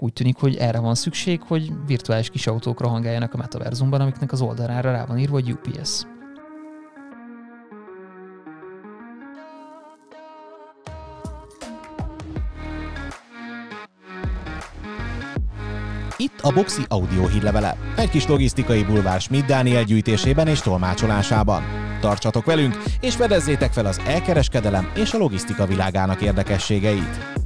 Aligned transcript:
Úgy 0.00 0.12
tűnik, 0.12 0.36
hogy 0.36 0.56
erre 0.56 0.78
van 0.78 0.94
szükség, 0.94 1.42
hogy 1.42 1.72
virtuális 1.86 2.30
kis 2.30 2.46
autók 2.46 2.80
rohangáljanak 2.80 3.34
a 3.34 3.36
metaverzumban, 3.36 4.00
amiknek 4.00 4.32
az 4.32 4.40
oldalára 4.40 4.90
rá 4.90 5.04
van 5.04 5.18
írva, 5.18 5.32
hogy 5.32 5.50
UPS. 5.50 6.02
Itt 16.16 16.40
a 16.40 16.52
Boxi 16.52 16.82
Audio 16.88 17.26
hírlevele. 17.26 17.76
Egy 17.96 18.10
kis 18.10 18.26
logisztikai 18.26 18.84
bulvár 18.84 19.20
Schmidt 19.20 19.46
Dániel 19.46 19.84
gyűjtésében 19.84 20.46
és 20.46 20.60
tolmácsolásában. 20.60 21.62
Tartsatok 22.00 22.44
velünk, 22.44 22.82
és 23.00 23.14
fedezzétek 23.14 23.72
fel 23.72 23.86
az 23.86 24.00
elkereskedelem 24.06 24.90
és 24.94 25.12
a 25.12 25.18
logisztika 25.18 25.66
világának 25.66 26.20
érdekességeit. 26.20 27.37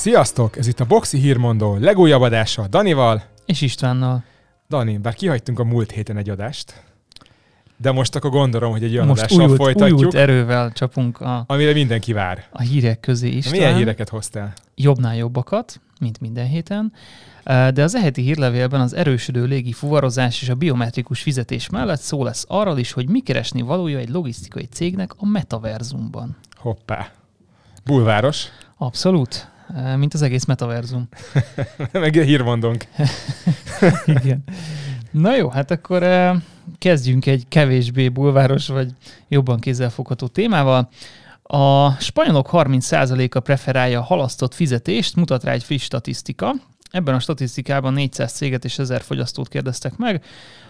Sziasztok! 0.00 0.56
Ez 0.56 0.66
itt 0.66 0.80
a 0.80 0.84
Boxi 0.84 1.18
Hírmondó 1.18 1.76
legújabb 1.76 2.20
adása 2.20 2.66
Danival. 2.66 3.22
És 3.46 3.60
Istvánnal. 3.60 4.24
Dani, 4.68 4.98
bár 4.98 5.14
kihagytunk 5.14 5.58
a 5.58 5.64
múlt 5.64 5.90
héten 5.90 6.16
egy 6.16 6.30
adást, 6.30 6.84
de 7.76 7.92
most 7.92 8.16
akkor 8.16 8.30
gondolom, 8.30 8.70
hogy 8.70 8.84
egy 8.84 8.94
olyan 8.94 9.06
Most 9.06 9.22
adással 9.22 9.44
újult, 9.44 9.60
folytatjuk, 9.60 9.98
újult 9.98 10.14
erővel 10.14 10.72
csapunk 10.72 11.20
a, 11.20 11.44
amire 11.46 11.72
mindenki 11.72 12.12
vár. 12.12 12.46
a 12.52 12.60
hírek 12.60 13.00
közé 13.00 13.28
István. 13.28 13.58
Milyen 13.58 13.76
híreket 13.76 14.08
hoztál? 14.08 14.52
Jobbnál 14.74 15.16
jobbakat, 15.16 15.80
mint 16.00 16.20
minden 16.20 16.46
héten. 16.46 16.92
De 17.44 17.82
az 17.82 17.94
eheti 17.94 18.22
hírlevélben 18.22 18.80
az 18.80 18.94
erősödő 18.94 19.44
légi 19.44 19.72
fuvarozás 19.72 20.42
és 20.42 20.48
a 20.48 20.54
biometrikus 20.54 21.22
fizetés 21.22 21.68
mellett 21.68 22.00
szó 22.00 22.24
lesz 22.24 22.44
arról 22.48 22.78
is, 22.78 22.92
hogy 22.92 23.08
mi 23.08 23.20
keresni 23.20 23.62
valója 23.62 23.98
egy 23.98 24.08
logisztikai 24.08 24.64
cégnek 24.64 25.12
a 25.16 25.26
metaverzumban. 25.26 26.36
Hoppá. 26.56 27.10
Bulváros. 27.84 28.46
Abszolút. 28.76 29.48
Mint 29.96 30.14
az 30.14 30.22
egész 30.22 30.44
metaverzum. 30.44 31.08
Meg 31.92 32.16
a 32.16 32.22
hírmondónk. 32.22 32.84
Igen. 34.06 34.44
Na 35.10 35.36
jó, 35.36 35.48
hát 35.48 35.70
akkor 35.70 36.02
kezdjünk 36.78 37.26
egy 37.26 37.44
kevésbé 37.48 38.08
bulváros, 38.08 38.68
vagy 38.68 38.92
jobban 39.28 39.60
kézzelfogható 39.60 40.26
témával. 40.26 40.88
A 41.42 41.90
spanyolok 41.90 42.48
30%-a 42.52 43.40
preferálja 43.40 43.98
a 43.98 44.02
halasztott 44.02 44.54
fizetést, 44.54 45.16
mutat 45.16 45.44
rá 45.44 45.52
egy 45.52 45.64
friss 45.64 45.84
statisztika. 45.84 46.54
Ebben 46.90 47.14
a 47.14 47.20
statisztikában 47.20 47.92
400 47.92 48.32
céget 48.32 48.64
és 48.64 48.78
1000 48.78 49.00
fogyasztót 49.00 49.48
kérdeztek 49.48 49.96
meg. 49.96 50.24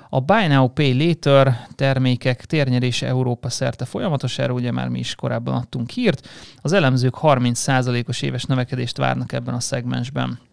A 0.09 0.21
Buy 0.21 0.47
Now 0.47 0.69
Pay 0.69 1.07
Later 1.07 1.67
termékek 1.75 2.45
térnyerése 2.45 3.07
Európa 3.07 3.49
szerte 3.49 3.85
folyamatos, 3.85 4.39
erről 4.39 4.55
ugye 4.55 4.73
már 4.73 4.89
mi 4.89 4.99
is 4.99 5.15
korábban 5.15 5.55
adtunk 5.55 5.91
hírt. 5.91 6.29
Az 6.57 6.73
elemzők 6.73 7.17
30%-os 7.23 8.23
éves 8.23 8.45
növekedést 8.45 8.97
várnak 8.97 9.33
ebben 9.33 9.55
a 9.55 9.61
szegmensben. 9.61 10.50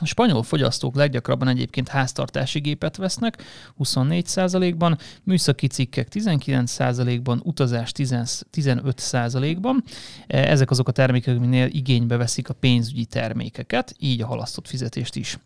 A 0.00 0.06
spanyol 0.06 0.42
fogyasztók 0.42 0.94
leggyakrabban 0.94 1.48
egyébként 1.48 1.88
háztartási 1.88 2.58
gépet 2.58 2.96
vesznek, 2.96 3.42
24%-ban, 3.78 4.98
műszaki 5.22 5.66
cikkek 5.66 6.08
19%-ban, 6.10 7.40
utazás 7.44 7.92
10 7.92 8.44
15%-ban. 8.52 9.84
Ezek 10.26 10.70
azok 10.70 10.88
a 10.88 10.92
termékek, 10.92 11.38
minél 11.38 11.66
igénybe 11.66 12.16
veszik 12.16 12.48
a 12.48 12.54
pénzügyi 12.54 13.04
termékeket, 13.04 13.94
így 13.98 14.22
a 14.22 14.26
halasztott 14.26 14.68
fizetést 14.68 15.16
is. 15.16 15.38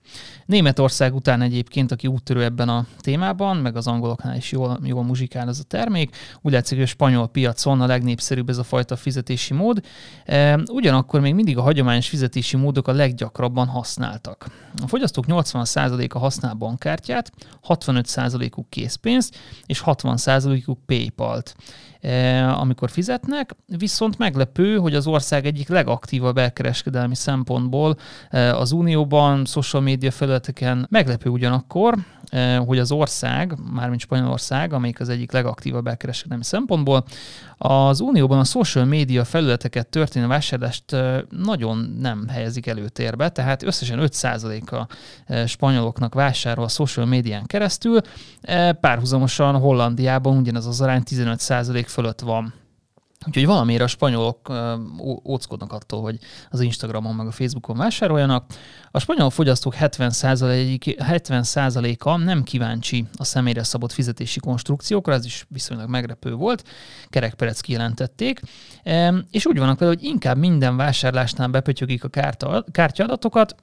Németország 0.47 1.15
után 1.15 1.41
egyébként, 1.41 1.93
aki 1.93 2.07
úttörő 2.07 2.45
ebben 2.45 2.69
a 2.69 2.87
témában, 2.99 3.57
meg 3.57 3.77
az 3.77 3.87
angoloknál 3.87 4.37
is 4.37 4.53
jól, 4.53 4.79
jól 4.83 5.05
muzsikál 5.05 5.49
ez 5.49 5.59
a 5.59 5.65
termék, 5.65 6.17
úgy 6.43 6.53
látszik, 6.53 6.77
hogy 6.77 6.87
a 6.87 6.91
spanyol 6.91 7.29
piacon 7.29 7.81
a 7.81 7.87
legnépszerűbb 7.87 8.49
ez 8.49 8.59
a 8.59 8.65
fajta 8.65 8.97
fizetési 8.97 9.55
mód. 9.55 9.85
Ugyanakkor 10.71 11.21
még 11.21 11.35
mindig 11.35 11.59
a 11.59 11.63
hagyományos 11.63 12.09
fizetési 12.09 12.57
módok 12.57 12.89
a 12.89 12.93
leggyakrabban 12.93 13.67
használtak. 13.67 14.48
A 14.83 14.87
fogyasztók 14.87 15.25
80%-a 15.29 16.19
használ 16.19 16.55
bankkártyát, 16.55 17.33
65%-uk 17.69 18.71
készpénzt, 18.71 19.37
és 19.67 19.83
60%-uk 19.87 20.79
PayPal-t. 20.87 21.57
Amikor 22.55 22.91
fizetnek, 22.91 23.57
viszont 23.67 24.19
meglepő, 24.19 24.77
hogy 24.77 24.95
az 24.95 25.07
ország 25.07 25.47
egyik 25.47 25.69
legaktívabb 25.69 26.39
elkereskedelmi 26.39 27.15
szempontból 27.15 27.97
az 28.31 28.73
Unióban, 28.73 29.45
social 29.45 29.83
média 29.83 30.11
felületeken 30.11 30.87
meglepő 30.91 31.31
ugyanakkor, 31.31 31.95
hogy 32.67 32.79
az 32.79 32.93
ország, 32.93 33.55
mármint 33.73 34.01
Spanyolország, 34.01 34.73
amelyik 34.73 35.01
az 35.01 35.09
egyik 35.09 35.33
legaktívabb 35.33 35.87
elkereskedelmi 35.87 36.45
szempontból, 36.45 37.05
az 37.59 38.01
Unióban 38.01 38.39
a 38.39 38.45
social 38.45 38.85
média 38.85 39.25
felületeket 39.25 39.87
történő 39.87 40.27
vásárlást 40.27 40.85
nagyon 41.31 41.97
nem 42.01 42.29
helyezik 42.29 42.67
előtérbe, 42.67 43.29
tehát 43.29 43.63
összesen 43.63 43.99
5% 44.03 44.71
a 44.71 44.87
spanyoloknak 45.47 46.15
vásárol 46.15 46.65
a 46.65 46.69
social 46.69 47.07
médián 47.07 47.47
keresztül, 47.47 48.01
párhuzamosan 48.81 49.59
Hollandiában 49.59 50.37
ugyanez 50.37 50.67
az 50.67 50.81
arány 50.81 51.03
15% 51.11 51.85
fölött 51.87 52.21
van. 52.21 52.53
Úgyhogy 53.29 53.47
valamiért 53.47 53.83
a 53.83 53.87
spanyolok 53.87 54.53
óckodnak 55.25 55.73
attól, 55.73 56.03
hogy 56.03 56.19
az 56.51 56.61
Instagramon 56.61 57.15
meg 57.15 57.27
a 57.27 57.31
Facebookon 57.31 57.77
vásároljanak. 57.77 58.45
A 58.91 58.99
spanyol 58.99 59.31
fogyasztók 59.31 59.75
70%-a 59.81 62.17
nem 62.17 62.43
kíváncsi 62.43 63.07
a 63.17 63.25
személyre 63.25 63.63
szabott 63.63 63.93
fizetési 63.93 64.41
konstrukciókra, 64.41 65.13
ez 65.13 65.25
is 65.25 65.47
viszonylag 65.49 65.89
meglepő 65.89 66.35
volt, 66.35 66.65
kerekperec 67.09 67.61
kijelentették, 67.61 68.41
és 69.31 69.47
úgy 69.47 69.59
vannak 69.59 69.79
vele, 69.79 69.91
hogy 69.91 70.05
inkább 70.05 70.37
minden 70.37 70.77
vásárlásnál 70.77 71.49
bepötyögik 71.49 72.05
a 72.05 72.09
kártya, 72.09 72.65
kártyaadatokat, 72.73 73.55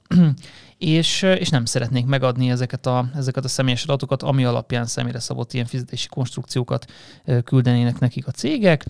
és, 0.78 1.22
és 1.22 1.50
nem 1.50 1.66
szeretnék 1.66 2.06
megadni 2.06 2.50
ezeket 2.50 2.86
a, 2.86 3.10
ezeket 3.16 3.44
a 3.44 3.48
személyes 3.48 3.84
adatokat, 3.84 4.24
ami 4.24 4.46
alapján 4.46 4.86
személyre 4.86 5.20
szabott 5.20 5.54
ilyen 5.54 5.66
fizetési 5.66 6.08
konstrukciókat 6.08 6.92
küldenének 7.44 8.00
nekik 8.00 8.28
a 8.28 8.32
cégek, 8.32 8.86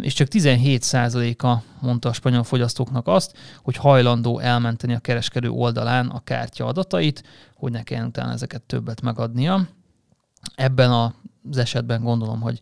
és 0.00 0.12
csak 0.12 0.28
17%-a 0.30 1.56
mondta 1.80 2.08
a 2.08 2.12
spanyol 2.12 2.44
fogyasztóknak 2.44 3.06
azt, 3.06 3.36
hogy 3.62 3.76
hajlandó 3.76 4.38
elmenteni 4.38 4.94
a 4.94 4.98
kereskedő 4.98 5.48
oldalán 5.48 6.06
a 6.06 6.24
kártya 6.24 6.66
adatait, 6.66 7.22
hogy 7.54 7.72
ne 7.72 7.82
kelljen 7.82 8.06
utána 8.06 8.32
ezeket 8.32 8.62
többet 8.62 9.00
megadnia. 9.00 9.68
Ebben 10.54 10.90
a 10.90 11.14
az 11.50 11.56
esetben 11.56 12.02
gondolom, 12.02 12.40
hogy 12.40 12.58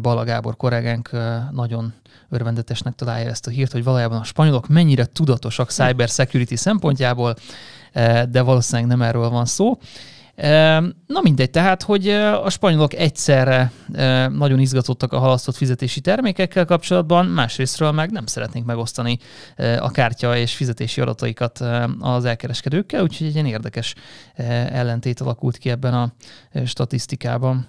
Bala 0.00 0.24
Gábor 0.24 0.56
kollégánk 0.56 1.10
nagyon 1.50 1.92
örvendetesnek 2.28 2.94
találja 2.94 3.28
ezt 3.28 3.46
a 3.46 3.50
hírt, 3.50 3.72
hogy 3.72 3.84
valójában 3.84 4.18
a 4.18 4.24
spanyolok 4.24 4.68
mennyire 4.68 5.04
tudatosak 5.04 5.70
cyber 5.70 6.08
security 6.08 6.54
szempontjából, 6.54 7.34
de 8.30 8.42
valószínűleg 8.42 8.88
nem 8.88 9.02
erről 9.02 9.28
van 9.28 9.44
szó. 9.44 9.78
Na 11.06 11.20
mindegy, 11.22 11.50
tehát, 11.50 11.82
hogy 11.82 12.08
a 12.08 12.50
spanyolok 12.50 12.94
egyszerre 12.94 13.72
nagyon 14.28 14.58
izgatottak 14.58 15.12
a 15.12 15.18
halasztott 15.18 15.56
fizetési 15.56 16.00
termékekkel 16.00 16.64
kapcsolatban, 16.64 17.26
másrésztről 17.26 17.90
meg 17.90 18.10
nem 18.10 18.26
szeretnénk 18.26 18.66
megosztani 18.66 19.18
a 19.56 19.90
kártya 19.90 20.36
és 20.36 20.56
fizetési 20.56 21.00
adataikat 21.00 21.64
az 22.00 22.24
elkereskedőkkel, 22.24 23.02
úgyhogy 23.02 23.26
egy 23.26 23.34
ilyen 23.34 23.46
érdekes 23.46 23.94
ellentét 24.36 25.20
alakult 25.20 25.56
ki 25.56 25.70
ebben 25.70 25.94
a 25.94 26.12
statisztikában. 26.64 27.66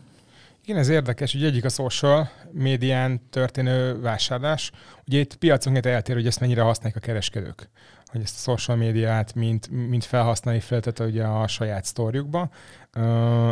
Igen, 0.64 0.78
ez 0.78 0.88
érdekes, 0.88 1.31
hogy 1.31 1.44
egyik 1.44 1.66
a 1.66 1.69
social 1.69 2.30
médián 2.52 3.22
történő 3.30 4.02
vásárlás. 4.02 4.72
Ugye 5.08 5.19
itt 5.19 5.35
piaconként 5.35 5.85
eltér, 5.85 6.16
hogy 6.16 6.28
ezt 6.28 6.40
mennyire 6.40 6.62
használják 6.62 7.03
a 7.03 7.06
kereskedők 7.06 7.69
hogy 8.16 8.24
ezt 8.24 8.48
a 8.48 8.52
social 8.52 8.78
médiát 8.78 9.34
mint, 9.34 9.70
mint 9.88 10.03
felhasználni 10.03 10.59
feltette 10.59 11.03
ugye 11.03 11.24
a 11.24 11.48
saját 11.48 11.86
sztorjukba. 11.86 12.50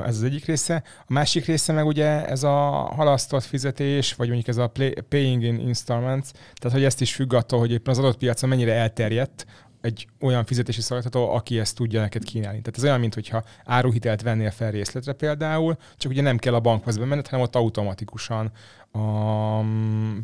Ez 0.06 0.16
az 0.16 0.24
egyik 0.24 0.46
része. 0.46 0.84
A 1.00 1.14
másik 1.14 1.46
része 1.46 1.74
meg 1.74 1.86
ugye 1.86 2.26
ez 2.26 2.44
a 2.44 2.60
halasztott 2.96 3.44
fizetés, 3.44 4.14
vagy 4.14 4.28
mondjuk 4.28 4.48
ez 4.48 4.58
a 4.58 4.68
play, 4.68 4.94
paying 5.10 5.44
in 5.44 5.60
installments, 5.60 6.28
tehát 6.54 6.78
hogy 6.78 6.86
ezt 6.86 7.02
is 7.02 7.16
függ 7.16 7.34
attól, 7.34 7.60
hogy 7.60 7.72
éppen 7.72 7.94
az 7.94 8.00
adott 8.00 8.18
piacon 8.18 8.50
mennyire 8.50 8.74
elterjedt 8.74 9.46
egy 9.84 10.08
olyan 10.20 10.46
fizetési 10.46 10.82
szolgáltató, 10.82 11.30
aki 11.30 11.60
ezt 11.60 11.76
tudja 11.76 12.02
neked 12.02 12.24
kínálni. 12.24 12.62
Tehát 12.62 12.78
ez 12.78 12.84
olyan, 12.84 13.00
mintha 13.00 13.44
áruhitelt 13.66 14.22
vennél 14.22 14.52
fel 14.52 14.72
részletre 14.72 15.14
például, 15.14 15.78
csak 15.98 16.12
ugye 16.12 16.22
nem 16.22 16.38
kell 16.38 16.54
a 16.54 16.60
bankhoz 16.60 16.98
bemenned, 16.98 17.28
hanem 17.28 17.46
ott 17.46 17.56
automatikusan 17.56 18.52
a, 18.92 19.60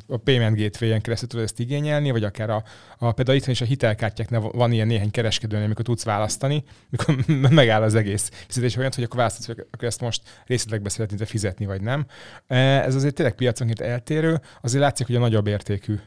a 0.07 0.17
payment 0.23 0.57
gateway-en 0.57 1.01
keresztül 1.01 1.27
tudod 1.27 1.45
ezt 1.45 1.59
igényelni, 1.59 2.11
vagy 2.11 2.23
akár 2.23 2.49
a, 2.49 2.63
a 2.97 3.11
például 3.11 3.37
itt 3.37 3.47
is 3.47 3.61
a 3.61 3.65
hitelkártyáknál 3.65 4.41
van 4.41 4.71
ilyen 4.71 4.87
néhány 4.87 5.11
kereskedőnél, 5.11 5.65
amikor 5.65 5.85
tudsz 5.85 6.03
választani, 6.03 6.63
mikor 6.89 7.15
megáll 7.49 7.81
az 7.81 7.95
egész 7.95 8.29
fizetés 8.47 8.75
olyan, 8.75 8.91
hogy 8.95 9.03
akkor 9.03 9.17
választod, 9.17 9.55
hogy 9.55 9.65
akkor 9.71 9.87
ezt 9.87 10.01
most 10.01 10.21
részletekbe 10.45 10.89
szeretnéd 10.89 11.27
fizetni, 11.27 11.65
vagy 11.65 11.81
nem. 11.81 12.05
E, 12.47 12.57
ez 12.57 12.95
azért 12.95 13.15
tényleg 13.15 13.35
piaconként 13.35 13.81
eltérő, 13.81 14.41
azért 14.61 14.83
látszik, 14.83 15.05
hogy 15.05 15.15
a 15.15 15.19
nagyobb 15.19 15.47
értékű 15.47 15.99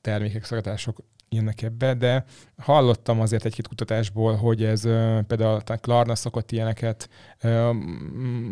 termékek, 0.00 0.44
szolgáltatások 0.44 0.98
jönnek 1.28 1.62
ebbe, 1.62 1.94
de 1.94 2.24
hallottam 2.58 3.20
azért 3.20 3.44
egy-két 3.44 3.68
kutatásból, 3.68 4.34
hogy 4.34 4.64
ez 4.64 4.80
például 5.26 5.60
a 5.66 5.76
Klarna 5.76 6.14
szokott 6.14 6.52
ilyeneket 6.52 7.08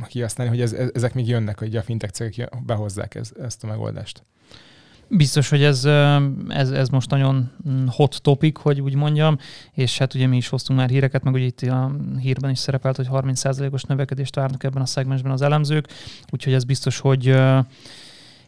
kihasználni, 0.07 0.53
hogy 0.53 0.63
ez, 0.63 0.91
ezek 0.95 1.15
még 1.15 1.29
jönnek, 1.29 1.59
hogy 1.59 1.77
a 1.77 1.83
fintech 1.83 2.13
cégek 2.13 2.65
behozzák 2.65 3.15
ez, 3.15 3.31
ezt 3.41 3.65
a 3.65 3.67
megoldást. 3.67 4.23
Biztos, 5.15 5.49
hogy 5.49 5.63
ez, 5.63 5.85
ez, 6.49 6.71
ez 6.71 6.89
most 6.89 7.11
nagyon 7.11 7.53
hot 7.87 8.23
topic, 8.23 8.61
hogy 8.61 8.81
úgy 8.81 8.95
mondjam, 8.95 9.39
és 9.73 9.99
hát 9.99 10.15
ugye 10.15 10.27
mi 10.27 10.37
is 10.37 10.49
hoztunk 10.49 10.79
már 10.79 10.89
híreket, 10.89 11.23
meg 11.23 11.35
ugye 11.35 11.45
itt 11.45 11.61
a 11.61 11.97
hírben 12.21 12.51
is 12.51 12.59
szerepelt, 12.59 12.97
hogy 12.97 13.09
30%-os 13.11 13.83
növekedést 13.83 14.35
várnak 14.35 14.65
ebben 14.65 14.83
a 14.83 14.87
szegmensben 14.87 15.33
az 15.33 15.43
elemzők, 15.43 15.89
úgyhogy 16.31 16.53
ez 16.53 16.65
biztos, 16.65 16.99
hogy 16.99 17.35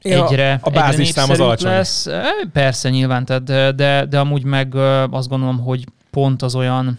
egyre, 0.04 0.52
a, 0.62 0.68
a 0.68 0.70
bázis 0.70 1.16
az 1.16 1.40
alacsony. 1.40 1.70
Lesz. 1.70 2.08
Persze, 2.52 2.90
nyilván, 2.90 3.24
tehát, 3.24 3.42
de, 3.42 3.72
de, 3.72 4.06
de 4.06 4.18
amúgy 4.18 4.44
meg 4.44 4.74
azt 5.10 5.28
gondolom, 5.28 5.58
hogy 5.58 5.84
pont 6.10 6.42
az 6.42 6.54
olyan, 6.54 6.98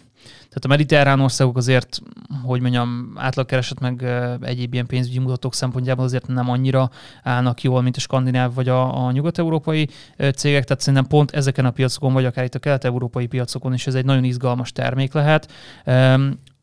tehát 0.56 0.66
a 0.66 0.68
mediterrán 0.68 1.20
országok 1.20 1.58
azért, 1.58 2.02
hogy 2.44 2.62
mondjam, 2.62 3.14
átlagkereset 3.16 3.80
meg 3.80 4.06
egyéb 4.42 4.74
ilyen 4.74 4.86
pénzügyi 4.86 5.20
mutatók 5.20 5.54
szempontjából 5.54 6.06
azért 6.06 6.28
nem 6.28 6.50
annyira 6.50 6.90
állnak 7.24 7.62
jól, 7.62 7.82
mint 7.82 7.98
a 7.98 8.00
skandináv 8.00 8.54
vagy 8.54 8.70
a, 8.70 9.06
a 9.06 9.12
nyugat-európai 9.12 9.90
cégek, 10.36 10.64
tehát 10.64 10.82
szerintem 10.82 11.08
pont 11.08 11.32
ezeken 11.32 11.66
a 11.66 11.72
piacokon, 11.72 12.14
vagy 12.14 12.26
akár 12.26 12.44
itt 12.44 12.56
a 12.56 12.60
kelet-európai 12.60 13.26
piacokon 13.26 13.74
is 13.74 13.88
ez 13.88 13.96
egy 13.96 14.06
nagyon 14.06 14.24
izgalmas 14.24 14.72
termék 14.72 15.14
lehet, 15.14 15.52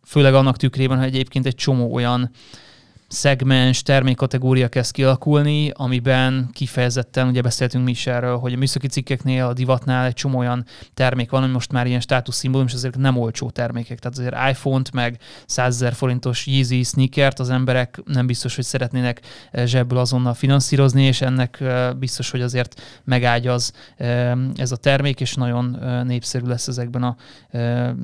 főleg 0.04 0.34
annak 0.34 0.56
tükrében, 0.56 0.98
hogy 0.98 1.06
egyébként 1.06 1.46
egy 1.46 1.54
csomó 1.54 1.94
olyan 1.94 2.30
szegmens, 3.12 3.82
termékkategória 3.82 4.68
kezd 4.68 4.92
kialakulni, 4.92 5.70
amiben 5.74 6.48
kifejezetten, 6.52 7.28
ugye 7.28 7.40
beszéltünk 7.40 7.84
mi 7.84 7.90
is 7.90 8.06
erről, 8.06 8.36
hogy 8.36 8.52
a 8.52 8.56
műszaki 8.56 8.86
cikkeknél, 8.86 9.44
a 9.44 9.52
divatnál 9.52 10.06
egy 10.06 10.14
csomó 10.14 10.38
olyan 10.38 10.64
termék 10.94 11.30
van, 11.30 11.42
ami 11.42 11.52
most 11.52 11.72
már 11.72 11.86
ilyen 11.86 12.00
státuszszimbólum, 12.00 12.66
és 12.66 12.72
ezek 12.72 12.96
nem 12.96 13.16
olcsó 13.16 13.50
termékek. 13.50 13.98
Tehát 13.98 14.18
azért 14.18 14.50
iPhone-t, 14.50 14.92
meg 14.92 15.18
100 15.46 15.74
ezer 15.74 15.92
forintos 15.92 16.46
Yeezy 16.46 16.82
sneakert 16.82 17.38
az 17.38 17.50
emberek 17.50 18.00
nem 18.04 18.26
biztos, 18.26 18.54
hogy 18.54 18.64
szeretnének 18.64 19.20
eh, 19.50 19.66
zsebből 19.66 19.98
azonnal 19.98 20.34
finanszírozni, 20.34 21.02
és 21.02 21.20
ennek 21.20 21.60
eh, 21.60 21.92
biztos, 21.92 22.30
hogy 22.30 22.40
azért 22.40 22.80
megágyaz 23.04 23.72
eh, 23.96 24.32
ez 24.56 24.72
a 24.72 24.76
termék, 24.76 25.20
és 25.20 25.34
nagyon 25.34 25.78
népszerű 26.06 26.46
lesz 26.46 26.68
ezekben 26.68 27.02
a 27.02 27.16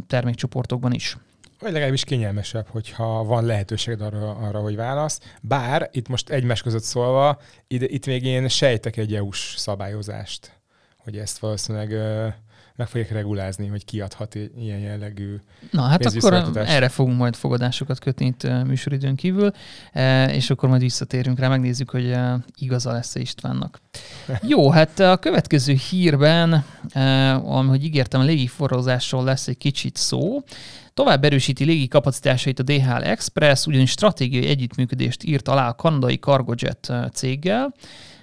termékcsoportokban 0.06 0.92
is 0.92 1.16
vagy 1.58 1.72
legalábbis 1.72 2.04
kényelmesebb, 2.04 2.66
hogyha 2.68 3.24
van 3.24 3.44
lehetőséged 3.44 4.00
arra, 4.00 4.30
arra 4.30 4.60
hogy 4.60 4.76
válasz. 4.76 5.20
Bár 5.40 5.88
itt 5.92 6.08
most 6.08 6.30
egymás 6.30 6.62
között 6.62 6.82
szólva, 6.82 7.40
ide, 7.66 7.86
itt 7.88 8.06
még 8.06 8.24
én 8.24 8.48
sejtek 8.48 8.96
egy 8.96 9.14
EU-s 9.14 9.54
szabályozást, 9.56 10.52
hogy 10.96 11.16
ezt 11.16 11.38
valószínűleg 11.38 11.92
meg 12.78 12.88
fogják 12.88 13.10
regulázni, 13.10 13.66
hogy 13.66 13.84
kiadhat 13.84 14.34
ilyen 14.34 14.78
jellegű 14.78 15.36
Na 15.70 15.82
hát 15.82 16.06
akkor 16.06 16.52
erre 16.54 16.88
fogunk 16.88 17.18
majd 17.18 17.34
fogadásokat 17.34 17.98
kötni 17.98 18.26
itt 18.26 18.42
műsoridőn 18.64 19.14
kívül, 19.14 19.50
és 20.28 20.50
akkor 20.50 20.68
majd 20.68 20.80
visszatérünk 20.80 21.38
rá, 21.38 21.48
megnézzük, 21.48 21.90
hogy 21.90 22.16
igaza 22.54 22.92
lesz-e 22.92 23.20
Istvánnak. 23.20 23.80
Jó, 24.42 24.70
hát 24.70 24.98
a 24.98 25.16
következő 25.16 25.72
hírben, 25.90 26.64
ahogy 27.44 27.84
ígértem, 27.84 28.20
a 28.20 28.24
légiforrózásról 28.24 29.24
lesz 29.24 29.48
egy 29.48 29.58
kicsit 29.58 29.96
szó. 29.96 30.42
Tovább 30.98 31.24
erősíti 31.24 31.64
légi 31.64 31.88
kapacitásait 31.88 32.58
a 32.58 32.62
DHL 32.62 33.02
Express, 33.02 33.66
ugyanis 33.66 33.90
stratégiai 33.90 34.46
együttműködést 34.46 35.24
írt 35.24 35.48
alá 35.48 35.68
a 35.68 35.74
kanadai 35.74 36.16
Cargojet 36.16 36.92
céggel, 37.12 37.74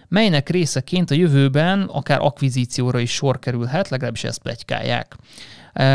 melynek 0.07 0.50
részeként 0.50 1.12
a 1.12 1.16
jövőben 1.16 1.81
akár 1.81 2.19
akvizícióra 2.22 3.00
is 3.00 3.12
sor 3.12 3.39
kerülhet, 3.39 3.89
legalábbis 3.89 4.24
ezt 4.24 4.42
plegykálják. 4.42 5.16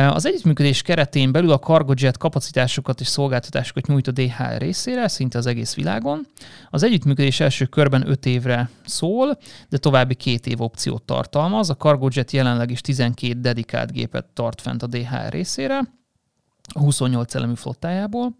Az 0.08 0.26
együttműködés 0.26 0.82
keretén 0.82 1.32
belül 1.32 1.50
a 1.50 1.58
Cargojet 1.58 2.18
kapacitásokat 2.18 3.00
és 3.00 3.06
szolgáltatásokat 3.06 3.86
nyújt 3.86 4.08
a 4.08 4.10
DHL 4.10 4.56
részére, 4.58 5.08
szinte 5.08 5.38
az 5.38 5.46
egész 5.46 5.74
világon. 5.74 6.26
Az 6.70 6.82
együttműködés 6.82 7.40
első 7.40 7.64
körben 7.64 8.08
5 8.08 8.26
évre 8.26 8.70
szól, 8.86 9.38
de 9.68 9.78
további 9.78 10.14
két 10.14 10.46
év 10.46 10.60
opciót 10.60 11.02
tartalmaz. 11.02 11.70
A 11.70 11.76
Cargojet 11.76 12.30
jelenleg 12.30 12.70
is 12.70 12.80
12 12.80 13.40
dedikált 13.40 13.92
gépet 13.92 14.24
tart 14.24 14.60
fent 14.60 14.82
a 14.82 14.86
DHL 14.86 15.28
részére, 15.28 15.98
a 16.74 16.78
28 16.78 17.34
elemű 17.34 17.54
flottájából. 17.54 18.36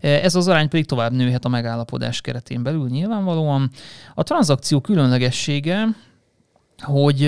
Ez 0.00 0.34
az 0.34 0.48
arány 0.48 0.68
pedig 0.68 0.86
tovább 0.86 1.12
nőhet 1.12 1.44
a 1.44 1.48
megállapodás 1.48 2.20
keretén 2.20 2.62
belül 2.62 2.88
nyilvánvalóan. 2.88 3.70
A 4.14 4.22
tranzakció 4.22 4.80
különlegessége, 4.80 5.86
hogy 6.78 7.26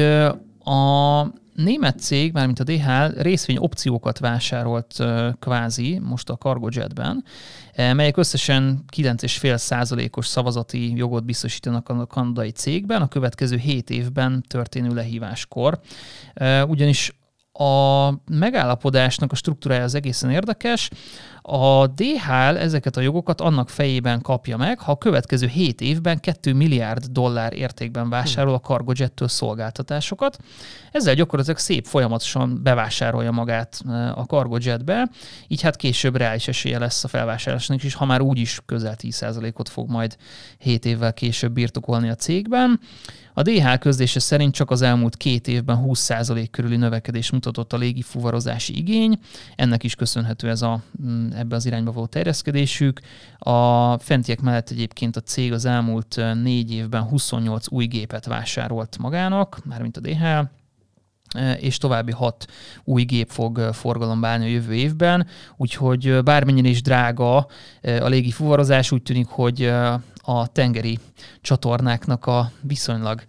a 0.65 1.23
német 1.55 1.99
cég, 1.99 2.33
mármint 2.33 2.61
a 2.61 2.65
DHL 2.65 3.21
részvény 3.23 3.57
opciókat 3.57 4.19
vásárolt 4.19 5.05
kvázi 5.39 5.99
most 6.03 6.31
a 6.31 6.37
Cargojetben, 6.37 7.25
melyek 7.77 8.17
összesen 8.17 8.85
9,5 8.97 9.57
százalékos 9.57 10.27
szavazati 10.27 10.97
jogot 10.97 11.25
biztosítanak 11.25 11.89
a 11.89 12.07
kanadai 12.07 12.51
cégben 12.51 13.03
a 13.03 13.09
következő 13.09 13.57
7 13.57 13.91
évben 13.91 14.45
történő 14.49 14.95
lehíváskor. 14.95 15.81
Ugyanis 16.67 17.13
a 17.59 18.11
megállapodásnak 18.31 19.33
a 19.33 19.35
struktúrája 19.35 19.83
az 19.83 19.95
egészen 19.95 20.31
érdekes. 20.31 20.91
A 21.43 21.87
DHL 21.87 22.57
ezeket 22.57 22.97
a 22.97 23.01
jogokat 23.01 23.41
annak 23.41 23.69
fejében 23.69 24.21
kapja 24.21 24.57
meg, 24.57 24.81
ha 24.81 24.93
a 24.93 24.99
következő 24.99 25.47
7 25.47 25.81
évben 25.81 26.21
2 26.21 26.55
milliárd 26.55 27.05
dollár 27.05 27.53
értékben 27.53 28.09
vásárol 28.09 28.55
a 28.55 28.61
Cargojet-től 28.61 29.29
szolgáltatásokat. 29.29 30.37
Ezzel 30.93 31.15
gyakorlatilag 31.15 31.59
szép 31.59 31.87
folyamatosan 31.87 32.63
bevásárolja 32.63 33.31
magát 33.31 33.81
eh, 33.89 34.19
a 34.19 34.25
Cargojetbe, 34.25 35.09
így 35.49 35.63
hát 35.63 35.77
később 35.77 36.17
reális 36.17 36.49
esélye 36.49 36.79
lesz 36.79 37.05
a 37.05 37.09
felvásárlásnak 37.09 37.83
is, 37.83 37.95
ha 37.95 38.05
már 38.05 38.21
úgyis 38.21 38.61
közel 38.67 38.97
10%-ot 38.99 39.69
fog 39.69 39.91
majd 39.91 40.17
7 40.59 40.85
évvel 40.85 41.13
később 41.13 41.53
birtokolni 41.53 42.09
a 42.09 42.15
cégben. 42.15 42.81
A 43.37 43.43
DH 43.43 43.79
közlése 43.79 44.21
szerint 44.21 44.55
csak 44.55 44.71
az 44.71 44.83
elmúlt 44.83 45.17
két 45.17 45.49
évben 45.49 45.85
20% 45.87 46.47
körüli 46.51 46.77
növekedés 46.77 47.31
mutatott 47.31 47.73
a 47.73 47.77
légi 47.77 48.03
fuvarozási 48.03 48.77
igény. 48.77 49.19
Ennek 49.57 49.83
is 49.83 49.95
köszönhető 49.95 50.49
ez 50.49 50.63
a, 50.63 50.83
mm, 51.03 51.31
ebbe 51.31 51.57
az 51.57 51.67
irányba 51.67 51.93
való 51.93 52.07
terjeszkedésük. 52.07 53.01
A 53.39 53.99
fentiek 53.99 54.41
mellett 54.41 54.71
egyébként 54.71 55.17
a 55.17 55.21
cég 55.21 55.53
az 55.53 55.65
elmúlt 55.65 56.21
négy 56.43 56.73
évben 56.73 57.03
28 57.03 57.67
új 57.71 57.87
gépet 57.87 58.27
vásárolt 58.27 58.99
magának, 58.99 59.59
mármint 59.65 59.97
a 59.97 60.01
DHL, 60.01 60.49
és 61.61 61.79
további 61.79 62.13
hat 62.13 62.47
új 62.85 63.03
gép 63.03 63.31
fog 63.31 63.59
forgalomba 63.59 64.27
állni 64.27 64.45
a 64.45 64.49
jövő 64.49 64.75
évben, 64.75 65.27
úgyhogy 65.57 66.23
bármennyire 66.23 66.69
is 66.69 66.83
drága 66.83 67.37
a 67.83 68.09
légi 68.09 68.31
fuvarozás, 68.31 68.93
úgy 68.93 69.03
tűnik, 69.03 69.27
hogy 69.27 69.73
a 70.17 70.47
tengeri 70.53 70.99
csatornáknak 71.41 72.27
a 72.27 72.51
viszonylag 72.61 73.25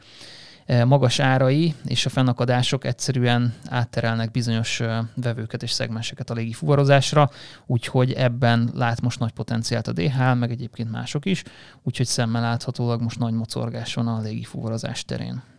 magas 0.86 1.20
árai 1.20 1.74
és 1.86 2.06
a 2.06 2.10
fennakadások 2.10 2.86
egyszerűen 2.86 3.54
átterelnek 3.70 4.32
bizonyos 4.32 4.82
vevőket 5.16 5.64
és 5.64 5.72
szegmenseket 5.72 6.30
a 6.30 6.34
légi 6.34 6.54
fuvarozásra, 6.54 7.30
úgyhogy 7.66 8.12
ebben 8.12 8.70
lát 8.74 9.02
most 9.02 9.20
nagy 9.20 9.32
potenciált 9.32 9.88
a 9.88 9.92
DHL, 9.92 10.34
meg 10.34 10.52
egyébként 10.52 10.92
mások 10.92 11.26
is, 11.26 11.44
úgyhogy 11.84 12.06
szemmel 12.06 12.42
láthatólag 12.42 13.02
most 13.02 13.20
nagy 13.20 13.34
mocorgás 13.34 13.94
van 13.94 14.08
a 14.08 14.22
légi 14.22 14.44
fuvarozás 14.44 15.06
terén. 15.06 15.55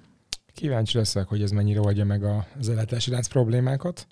Kíváncsi 0.57 0.97
leszek, 0.97 1.29
hogy 1.29 1.43
ez 1.43 1.51
mennyire 1.51 1.81
oldja 1.81 2.05
meg 2.05 2.23
az 2.59 2.69
ellátási 2.69 3.11
lánc 3.11 3.27
problémákat. 3.27 4.07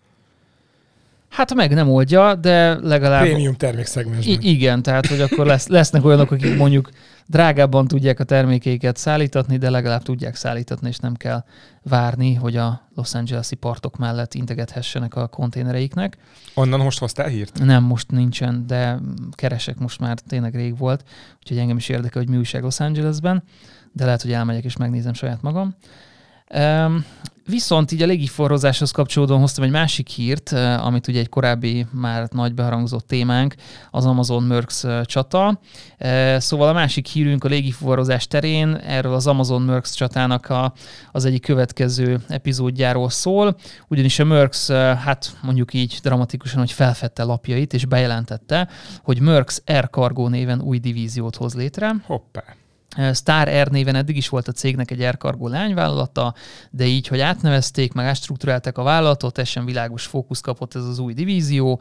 Hát 1.29 1.55
meg 1.55 1.75
nem 1.75 1.91
oldja, 1.91 2.35
de 2.35 2.75
legalább... 2.75 3.23
Prémium 3.23 3.55
termékszegmensben. 3.55 4.41
I- 4.41 4.51
igen, 4.51 4.83
tehát 4.83 5.07
hogy 5.07 5.21
akkor 5.21 5.47
lesz, 5.47 5.67
lesznek 5.67 6.05
olyanok, 6.05 6.31
akik 6.31 6.57
mondjuk 6.57 6.91
drágábban 7.27 7.89
tudják 7.89 8.21
a 8.21 8.25
termékeiket 8.25 8.97
szállítatni, 8.97 9.57
de 9.57 9.71
legalább 9.71 10.03
tudják 10.03 10.35
szállítatni, 10.35 10.89
és 10.89 10.99
nem 10.99 11.15
kell 11.15 11.45
várni, 11.83 12.35
hogy 12.35 12.57
a 12.57 12.89
Los 12.95 13.15
Angeles-i 13.15 13.55
partok 13.55 13.97
mellett 13.97 14.35
integethessenek 14.35 15.15
a 15.15 15.27
konténereiknek. 15.27 16.17
Onnan 16.55 16.81
most 16.81 16.99
hoztál 16.99 17.29
hírt? 17.29 17.65
Nem, 17.65 17.83
most 17.83 18.11
nincsen, 18.11 18.67
de 18.67 18.99
keresek 19.33 19.79
most 19.79 20.01
már 20.01 20.19
tényleg 20.19 20.55
rég 20.55 20.79
volt, 20.79 21.05
úgyhogy 21.39 21.59
engem 21.59 21.77
is 21.77 21.89
érdekel, 21.89 22.23
hogy 22.23 22.31
mi 22.31 22.37
újság 22.37 22.63
Los 22.63 22.81
Angelesben, 22.81 23.43
de 23.93 24.05
lehet, 24.05 24.23
hogy 24.23 24.33
elmegyek 24.33 24.65
és 24.65 24.77
megnézem 24.77 25.15
saját 25.15 25.43
magam. 25.43 25.75
Viszont 27.47 27.93
így 27.93 28.03
a 28.03 28.07
légiforrozáshoz 28.07 28.91
kapcsolódóan 28.91 29.41
hoztam 29.41 29.65
egy 29.65 29.71
másik 29.71 30.09
hírt, 30.09 30.53
eh, 30.53 30.87
amit 30.87 31.09
ugye 31.09 31.21
egy 31.21 31.29
korábbi 31.29 31.87
már 31.91 32.29
nagy 32.31 32.55
beharangzott 32.55 33.07
témánk, 33.07 33.55
az 33.91 34.07
Amazon 34.07 34.43
Merx 34.43 34.85
eh, 34.85 35.05
csata. 35.05 35.61
Eh, 35.99 36.41
szóval 36.41 36.69
a 36.69 36.73
másik 36.73 37.07
hírünk 37.07 37.45
a 37.45 37.49
légiforrozás 37.49 38.27
terén, 38.27 38.75
erről 38.75 39.15
az 39.15 39.27
Amazon 39.27 39.63
Merx 39.63 39.95
csatának 39.95 40.49
a, 40.49 40.73
az 41.13 41.25
egyik 41.25 41.43
következő 41.43 42.21
epizódjáról 42.29 43.11
szól, 43.11 43.57
ugyanis 43.89 44.19
a 44.19 44.25
Merx, 44.25 44.71
hát 44.71 45.37
mondjuk 45.43 45.75
így 45.75 45.99
dramatikusan, 46.03 46.59
hogy 46.59 46.73
felfedte 46.73 47.23
lapjait, 47.23 47.73
és 47.73 47.85
bejelentette, 47.85 48.69
hogy 49.03 49.21
Merx 49.21 49.63
Air 49.67 49.89
Cargo 49.91 50.29
néven 50.29 50.61
új 50.61 50.79
divíziót 50.79 51.37
hoz 51.37 51.55
létre. 51.55 51.95
Hoppá. 52.07 52.64
Star 53.13 53.49
Air 53.49 53.69
néven 53.69 53.95
eddig 53.95 54.17
is 54.17 54.29
volt 54.29 54.49
a 54.49 54.53
cégnek 54.53 54.91
egy 54.91 55.01
Air 55.01 55.17
Cargo 55.17 55.49
lányvállalata, 55.49 56.35
de 56.71 56.85
így, 56.85 57.07
hogy 57.07 57.21
átnevezték, 57.21 57.93
meg 57.93 58.07
átstruktúrálták 58.07 58.79
a 58.79 58.83
vállalatot, 58.83 59.33
teljesen 59.33 59.65
világos 59.65 60.07
fókusz 60.07 60.41
kapott 60.41 60.75
ez 60.75 60.85
az 60.85 60.99
új 60.99 61.13
divízió, 61.13 61.81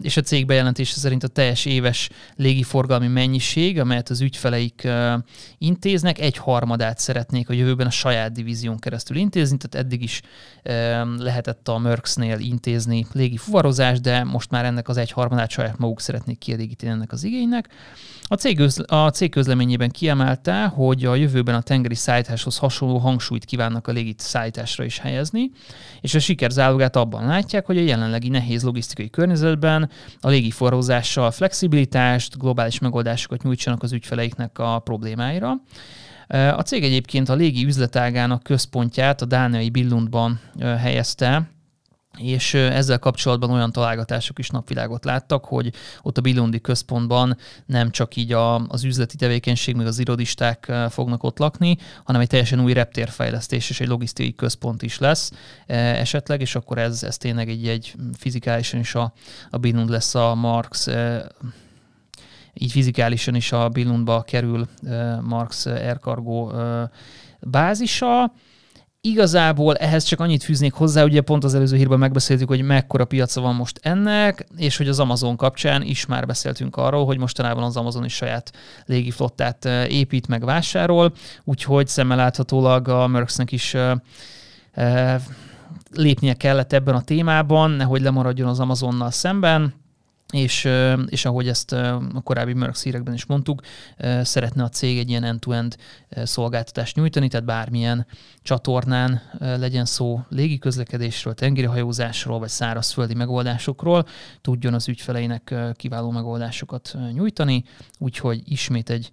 és 0.00 0.16
a 0.16 0.20
cég 0.20 0.46
bejelentése 0.46 0.94
szerint 0.94 1.24
a 1.24 1.28
teljes 1.28 1.64
éves 1.64 2.08
légiforgalmi 2.36 3.06
mennyiség, 3.06 3.78
amelyet 3.78 4.08
az 4.08 4.20
ügyfeleik 4.20 4.88
intéznek, 5.58 6.18
egy 6.18 6.36
harmadát 6.36 6.98
szeretnék 6.98 7.48
a 7.48 7.52
jövőben 7.52 7.86
a 7.86 7.90
saját 7.90 8.32
divízión 8.32 8.78
keresztül 8.78 9.16
intézni, 9.16 9.56
tehát 9.56 9.86
eddig 9.86 10.02
is 10.02 10.20
lehetett 11.18 11.68
a 11.68 11.78
Mercksnél 11.78 12.38
intézni 12.38 13.06
légi 13.12 13.36
fuvarozás, 13.36 14.00
de 14.00 14.24
most 14.24 14.50
már 14.50 14.64
ennek 14.64 14.88
az 14.88 14.96
egy 14.96 15.10
harmadát 15.10 15.50
saját 15.50 15.78
maguk 15.78 16.00
szeretnék 16.00 16.38
kielégíteni 16.38 16.92
ennek 16.92 17.12
az 17.12 17.24
igénynek. 17.24 17.68
A 18.22 18.34
cég, 18.34 18.60
a 18.86 19.08
cég 19.08 19.30
közleményében 19.30 19.90
kiemelte, 20.00 20.64
hogy 20.64 21.04
a 21.04 21.14
jövőben 21.14 21.54
a 21.54 21.60
tengeri 21.60 21.94
szállításhoz 21.94 22.58
hasonló 22.58 22.98
hangsúlyt 22.98 23.44
kívánnak 23.44 23.86
a 23.86 23.92
légit 23.92 24.20
szállításra 24.20 24.84
is 24.84 24.98
helyezni, 24.98 25.50
és 26.00 26.14
a 26.14 26.18
siker 26.18 26.50
zálogát 26.50 26.96
abban 26.96 27.26
látják, 27.26 27.66
hogy 27.66 27.78
a 27.78 27.80
jelenlegi 27.80 28.28
nehéz 28.28 28.62
logisztikai 28.62 29.10
környezetben 29.10 29.90
a 30.20 30.28
légiforrózással 30.28 31.30
flexibilitást, 31.30 32.38
globális 32.38 32.78
megoldásokat 32.78 33.42
nyújtsanak 33.42 33.82
az 33.82 33.92
ügyfeleiknek 33.92 34.58
a 34.58 34.78
problémáira. 34.78 35.52
A 36.56 36.62
cég 36.62 36.84
egyébként 36.84 37.28
a 37.28 37.34
légi 37.34 37.64
üzletágának 37.64 38.42
központját 38.42 39.22
a 39.22 39.26
dániai 39.26 39.70
Billundban 39.70 40.40
helyezte, 40.58 41.50
és 42.22 42.54
ezzel 42.54 42.98
kapcsolatban 42.98 43.50
olyan 43.50 43.72
találgatások 43.72 44.38
is 44.38 44.48
napvilágot 44.48 45.04
láttak, 45.04 45.44
hogy 45.44 45.72
ott 46.02 46.18
a 46.18 46.20
Billundi 46.20 46.60
központban 46.60 47.36
nem 47.66 47.90
csak 47.90 48.16
így 48.16 48.32
a, 48.32 48.54
az 48.54 48.84
üzleti 48.84 49.16
tevékenység, 49.16 49.76
meg 49.76 49.86
az 49.86 49.98
irodisták 49.98 50.72
fognak 50.90 51.22
ott 51.22 51.38
lakni, 51.38 51.76
hanem 52.04 52.20
egy 52.20 52.28
teljesen 52.28 52.60
új 52.60 52.72
reptérfejlesztés 52.72 53.70
és 53.70 53.80
egy 53.80 53.88
logisztikai 53.88 54.34
központ 54.34 54.82
is 54.82 54.98
lesz 54.98 55.32
esetleg, 55.66 56.40
és 56.40 56.54
akkor 56.54 56.78
ez, 56.78 57.02
ez 57.02 57.16
tényleg 57.16 57.48
egy, 57.48 57.68
egy 57.68 57.94
fizikálisan 58.18 58.80
is 58.80 58.94
a, 58.94 59.12
a 59.50 59.58
Billund 59.58 59.88
lesz 59.88 60.14
a 60.14 60.34
Marx 60.34 60.88
így 62.54 62.70
fizikálisan 62.70 63.34
is 63.34 63.52
a 63.52 63.68
Billundba 63.68 64.22
kerül 64.22 64.68
Marx 65.20 65.66
Air 65.66 65.98
Cargo 65.98 66.50
bázisa. 67.40 68.32
Igazából 69.02 69.76
ehhez 69.76 70.04
csak 70.04 70.20
annyit 70.20 70.42
fűznék 70.42 70.72
hozzá, 70.72 71.04
ugye 71.04 71.20
pont 71.20 71.44
az 71.44 71.54
előző 71.54 71.76
hírben 71.76 71.98
megbeszéltük, 71.98 72.48
hogy 72.48 72.62
mekkora 72.62 73.04
piaca 73.04 73.40
van 73.40 73.54
most 73.54 73.78
ennek, 73.82 74.46
és 74.56 74.76
hogy 74.76 74.88
az 74.88 75.00
Amazon 75.00 75.36
kapcsán 75.36 75.82
is 75.82 76.06
már 76.06 76.26
beszéltünk 76.26 76.76
arról, 76.76 77.04
hogy 77.04 77.18
mostanában 77.18 77.62
az 77.62 77.76
Amazon 77.76 78.04
is 78.04 78.14
saját 78.14 78.52
légiflottát 78.84 79.64
épít 79.88 80.28
meg 80.28 80.44
vásárol, 80.44 81.12
úgyhogy 81.44 81.86
szemmel 81.88 82.16
láthatólag 82.16 82.88
a 82.88 83.06
Mercksnek 83.06 83.52
is 83.52 83.76
lépnie 85.92 86.34
kellett 86.34 86.72
ebben 86.72 86.94
a 86.94 87.02
témában, 87.02 87.70
nehogy 87.70 88.00
lemaradjon 88.00 88.48
az 88.48 88.60
Amazonnal 88.60 89.10
szemben 89.10 89.74
és, 90.30 90.68
és 91.06 91.24
ahogy 91.24 91.48
ezt 91.48 91.72
a 91.72 92.02
korábbi 92.24 92.52
Merck 92.52 92.74
szírekben 92.74 93.14
is 93.14 93.26
mondtuk, 93.26 93.60
szeretne 94.22 94.62
a 94.62 94.68
cég 94.68 94.98
egy 94.98 95.08
ilyen 95.08 95.24
end-to-end 95.24 95.76
szolgáltatást 96.10 96.96
nyújtani, 96.96 97.28
tehát 97.28 97.46
bármilyen 97.46 98.06
csatornán 98.42 99.22
legyen 99.38 99.84
szó 99.84 100.20
légiközlekedésről, 100.28 101.34
tengeri 101.34 101.66
hajózásról, 101.66 102.38
vagy 102.38 102.48
szárazföldi 102.48 103.14
megoldásokról, 103.14 104.06
tudjon 104.40 104.74
az 104.74 104.88
ügyfeleinek 104.88 105.54
kiváló 105.74 106.10
megoldásokat 106.10 106.96
nyújtani, 107.12 107.64
úgyhogy 107.98 108.42
ismét 108.44 108.90
egy 108.90 109.12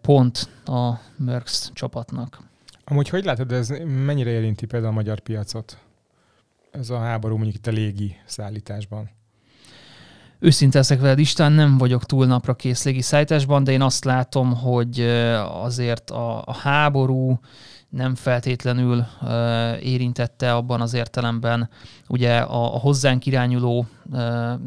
pont 0.00 0.48
a 0.64 0.92
Merckx 1.16 1.70
csapatnak. 1.74 2.42
Amúgy 2.84 3.08
hogy 3.08 3.24
látod, 3.24 3.52
ez 3.52 3.68
mennyire 3.84 4.30
érinti 4.30 4.66
például 4.66 4.92
a 4.92 4.96
magyar 4.96 5.20
piacot? 5.20 5.78
Ez 6.70 6.90
a 6.90 6.98
háború 6.98 7.34
mondjuk 7.34 7.56
itt 7.56 7.66
a 7.66 7.70
légi 7.70 8.16
szállításban? 8.26 9.10
Őszinte 10.44 10.78
leszek 10.78 11.00
veled, 11.00 11.18
István, 11.18 11.52
nem 11.52 11.78
vagyok 11.78 12.04
túl 12.04 12.26
napra 12.26 12.54
kész 12.54 12.84
légi 12.84 13.00
szállításban, 13.00 13.64
de 13.64 13.72
én 13.72 13.82
azt 13.82 14.04
látom, 14.04 14.54
hogy 14.56 15.00
azért 15.62 16.10
a, 16.10 16.42
a 16.46 16.54
háború 16.54 17.40
nem 17.88 18.14
feltétlenül 18.14 19.06
uh, 19.22 19.30
érintette 19.84 20.54
abban 20.54 20.80
az 20.80 20.94
értelemben 20.94 21.68
ugye 22.08 22.38
a, 22.38 22.74
a 22.74 22.78
hozzánk 22.78 23.26
irányuló 23.26 23.86
uh, 24.12 24.18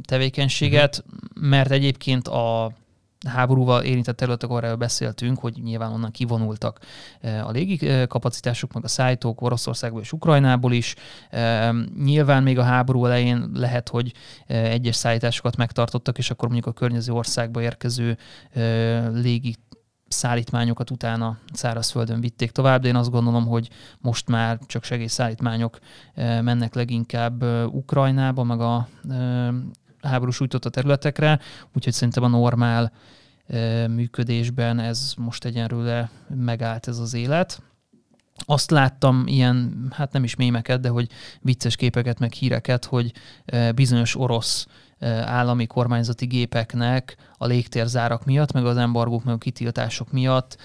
tevékenységet, 0.06 1.04
uh-huh. 1.08 1.50
mert 1.50 1.72
egyébként 1.72 2.28
a 2.28 2.72
háborúval 3.26 3.84
érintett 3.84 4.16
területek, 4.16 4.50
arra 4.50 4.76
beszéltünk, 4.76 5.40
hogy 5.40 5.62
nyilván 5.64 5.92
onnan 5.92 6.12
kivonultak 6.12 6.80
e, 7.22 7.46
a 7.46 7.52
légi 7.52 7.88
e, 7.88 8.06
kapacitások, 8.06 8.74
meg 8.74 8.84
a 8.84 8.88
szállítók 8.88 9.42
Oroszországból 9.42 10.02
és 10.02 10.12
Ukrajnából 10.12 10.74
is. 10.74 10.96
E, 11.30 11.74
nyilván 12.04 12.44
még 12.44 12.58
a 12.58 12.64
háború 12.64 13.06
elején 13.06 13.50
lehet, 13.54 13.90
hogy 13.90 14.14
egyes 14.48 14.96
szállításokat 14.96 15.56
megtartottak, 15.56 16.18
és 16.18 16.30
akkor 16.30 16.50
mondjuk 16.50 16.76
a 16.76 16.80
környező 16.80 17.14
országba 17.14 17.62
érkező 17.62 18.18
légi 19.14 19.56
szállítmányokat 20.08 20.92
utána 20.92 21.38
szárazföldön 21.54 22.20
vitték 22.20 22.52
tovább, 22.52 22.82
de 22.82 22.88
én 22.88 22.96
azt 22.96 23.12
gondolom, 23.12 23.46
hogy 23.46 23.70
most 24.00 24.28
már 24.28 24.60
csak 24.66 24.84
segélyszállítmányok 24.84 25.80
mennek 26.16 26.74
leginkább 26.74 27.44
Ukrajnába, 27.74 28.44
meg 28.44 28.60
a 28.60 28.88
háború 30.06 30.32
sújtotta 30.32 30.70
területekre, 30.70 31.40
úgyhogy 31.74 31.94
szerintem 31.94 32.24
a 32.24 32.28
normál 32.28 32.92
működésben 33.88 34.80
ez 34.80 35.14
most 35.18 35.46
egyenlőre 35.46 36.10
megállt 36.28 36.88
ez 36.88 36.98
az 36.98 37.14
élet. 37.14 37.62
Azt 38.46 38.72
láttam 38.72 39.24
ilyen, 39.28 39.88
hát 39.92 40.12
nem 40.12 40.24
is 40.24 40.36
mémeket, 40.36 40.80
de 40.80 40.90
hogy 40.90 41.10
vicces 41.42 41.76
képeket, 41.76 42.20
meg 42.20 42.32
híreket, 42.32 42.86
hogy 42.86 43.12
bizonyos 43.76 44.16
orosz 44.16 44.68
állami 45.00 45.66
kormányzati 45.66 46.26
gépeknek 46.26 47.16
a 47.38 47.46
légtérzárak 47.46 48.26
miatt, 48.26 48.52
meg 48.52 48.66
az 48.66 48.78
embargók, 48.78 49.24
meg 49.24 49.34
a 49.34 49.38
kitiltások 49.38 50.12
miatt 50.12 50.58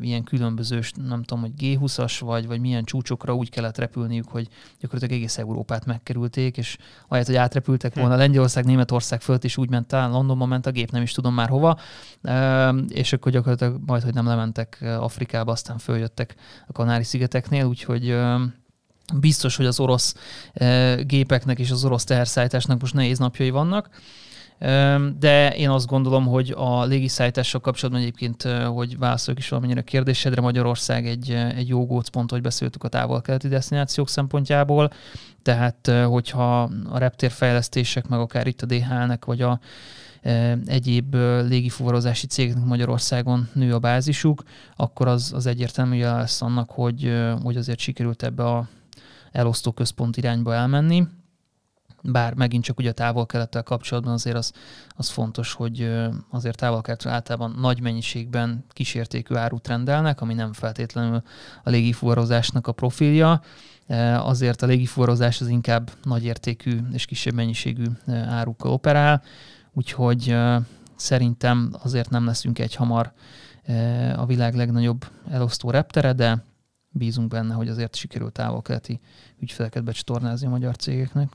ilyen 0.00 0.24
különböző, 0.24 0.80
nem 1.06 1.22
tudom, 1.22 1.42
hogy 1.42 1.52
G20-as 1.58 2.16
vagy, 2.20 2.46
vagy 2.46 2.60
milyen 2.60 2.84
csúcsokra 2.84 3.34
úgy 3.34 3.50
kellett 3.50 3.78
repülniük, 3.78 4.28
hogy 4.28 4.48
gyakorlatilag 4.80 5.20
egész 5.20 5.38
Európát 5.38 5.86
megkerülték, 5.86 6.56
és 6.56 6.76
ahelyett, 7.08 7.26
hogy 7.26 7.36
átrepültek 7.36 7.94
volna 7.94 8.12
hm. 8.12 8.18
Lengyelország, 8.18 8.64
Németország 8.64 9.20
fölött, 9.20 9.44
és 9.44 9.56
úgy 9.56 9.70
ment 9.70 9.86
talán 9.86 10.10
Londonba 10.10 10.46
ment 10.46 10.66
a 10.66 10.70
gép, 10.70 10.90
nem 10.90 11.02
is 11.02 11.12
tudom 11.12 11.34
már 11.34 11.48
hova, 11.48 11.78
és 12.88 13.12
akkor 13.12 13.32
gyakorlatilag 13.32 13.80
majd, 13.86 14.02
hogy 14.02 14.14
nem 14.14 14.26
lementek 14.26 14.78
Afrikába, 14.98 15.52
aztán 15.52 15.78
följöttek 15.78 16.34
a 16.66 16.72
Kanári-szigeteknél, 16.72 17.64
úgyhogy 17.64 18.16
Biztos, 19.14 19.56
hogy 19.56 19.66
az 19.66 19.80
orosz 19.80 20.14
gépeknek 21.00 21.58
és 21.58 21.70
az 21.70 21.84
orosz 21.84 22.04
teherszállításnak 22.04 22.80
most 22.80 22.94
nehéz 22.94 23.18
napjai 23.18 23.50
vannak, 23.50 23.88
de 25.18 25.54
én 25.56 25.70
azt 25.70 25.86
gondolom, 25.86 26.26
hogy 26.26 26.54
a 26.56 26.84
légiszállítással 26.84 27.60
kapcsolatban 27.60 28.02
egyébként, 28.02 28.42
hogy 28.66 28.98
válaszolok 28.98 29.38
is 29.38 29.48
valamennyire 29.48 29.80
a 29.80 29.84
kérdésedre, 29.84 30.40
Magyarország 30.40 31.06
egy, 31.06 31.30
egy 31.30 31.68
jó 31.68 31.86
gócpont, 31.86 32.30
hogy 32.30 32.40
beszéltük 32.40 32.84
a 32.84 32.88
távol-keleti 32.88 33.48
destinációk 33.48 34.08
szempontjából, 34.08 34.90
tehát 35.42 35.92
hogyha 36.06 36.62
a 36.90 36.98
reptérfejlesztések, 36.98 38.08
meg 38.08 38.18
akár 38.18 38.46
itt 38.46 38.62
a 38.62 38.66
DHL-nek, 38.66 39.24
vagy 39.24 39.42
a 39.42 39.60
egyéb 40.66 41.14
légifuvarozási 41.48 42.26
cégnek 42.26 42.64
Magyarországon 42.64 43.48
nő 43.52 43.74
a 43.74 43.78
bázisuk, 43.78 44.42
akkor 44.76 45.08
az, 45.08 45.32
az 45.34 45.46
egyértelmű 45.46 46.00
lesz 46.00 46.42
annak, 46.42 46.70
hogy, 46.70 47.12
hogy 47.42 47.56
azért 47.56 47.78
sikerült 47.78 48.22
ebbe 48.22 48.44
a 48.44 48.68
elosztó 49.34 49.72
központ 49.72 50.16
irányba 50.16 50.54
elmenni. 50.54 51.06
Bár 52.02 52.34
megint 52.34 52.64
csak 52.64 52.78
ugye 52.78 52.90
a 52.90 52.92
távol-kelettel 52.92 53.62
kapcsolatban 53.62 54.12
azért 54.12 54.36
az, 54.36 54.52
az 54.88 55.08
fontos, 55.08 55.52
hogy 55.52 55.90
azért 56.30 56.56
távol 56.56 56.82
általában 57.04 57.54
nagy 57.60 57.80
mennyiségben 57.80 58.64
kísértékű 58.68 59.34
árut 59.34 59.68
rendelnek, 59.68 60.20
ami 60.20 60.34
nem 60.34 60.52
feltétlenül 60.52 61.22
a 61.62 61.70
légifuvarozásnak 61.70 62.66
a 62.66 62.72
profilja. 62.72 63.40
Azért 64.18 64.62
a 64.62 64.66
légifuvarozás 64.66 65.40
az 65.40 65.48
inkább 65.48 65.90
nagyértékű 66.02 66.78
és 66.92 67.04
kisebb 67.04 67.34
mennyiségű 67.34 67.84
árukkal 68.06 68.70
operál, 68.70 69.22
úgyhogy 69.72 70.36
szerintem 70.96 71.72
azért 71.82 72.10
nem 72.10 72.24
leszünk 72.24 72.58
egy 72.58 72.74
hamar 72.74 73.12
a 74.16 74.26
világ 74.26 74.54
legnagyobb 74.54 75.04
elosztó 75.30 75.70
reptere, 75.70 76.12
de 76.12 76.44
bízunk 76.94 77.28
benne, 77.28 77.54
hogy 77.54 77.68
azért 77.68 77.96
sikerült 77.96 78.32
távol-keleti 78.32 79.00
ügyfeleket 79.40 79.84
becsatornázni 79.84 80.46
a 80.46 80.50
magyar 80.50 80.76
cégeknek. 80.76 81.28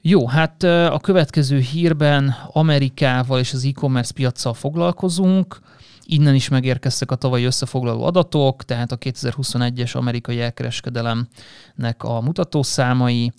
Jó, 0.00 0.26
hát 0.26 0.62
a 0.62 0.98
következő 1.02 1.58
hírben 1.58 2.34
Amerikával 2.52 3.38
és 3.38 3.52
az 3.52 3.64
e-commerce 3.64 4.12
piaccal 4.12 4.54
foglalkozunk. 4.54 5.60
Innen 6.04 6.34
is 6.34 6.48
megérkeztek 6.48 7.10
a 7.10 7.14
tavalyi 7.14 7.44
összefoglaló 7.44 8.04
adatok, 8.04 8.64
tehát 8.64 8.92
a 8.92 8.98
2021-es 8.98 9.96
amerikai 9.96 10.40
elkereskedelemnek 10.40 12.02
a 12.02 12.20
mutatószámai. 12.20 13.32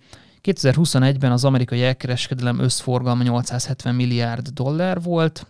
2021-ben 0.43 1.31
az 1.31 1.45
amerikai 1.45 1.83
elkereskedelem 1.83 2.59
összforgalma 2.59 3.23
870 3.23 3.95
milliárd 3.95 4.47
dollár 4.47 5.01
volt, 5.01 5.47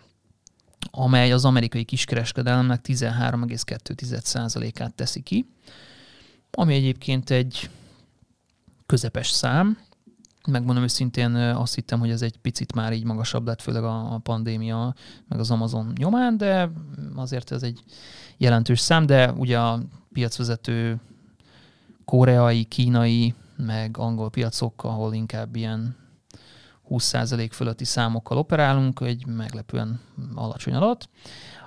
amely 0.95 1.31
az 1.31 1.45
amerikai 1.45 1.83
kiskereskedelemnek 1.83 2.85
13,2%-át 2.87 4.93
teszi 4.93 5.21
ki, 5.21 5.45
ami 6.51 6.73
egyébként 6.73 7.29
egy 7.29 7.69
közepes 8.85 9.29
szám. 9.29 9.77
Megmondom 10.47 10.83
őszintén, 10.83 11.35
azt 11.35 11.75
hittem, 11.75 11.99
hogy 11.99 12.09
ez 12.09 12.21
egy 12.21 12.37
picit 12.37 12.75
már 12.75 12.93
így 12.93 13.03
magasabb 13.03 13.47
lett, 13.47 13.61
főleg 13.61 13.83
a 13.83 14.19
pandémia, 14.23 14.93
meg 15.27 15.39
az 15.39 15.51
Amazon 15.51 15.93
nyomán, 15.97 16.37
de 16.37 16.71
azért 17.15 17.51
ez 17.51 17.63
egy 17.63 17.83
jelentős 18.37 18.79
szám, 18.79 19.05
de 19.05 19.31
ugye 19.31 19.59
a 19.59 19.79
piacvezető 20.13 20.99
koreai, 22.05 22.63
kínai, 22.63 23.33
meg 23.55 23.97
angol 23.97 24.29
piacok, 24.29 24.83
ahol 24.83 25.13
inkább 25.13 25.55
ilyen 25.55 25.95
20% 26.97 27.49
fölötti 27.51 27.85
számokkal 27.85 28.37
operálunk, 28.37 28.99
egy 29.03 29.25
meglepően 29.27 29.99
alacsony 30.35 30.73
alatt. 30.73 31.09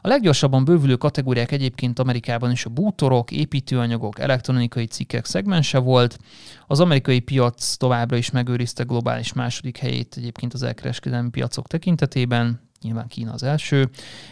A 0.02 0.08
leggyorsabban 0.08 0.64
bővülő 0.64 0.96
kategóriák 0.96 1.52
egyébként 1.52 1.98
Amerikában 1.98 2.50
is 2.50 2.64
a 2.64 2.70
bútorok, 2.70 3.30
építőanyagok, 3.30 4.18
elektronikai 4.18 4.86
cikkek 4.86 5.24
szegmense 5.24 5.78
volt. 5.78 6.18
Az 6.66 6.80
amerikai 6.80 7.20
piac 7.20 7.76
továbbra 7.76 8.16
is 8.16 8.30
megőrizte 8.30 8.82
globális 8.82 9.32
második 9.32 9.76
helyét 9.76 10.14
egyébként 10.16 10.54
az 10.54 10.62
elkereskedelmi 10.62 11.30
piacok 11.30 11.66
tekintetében, 11.66 12.60
nyilván 12.82 13.08
Kína 13.08 13.32
az 13.32 13.42
első. 13.42 13.88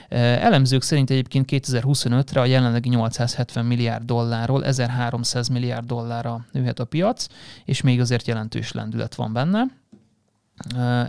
Elemzők 0.09 0.83
szerint 0.83 1.11
egyébként 1.11 1.49
2025-re 1.53 2.41
a 2.41 2.45
jelenlegi 2.45 2.89
870 2.89 3.65
milliárd 3.65 4.05
dollárról 4.05 4.65
1300 4.65 5.49
milliárd 5.49 5.87
dollárra 5.87 6.47
nőhet 6.53 6.79
a 6.79 6.85
piac, 6.85 7.27
és 7.65 7.81
még 7.81 8.01
azért 8.01 8.27
jelentős 8.27 8.73
lendület 8.73 9.15
van 9.15 9.33
benne. 9.33 9.67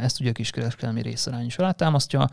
Ezt 0.02 0.20
ugye 0.20 0.30
a 0.30 0.34
kiskereskedelmi 0.34 1.02
részarány 1.02 1.46
is 1.46 1.58
alátámasztja. 1.58 2.30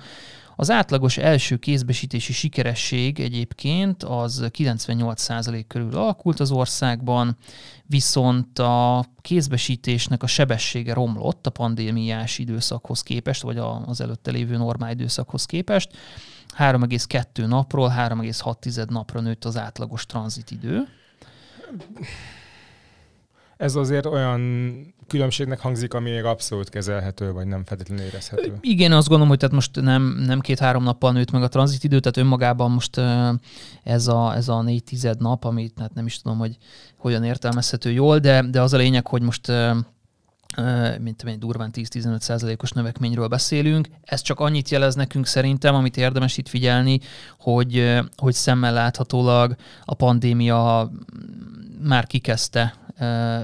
Az 0.57 0.71
átlagos 0.71 1.17
első 1.17 1.57
kézbesítési 1.57 2.33
sikeresség 2.33 3.21
egyébként 3.21 4.03
az 4.03 4.45
98% 4.59 5.65
körül 5.69 5.97
alakult 5.97 6.41
az 6.41 6.51
országban, 6.51 7.37
viszont 7.87 8.59
a 8.59 9.05
kézbesítésnek 9.21 10.23
a 10.23 10.27
sebessége 10.27 10.95
romlott 10.95 11.47
a 11.47 11.51
pandémiás 11.51 12.39
időszakhoz 12.39 13.03
képest, 13.03 13.43
vagy 13.43 13.59
az 13.87 14.01
előtte 14.01 14.31
lévő 14.31 14.57
normál 14.57 14.91
időszakhoz 14.91 15.47
képest. 15.47 15.91
3,2 16.59 17.47
napról 17.47 17.93
3,6 17.97 18.89
napra 18.89 19.21
nőtt 19.21 19.45
az 19.45 19.57
átlagos 19.57 20.07
tranzitidő. 20.07 20.89
Ez 23.63 23.75
azért 23.75 24.07
olyan 24.07 24.41
különbségnek 25.07 25.61
hangzik, 25.61 25.95
ami 25.95 26.11
még 26.11 26.25
abszolút 26.25 26.69
kezelhető, 26.69 27.33
vagy 27.33 27.47
nem 27.47 27.65
feltétlenül 27.65 28.05
érezhető. 28.05 28.55
Igen, 28.61 28.93
azt 28.93 29.07
gondolom, 29.07 29.29
hogy 29.29 29.39
tehát 29.39 29.55
most 29.55 29.81
nem, 29.81 30.03
nem 30.27 30.41
két-három 30.41 30.83
nappal 30.83 31.13
nőtt 31.13 31.31
meg 31.31 31.43
a 31.43 31.49
tranzitidő, 31.49 32.01
tehát 32.01 32.17
önmagában 32.17 32.71
most 32.71 33.01
ez 33.83 34.07
a, 34.07 34.35
ez 34.35 34.49
a 34.49 34.63
négy 34.63 34.85
tized 34.85 35.21
nap, 35.21 35.45
amit 35.45 35.79
hát 35.79 35.95
nem 35.95 36.07
is 36.07 36.21
tudom, 36.21 36.39
hogy 36.39 36.57
hogyan 36.97 37.25
értelmezhető 37.25 37.91
jól, 37.91 38.19
de, 38.19 38.43
de 38.51 38.61
az 38.61 38.73
a 38.73 38.77
lényeg, 38.77 39.07
hogy 39.07 39.23
most 39.23 39.53
mint 41.01 41.23
egy 41.25 41.39
durván 41.39 41.71
10-15 41.75 42.21
százalékos 42.21 42.71
növekményről 42.71 43.27
beszélünk. 43.27 43.89
Ez 44.03 44.21
csak 44.21 44.41
annyit 44.41 44.71
jelez 44.71 44.95
nekünk 44.95 45.27
szerintem, 45.27 45.75
amit 45.75 45.97
érdemes 45.97 46.37
itt 46.37 46.49
figyelni, 46.49 47.01
hogy, 47.39 48.01
hogy 48.17 48.35
szemmel 48.35 48.73
láthatólag 48.73 49.55
a 49.85 49.95
pandémia 49.95 50.91
már 51.83 52.07
kikezdte 52.07 52.75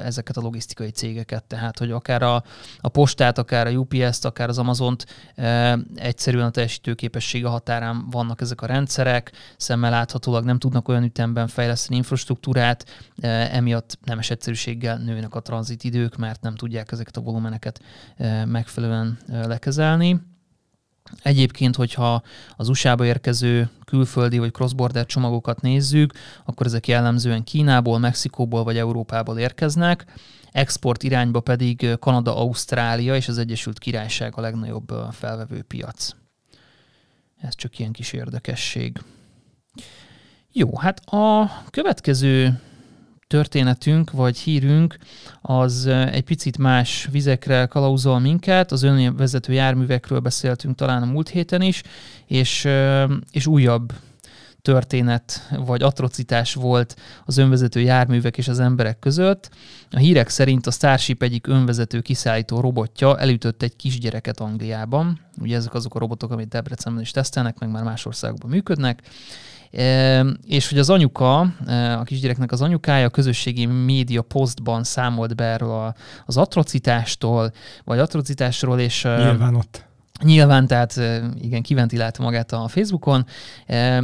ezeket 0.04 0.36
a 0.36 0.40
logisztikai 0.40 0.90
cégeket, 0.90 1.44
tehát 1.44 1.78
hogy 1.78 1.90
akár 1.90 2.22
a, 2.22 2.42
a 2.80 2.88
postát, 2.88 3.38
akár 3.38 3.66
a 3.66 3.70
UPS-t, 3.70 4.24
akár 4.24 4.48
az 4.48 4.58
Amazont 4.58 5.06
egyszerűen 5.94 6.46
a 6.46 6.50
teljesítőképessége 6.50 7.48
határán 7.48 8.10
vannak 8.10 8.40
ezek 8.40 8.62
a 8.62 8.66
rendszerek, 8.66 9.32
szemmel 9.56 9.90
láthatólag 9.90 10.44
nem 10.44 10.58
tudnak 10.58 10.88
olyan 10.88 11.02
ütemben 11.02 11.48
fejleszteni 11.48 11.96
infrastruktúrát, 11.96 12.84
emiatt 13.50 13.98
nemes 14.04 14.30
egyszerűséggel 14.30 14.96
nőnek 14.96 15.34
a 15.34 15.40
tranzitidők, 15.40 16.16
mert 16.16 16.42
nem 16.42 16.54
tudják 16.54 16.92
ezeket 16.92 17.16
a 17.16 17.20
volumeneket 17.20 17.80
megfelelően 18.44 19.18
lekezelni. 19.26 20.20
Egyébként, 21.22 21.76
hogyha 21.76 22.22
az 22.56 22.68
USA-ba 22.68 23.04
érkező 23.04 23.68
külföldi 23.84 24.38
vagy 24.38 24.52
cross-border 24.52 25.06
csomagokat 25.06 25.60
nézzük, 25.60 26.12
akkor 26.44 26.66
ezek 26.66 26.88
jellemzően 26.88 27.44
Kínából, 27.44 27.98
Mexikóból 27.98 28.64
vagy 28.64 28.76
Európából 28.76 29.38
érkeznek, 29.38 30.04
export 30.50 31.02
irányba 31.02 31.40
pedig 31.40 31.96
Kanada, 31.98 32.36
Ausztrália 32.36 33.16
és 33.16 33.28
az 33.28 33.38
Egyesült 33.38 33.78
Királyság 33.78 34.32
a 34.36 34.40
legnagyobb 34.40 34.92
felvevő 35.12 35.62
piac. 35.62 36.10
Ez 37.40 37.54
csak 37.54 37.78
ilyen 37.78 37.92
kis 37.92 38.12
érdekesség. 38.12 39.02
Jó, 40.52 40.76
hát 40.76 41.00
a 41.06 41.50
következő 41.70 42.60
történetünk 43.28 44.10
vagy 44.10 44.38
hírünk 44.38 44.98
az 45.40 45.86
egy 45.86 46.24
picit 46.24 46.58
más 46.58 47.08
vizekre 47.10 47.66
kalauzol 47.66 48.18
minket. 48.18 48.72
Az 48.72 48.82
önvezető 48.82 49.52
járművekről 49.52 50.18
beszéltünk 50.18 50.76
talán 50.76 51.02
a 51.02 51.06
múlt 51.06 51.28
héten 51.28 51.62
is, 51.62 51.82
és, 52.26 52.68
és 53.30 53.46
újabb 53.46 53.92
történet 54.62 55.48
vagy 55.56 55.82
atrocitás 55.82 56.54
volt 56.54 56.96
az 57.24 57.36
önvezető 57.36 57.80
járművek 57.80 58.38
és 58.38 58.48
az 58.48 58.60
emberek 58.60 58.98
között. 58.98 59.50
A 59.90 59.98
hírek 59.98 60.28
szerint 60.28 60.66
a 60.66 60.70
Starship 60.70 61.22
egyik 61.22 61.46
önvezető 61.46 62.00
kiszállító 62.00 62.60
robotja 62.60 63.18
elütött 63.18 63.62
egy 63.62 63.76
kisgyereket 63.76 64.40
Angliában. 64.40 65.20
Ugye 65.40 65.56
ezek 65.56 65.74
azok 65.74 65.94
a 65.94 65.98
robotok, 65.98 66.30
amit 66.30 66.48
Debrecenben 66.48 67.02
is 67.02 67.10
tesztelnek, 67.10 67.58
meg 67.58 67.70
már 67.70 67.82
más 67.82 68.06
országokban 68.06 68.50
működnek 68.50 69.02
és 70.46 70.68
hogy 70.68 70.78
az 70.78 70.90
anyuka, 70.90 71.40
a 71.98 72.02
kisgyereknek 72.04 72.52
az 72.52 72.62
anyukája 72.62 73.06
a 73.06 73.10
közösségi 73.10 73.66
média 73.66 74.22
posztban 74.22 74.84
számolt 74.84 75.36
be 75.36 75.44
erről 75.44 75.94
az 76.26 76.36
atrocitástól, 76.36 77.52
vagy 77.84 77.98
atrocitásról, 77.98 78.80
és... 78.80 79.02
Nyilván 79.02 79.54
ott. 79.54 79.86
Nyilván, 80.22 80.66
tehát 80.66 81.00
igen, 81.40 81.62
kiventilálta 81.62 82.22
magát 82.22 82.52
a 82.52 82.68
Facebookon, 82.68 83.26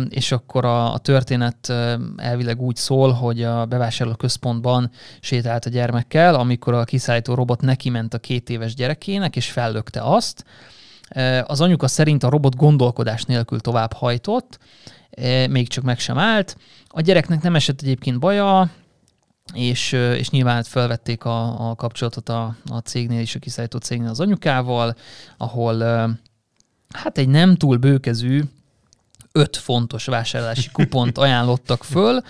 és 0.08 0.32
akkor 0.32 0.64
a, 0.64 0.92
a 0.92 0.98
történet 0.98 1.72
elvileg 2.16 2.60
úgy 2.60 2.76
szól, 2.76 3.12
hogy 3.12 3.42
a 3.42 3.64
bevásárlóközpontban 3.64 4.90
sétált 5.20 5.64
a 5.64 5.70
gyermekkel, 5.70 6.34
amikor 6.34 6.74
a 6.74 6.84
kiszállító 6.84 7.34
robot 7.34 7.60
neki 7.60 7.90
ment 7.90 8.14
a 8.14 8.18
két 8.18 8.50
éves 8.50 8.74
gyerekének, 8.74 9.36
és 9.36 9.50
fellökte 9.50 10.00
azt. 10.02 10.44
Az 11.44 11.60
anyuka 11.60 11.88
szerint 11.88 12.22
a 12.22 12.30
robot 12.30 12.56
gondolkodás 12.56 13.24
nélkül 13.24 13.60
tovább 13.60 13.92
hajtott, 13.92 14.58
E, 15.03 15.03
még 15.48 15.68
csak 15.68 15.84
meg 15.84 15.98
sem 15.98 16.18
állt. 16.18 16.56
A 16.88 17.00
gyereknek 17.00 17.42
nem 17.42 17.54
esett 17.54 17.80
egyébként 17.82 18.18
baja, 18.18 18.70
és, 19.54 19.92
és 19.92 20.30
nyilván 20.30 20.62
felvették 20.62 21.24
a, 21.24 21.70
a 21.70 21.74
kapcsolatot 21.74 22.28
a, 22.28 22.56
a 22.66 22.78
cégnél 22.78 23.20
és 23.20 23.34
a 23.34 23.38
kiszállító 23.38 23.78
cégnél 23.78 24.08
az 24.08 24.20
anyukával, 24.20 24.96
ahol 25.36 25.82
hát 26.94 27.18
egy 27.18 27.28
nem 27.28 27.56
túl 27.56 27.76
bőkezű, 27.76 28.42
öt 29.32 29.56
fontos 29.56 30.04
vásárlási 30.04 30.70
kupont 30.70 31.18
ajánlottak 31.18 31.84
föl 31.84 32.20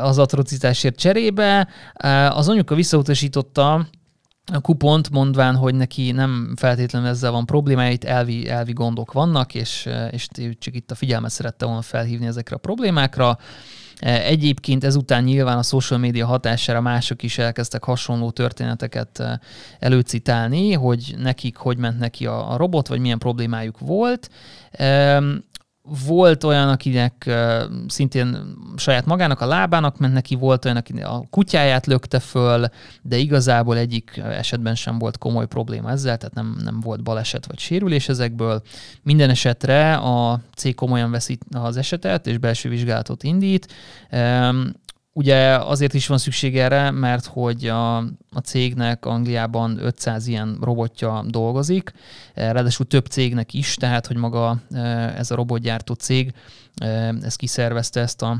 az 0.00 0.18
atrocitásért 0.18 0.96
cserébe. 0.96 1.68
Az 2.28 2.48
anyuka 2.48 2.74
visszautasította 2.74 3.86
a 4.52 4.60
kupont, 4.60 5.10
mondván, 5.10 5.56
hogy 5.56 5.74
neki 5.74 6.12
nem 6.12 6.52
feltétlenül 6.56 7.08
ezzel 7.08 7.30
van 7.30 7.46
problémája, 7.46 7.96
elvi, 8.00 8.48
elvi 8.48 8.72
gondok 8.72 9.12
vannak, 9.12 9.54
és, 9.54 9.88
és 10.10 10.28
csak 10.58 10.74
itt 10.74 10.90
a 10.90 10.94
figyelmet 10.94 11.30
szerette 11.30 11.64
volna 11.66 11.82
felhívni 11.82 12.26
ezekre 12.26 12.56
a 12.56 12.58
problémákra. 12.58 13.38
Egyébként 14.00 14.84
ezután 14.84 15.24
nyilván 15.24 15.58
a 15.58 15.62
social 15.62 15.98
media 15.98 16.26
hatására 16.26 16.80
mások 16.80 17.22
is 17.22 17.38
elkezdtek 17.38 17.84
hasonló 17.84 18.30
történeteket 18.30 19.22
előcitálni, 19.78 20.72
hogy 20.72 21.14
nekik 21.18 21.56
hogy 21.56 21.78
ment 21.78 21.98
neki 21.98 22.26
a 22.26 22.56
robot, 22.56 22.88
vagy 22.88 23.00
milyen 23.00 23.18
problémájuk 23.18 23.78
volt. 23.78 24.30
Volt 26.06 26.44
olyan, 26.44 26.68
akinek 26.68 27.30
szintén 27.88 28.56
saját 28.76 29.06
magának 29.06 29.40
a 29.40 29.46
lábának 29.46 29.98
ment 29.98 30.12
neki, 30.12 30.34
volt 30.34 30.64
olyan, 30.64 30.76
aki 30.76 30.92
a 31.02 31.26
kutyáját 31.30 31.86
lökte 31.86 32.18
föl, 32.18 32.66
de 33.02 33.16
igazából 33.16 33.76
egyik 33.76 34.16
esetben 34.16 34.74
sem 34.74 34.98
volt 34.98 35.18
komoly 35.18 35.46
probléma 35.46 35.90
ezzel, 35.90 36.16
tehát 36.16 36.34
nem, 36.34 36.56
nem 36.64 36.80
volt 36.80 37.02
baleset 37.02 37.46
vagy 37.46 37.58
sérülés 37.58 38.08
ezekből. 38.08 38.62
Minden 39.02 39.30
esetre 39.30 39.94
a 39.94 40.40
cég 40.56 40.74
komolyan 40.74 41.10
veszi 41.10 41.38
az 41.50 41.76
esetet, 41.76 42.26
és 42.26 42.38
belső 42.38 42.68
vizsgálatot 42.68 43.22
indít. 43.22 43.72
Ugye 45.16 45.56
azért 45.56 45.94
is 45.94 46.06
van 46.06 46.18
szükség 46.18 46.58
erre, 46.58 46.90
mert 46.90 47.26
hogy 47.26 47.66
a, 47.66 47.96
a 47.96 48.40
cégnek 48.44 49.06
Angliában 49.06 49.78
500 49.78 50.26
ilyen 50.26 50.58
robotja 50.60 51.24
dolgozik, 51.28 51.92
ráadásul 52.34 52.86
több 52.86 53.06
cégnek 53.06 53.54
is, 53.54 53.74
tehát 53.74 54.06
hogy 54.06 54.16
maga 54.16 54.60
ez 55.16 55.30
a 55.30 55.34
robotgyártó 55.34 55.94
cég, 55.94 56.32
ez 57.22 57.36
kiszervezte 57.36 58.00
ezt 58.00 58.22
a 58.22 58.38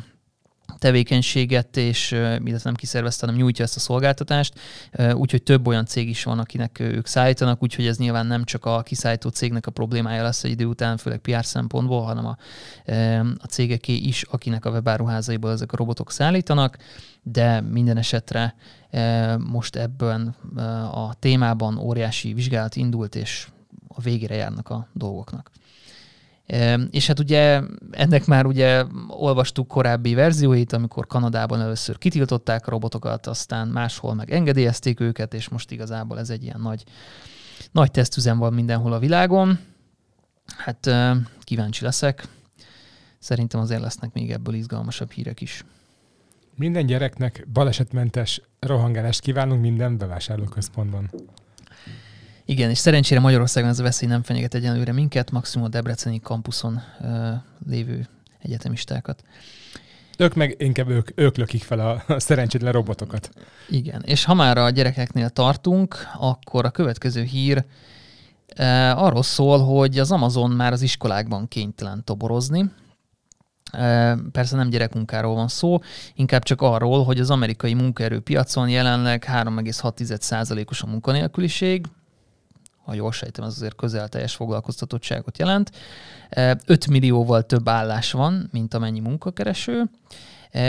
tevékenységet, 0.86 1.76
és 1.76 2.10
illetve 2.10 2.60
nem 2.62 2.74
kiszervezte, 2.74 3.26
hanem 3.26 3.40
nyújtja 3.40 3.64
ezt 3.64 3.76
a 3.76 3.80
szolgáltatást, 3.80 4.54
úgyhogy 5.14 5.42
több 5.42 5.66
olyan 5.66 5.86
cég 5.86 6.08
is 6.08 6.24
van, 6.24 6.38
akinek 6.38 6.80
ők 6.80 7.06
szállítanak, 7.06 7.62
úgyhogy 7.62 7.86
ez 7.86 7.98
nyilván 7.98 8.26
nem 8.26 8.44
csak 8.44 8.64
a 8.64 8.82
kiszállító 8.82 9.28
cégnek 9.28 9.66
a 9.66 9.70
problémája 9.70 10.22
lesz 10.22 10.44
egy 10.44 10.50
idő 10.50 10.64
után, 10.64 10.96
főleg 10.96 11.18
PR 11.18 11.44
szempontból, 11.44 12.02
hanem 12.02 12.26
a, 12.26 12.36
a 13.38 13.46
cégeké 13.46 13.94
is, 13.94 14.22
akinek 14.22 14.64
a 14.64 14.70
webáruházaiból 14.70 15.50
ezek 15.50 15.72
a 15.72 15.76
robotok 15.76 16.10
szállítanak, 16.10 16.76
de 17.22 17.60
minden 17.60 17.96
esetre 17.96 18.54
most 19.38 19.76
ebben 19.76 20.34
a 20.92 21.14
témában 21.14 21.78
óriási 21.78 22.32
vizsgálat 22.34 22.76
indult, 22.76 23.14
és 23.14 23.48
a 23.88 24.00
végére 24.00 24.34
járnak 24.34 24.68
a 24.68 24.88
dolgoknak. 24.92 25.50
És 26.90 27.06
hát 27.06 27.18
ugye 27.18 27.62
ennek 27.90 28.26
már 28.26 28.46
ugye 28.46 28.84
olvastuk 29.08 29.68
korábbi 29.68 30.14
verzióit, 30.14 30.72
amikor 30.72 31.06
Kanadában 31.06 31.60
először 31.60 31.98
kitiltották 31.98 32.66
a 32.66 32.70
robotokat, 32.70 33.26
aztán 33.26 33.68
máshol 33.68 34.14
meg 34.14 34.30
engedélyezték 34.30 35.00
őket, 35.00 35.34
és 35.34 35.48
most 35.48 35.70
igazából 35.70 36.18
ez 36.18 36.30
egy 36.30 36.42
ilyen 36.42 36.60
nagy, 36.60 36.84
nagy 37.72 37.90
tesztüzem 37.90 38.38
van 38.38 38.52
mindenhol 38.52 38.92
a 38.92 38.98
világon. 38.98 39.58
Hát 40.56 40.90
kíváncsi 41.40 41.84
leszek. 41.84 42.28
Szerintem 43.18 43.60
azért 43.60 43.80
lesznek 43.80 44.12
még 44.12 44.30
ebből 44.30 44.54
izgalmasabb 44.54 45.10
hírek 45.10 45.40
is. 45.40 45.64
Minden 46.54 46.86
gyereknek 46.86 47.46
balesetmentes 47.52 48.40
rohangálást 48.60 49.20
kívánunk 49.20 49.60
minden 49.60 49.98
bevásárlóközpontban. 49.98 51.10
Igen, 52.48 52.70
és 52.70 52.78
szerencsére 52.78 53.20
Magyarországon 53.20 53.70
ez 53.70 53.78
a 53.78 53.82
veszély 53.82 54.08
nem 54.08 54.22
fenyeget 54.22 54.54
egyenlőre 54.54 54.92
minket, 54.92 55.30
maximum 55.30 55.66
a 55.66 55.68
Debreceni 55.68 56.20
kampuszon 56.20 56.82
uh, 57.00 57.08
lévő 57.68 58.08
egyetemistákat. 58.38 59.22
Ők 60.18 60.34
meg 60.34 60.54
inkább 60.58 60.88
ők, 60.88 61.10
ők 61.14 61.36
lökik 61.36 61.62
fel 61.62 61.78
a, 61.78 62.02
a 62.14 62.20
szerencsétlen 62.20 62.72
robotokat. 62.72 63.30
Igen, 63.68 64.02
és 64.04 64.24
ha 64.24 64.34
már 64.34 64.58
a 64.58 64.70
gyerekeknél 64.70 65.28
tartunk, 65.28 65.96
akkor 66.18 66.64
a 66.64 66.70
következő 66.70 67.22
hír 67.22 67.64
uh, 68.58 69.02
arról 69.02 69.22
szól, 69.22 69.58
hogy 69.58 69.98
az 69.98 70.12
Amazon 70.12 70.50
már 70.50 70.72
az 70.72 70.82
iskolákban 70.82 71.48
kénytelen 71.48 72.04
toborozni, 72.04 72.70
Persze 74.32 74.56
nem 74.56 74.70
gyerekmunkáról 74.70 75.34
van 75.34 75.48
szó, 75.48 75.78
inkább 76.14 76.42
csak 76.42 76.62
arról, 76.62 77.04
hogy 77.04 77.20
az 77.20 77.30
amerikai 77.30 77.74
munkaerőpiacon 77.74 78.68
jelenleg 78.68 79.24
3,6%-os 79.32 80.82
a 80.82 80.86
munkanélküliség, 80.86 81.86
ha 82.86 82.94
jól 82.94 83.12
sejtem, 83.12 83.44
ez 83.44 83.52
azért 83.52 83.74
közel 83.74 84.08
teljes 84.08 84.34
foglalkoztatottságot 84.34 85.38
jelent. 85.38 85.70
5 86.66 86.86
millióval 86.86 87.42
több 87.42 87.68
állás 87.68 88.12
van, 88.12 88.48
mint 88.52 88.74
amennyi 88.74 89.00
munkakereső, 89.00 89.90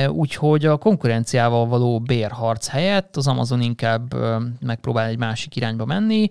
úgyhogy 0.07 0.65
a 0.65 0.77
konkurenciával 0.77 1.67
való 1.67 1.99
bérharc 1.99 2.67
helyett 2.67 3.15
az 3.15 3.27
Amazon 3.27 3.61
inkább 3.61 4.15
megpróbál 4.59 5.07
egy 5.07 5.17
másik 5.17 5.55
irányba 5.55 5.85
menni, 5.85 6.29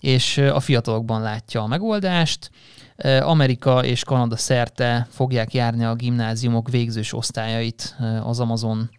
és 0.00 0.38
a 0.38 0.60
fiatalokban 0.60 1.22
látja 1.22 1.62
a 1.62 1.66
megoldást. 1.66 2.50
Amerika 3.20 3.84
és 3.84 4.04
Kanada 4.04 4.36
szerte 4.36 5.06
fogják 5.10 5.54
járni 5.54 5.84
a 5.84 5.94
gimnáziumok 5.94 6.70
végzős 6.70 7.12
osztályait 7.12 7.96
az 8.24 8.40
Amazon 8.40 8.90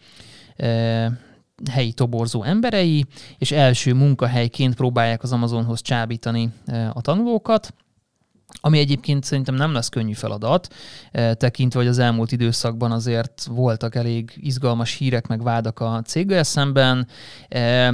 helyi 1.71 1.93
toborzó 1.93 2.43
emberei, 2.43 3.05
és 3.37 3.51
első 3.51 3.93
munkahelyként 3.93 4.75
próbálják 4.75 5.23
az 5.23 5.31
Amazonhoz 5.31 5.81
csábítani 5.81 6.49
a 6.93 7.01
tanulókat, 7.01 7.73
ami 8.61 8.79
egyébként 8.79 9.23
szerintem 9.23 9.55
nem 9.55 9.73
lesz 9.73 9.89
könnyű 9.89 10.13
feladat, 10.13 10.73
tekintve, 11.33 11.79
hogy 11.79 11.87
az 11.87 11.99
elmúlt 11.99 12.31
időszakban 12.31 12.91
azért 12.91 13.47
voltak 13.49 13.95
elég 13.95 14.33
izgalmas 14.35 14.93
hírek, 14.93 15.27
meg 15.27 15.43
vádak 15.43 15.79
a 15.79 16.01
céggel 16.05 16.43
szemben. 16.43 17.07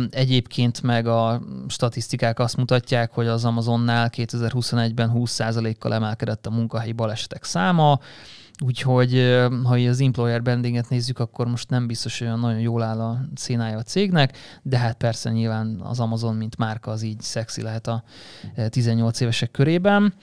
Egyébként 0.10 0.82
meg 0.82 1.08
a 1.08 1.42
statisztikák 1.68 2.40
azt 2.40 2.58
mutatják, 2.58 3.12
hogy 3.12 3.28
az 3.28 3.46
Amazonnál 3.46 4.10
2021-ben 4.16 5.12
20%-kal 5.14 5.94
emelkedett 5.94 6.46
a 6.46 6.52
munkahelyi 6.52 6.92
balesetek 6.92 7.44
száma, 7.44 8.00
Úgyhogy 8.60 9.40
ha 9.64 9.74
az 9.74 10.02
employer 10.02 10.42
brandinget 10.42 10.90
nézzük, 10.90 11.20
akkor 11.20 11.48
most 11.48 11.70
nem 11.70 11.88
biztos, 11.88 12.20
hogy 12.20 12.28
nagyon 12.28 12.60
jól 12.60 12.84
áll 12.84 13.02
a 13.02 13.22
színája 13.36 13.78
a 13.78 13.84
cégnek, 13.84 14.38
de 14.62 14.78
hát 14.78 14.98
persze 14.98 15.30
nyilván 15.30 15.80
az 15.84 16.00
Amazon, 16.00 16.36
mint 16.36 16.58
márka, 16.58 16.92
az 16.92 17.02
így 17.02 17.22
szexi 17.22 17.62
lehet 17.62 17.88
a 17.88 18.04
18 18.70 19.20
évesek 19.20 19.52
körében. 19.52 20.14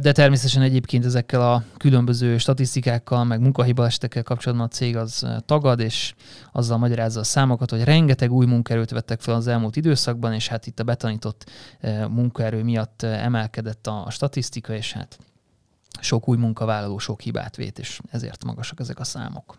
De 0.00 0.12
természetesen 0.12 0.62
egyébként 0.62 1.04
ezekkel 1.04 1.52
a 1.52 1.64
különböző 1.76 2.38
statisztikákkal, 2.38 3.24
meg 3.24 3.40
munkahibalesetekkel 3.40 4.22
kapcsolatban 4.22 4.66
a 4.66 4.70
cég 4.70 4.96
az 4.96 5.26
tagad, 5.46 5.80
és 5.80 6.14
azzal 6.52 6.78
magyarázza 6.78 7.20
a 7.20 7.24
számokat, 7.24 7.70
hogy 7.70 7.84
rengeteg 7.84 8.32
új 8.32 8.46
munkaerőt 8.46 8.90
vettek 8.90 9.20
fel 9.20 9.34
az 9.34 9.46
elmúlt 9.46 9.76
időszakban, 9.76 10.32
és 10.32 10.48
hát 10.48 10.66
itt 10.66 10.80
a 10.80 10.84
betanított 10.84 11.50
munkaerő 12.10 12.62
miatt 12.62 13.02
emelkedett 13.02 13.86
a 13.86 14.06
statisztika, 14.10 14.74
és 14.74 14.92
hát 14.92 15.18
sok 16.00 16.28
új 16.28 16.36
munkavállaló 16.36 16.98
sok 16.98 17.20
hibát 17.20 17.56
vét, 17.56 17.78
és 17.78 18.00
ezért 18.10 18.44
magasak 18.44 18.80
ezek 18.80 18.98
a 18.98 19.04
számok. 19.04 19.58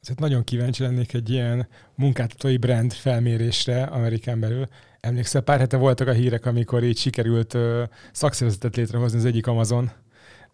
Azért 0.00 0.18
nagyon 0.18 0.44
kíváncsi 0.44 0.82
lennék 0.82 1.14
egy 1.14 1.30
ilyen 1.30 1.68
munkáltatói 1.94 2.56
brand 2.56 2.92
felmérésre 2.92 3.82
Amerikán 3.82 4.40
belül. 4.40 4.68
Emlékszel, 5.00 5.40
pár 5.40 5.58
hete 5.58 5.76
voltak 5.76 6.08
a 6.08 6.12
hírek, 6.12 6.46
amikor 6.46 6.82
így 6.82 6.98
sikerült 6.98 7.54
uh, 7.54 7.82
szakszervezetet 8.12 8.76
létrehozni 8.76 9.18
az 9.18 9.24
egyik 9.24 9.46
Amazon 9.46 9.90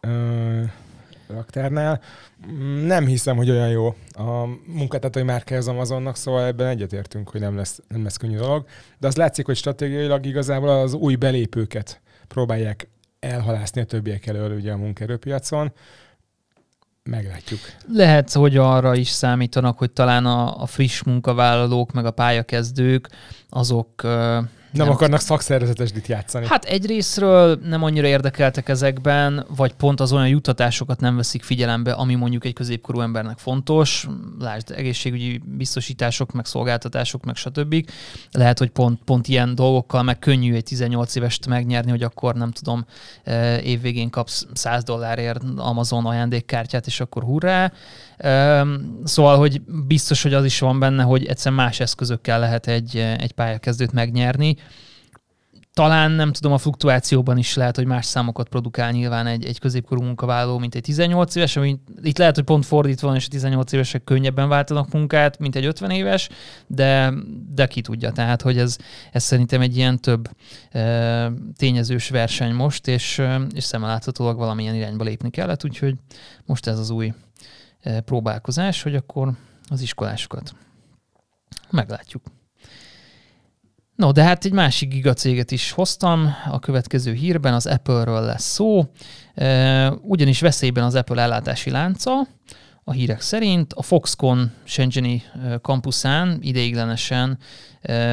uh, 0.03 0.65
raktárnál. 1.29 2.01
Nem 2.85 3.07
hiszem, 3.07 3.37
hogy 3.37 3.51
olyan 3.51 3.69
jó 3.69 3.87
a 4.13 4.47
munkáltatói 4.67 5.23
márka 5.23 5.55
az 5.55 5.69
Amazonnak, 5.69 6.17
szóval 6.17 6.45
ebben 6.45 6.67
egyetértünk, 6.67 7.29
hogy 7.29 7.41
nem 7.41 7.57
lesz, 7.57 7.81
nem 7.89 8.03
lesz 8.03 8.17
könnyű 8.17 8.37
dolog. 8.37 8.67
De 8.99 9.07
az 9.07 9.17
látszik, 9.17 9.47
hogy 9.47 9.57
stratégiailag 9.57 10.27
igazából 10.27 10.69
az 10.69 10.93
új 10.93 11.15
belépőket 11.15 12.01
próbálják 12.29 12.89
elhalászni 13.21 13.81
a 13.81 13.85
többiek 13.85 14.27
elől 14.27 14.57
ugye 14.57 14.73
a 14.73 14.77
munkaerőpiacon. 14.77 15.73
Meglátjuk. 17.03 17.61
Lehet, 17.93 18.33
hogy 18.33 18.57
arra 18.57 18.95
is 18.95 19.09
számítanak, 19.09 19.79
hogy 19.79 19.91
talán 19.91 20.27
a, 20.27 20.63
a 20.63 20.67
friss 20.67 21.03
munkavállalók, 21.03 21.93
meg 21.93 22.05
a 22.05 22.11
pályakezdők, 22.11 23.09
azok 23.49 24.03
nem, 24.73 24.87
nem 24.87 24.95
akarnak 24.95 25.21
szakszervezetesdit 25.21 26.07
játszani. 26.07 26.47
Hát 26.47 26.65
egyrésztről 26.65 27.61
nem 27.65 27.83
annyira 27.83 28.07
érdekeltek 28.07 28.69
ezekben, 28.69 29.47
vagy 29.57 29.73
pont 29.73 30.01
az 30.01 30.13
olyan 30.13 30.29
juttatásokat 30.29 31.01
nem 31.01 31.17
veszik 31.17 31.43
figyelembe, 31.43 31.93
ami 31.93 32.15
mondjuk 32.15 32.45
egy 32.45 32.53
középkorú 32.53 33.01
embernek 33.01 33.39
fontos. 33.39 34.07
Lásd, 34.39 34.71
egészségügyi 34.71 35.41
biztosítások, 35.45 36.33
meg 36.33 36.47
szolgáltatások, 36.47 37.25
meg 37.25 37.37
stb. 37.37 37.91
Lehet, 38.31 38.59
hogy 38.59 38.71
pont, 38.71 39.01
pont 39.05 39.29
ilyen 39.29 39.55
dolgokkal 39.55 40.03
meg 40.03 40.19
könnyű 40.19 40.55
egy 40.55 40.65
18 40.65 41.15
évest 41.15 41.47
megnyerni, 41.47 41.91
hogy 41.91 42.03
akkor 42.03 42.35
nem 42.35 42.51
tudom, 42.51 42.85
eh, 43.25 43.67
évvégén 43.67 44.11
kapsz 44.11 44.47
100 44.53 44.85
dollárért 44.85 45.43
Amazon 45.57 46.07
ajándékkártyát, 46.07 46.87
és 46.87 47.01
akkor 47.01 47.23
hurrá. 47.23 47.73
Szóval, 49.05 49.37
hogy 49.39 49.63
biztos, 49.87 50.23
hogy 50.23 50.35
az 50.35 50.45
is 50.45 50.59
van 50.59 50.79
benne, 50.79 51.03
hogy 51.03 51.27
egyszer 51.27 51.53
más 51.53 51.81
eszközökkel 51.81 52.39
lehet 52.39 52.67
egy, 52.67 52.97
egy 52.97 53.33
pályakezdőt 53.33 53.93
megnyerni. 53.93 54.57
Talán 55.75 56.11
nem 56.11 56.33
tudom, 56.33 56.53
a 56.53 56.59
fluktuációban 56.59 57.39
is 57.39 57.55
lehet, 57.55 57.77
hogy 57.77 57.87
más 57.87 58.07
számokat 58.07 58.49
produkál 58.49 58.91
nyilván 58.91 59.27
egy, 59.27 59.45
egy 59.45 59.59
középkorú 59.59 60.03
munkavállaló, 60.03 60.59
mint 60.59 60.75
egy 60.75 60.83
18 60.83 61.35
éves, 61.35 61.57
ami 61.57 61.79
itt 62.03 62.19
lehet, 62.19 62.35
hogy 62.35 62.45
pont 62.45 62.67
fordítva 62.67 63.07
van, 63.07 63.17
és 63.17 63.27
a 63.27 63.29
18 63.29 63.73
évesek 63.73 64.05
könnyebben 64.05 64.49
váltanak 64.49 64.93
munkát, 64.93 65.39
mint 65.39 65.57
egy 65.57 65.65
50 65.65 65.91
éves, 65.91 66.29
de, 66.67 67.13
de 67.55 67.67
ki 67.67 67.81
tudja. 67.81 68.13
Tehát, 68.13 68.43
hogy 68.43 68.59
ez, 68.59 68.77
ez 69.13 69.23
szerintem 69.23 69.61
egy 69.61 69.77
ilyen 69.77 70.01
több 70.01 70.29
e, 70.71 71.33
tényezős 71.57 72.09
verseny 72.09 72.55
most, 72.55 72.87
és, 72.89 73.23
és 73.55 73.65
szemmeláthatólag 73.65 74.37
valamilyen 74.37 74.75
irányba 74.75 75.05
lépni 75.05 75.31
kellett, 75.31 75.65
úgyhogy 75.65 75.95
most 76.45 76.67
ez 76.67 76.79
az 76.79 76.91
új 76.91 77.13
próbálkozás, 78.05 78.83
hogy 78.83 78.95
akkor 78.95 79.33
az 79.69 79.81
iskolásokat 79.81 80.55
meglátjuk. 81.71 82.23
No, 83.97 84.13
de 84.13 84.23
hát 84.23 84.45
egy 84.45 84.53
másik 84.53 84.89
gigacéget 84.89 85.51
is 85.51 85.71
hoztam. 85.71 86.35
A 86.51 86.59
következő 86.59 87.13
hírben, 87.13 87.55
az 87.55 87.67
Apple-ről 87.67 88.21
lesz 88.21 88.53
szó, 88.53 88.91
eh, 89.35 89.93
ugyanis 90.03 90.41
veszélyben 90.41 90.85
az 90.85 90.95
Apple 90.95 91.23
ellátási 91.23 91.71
lánca, 91.71 92.27
a 92.85 92.93
hírek 92.93 93.21
szerint. 93.21 93.73
A 93.73 93.83
Foxconn 93.83 94.45
Shenzheni 94.65 95.23
kampuszán 95.61 96.39
ideiglenesen 96.41 97.39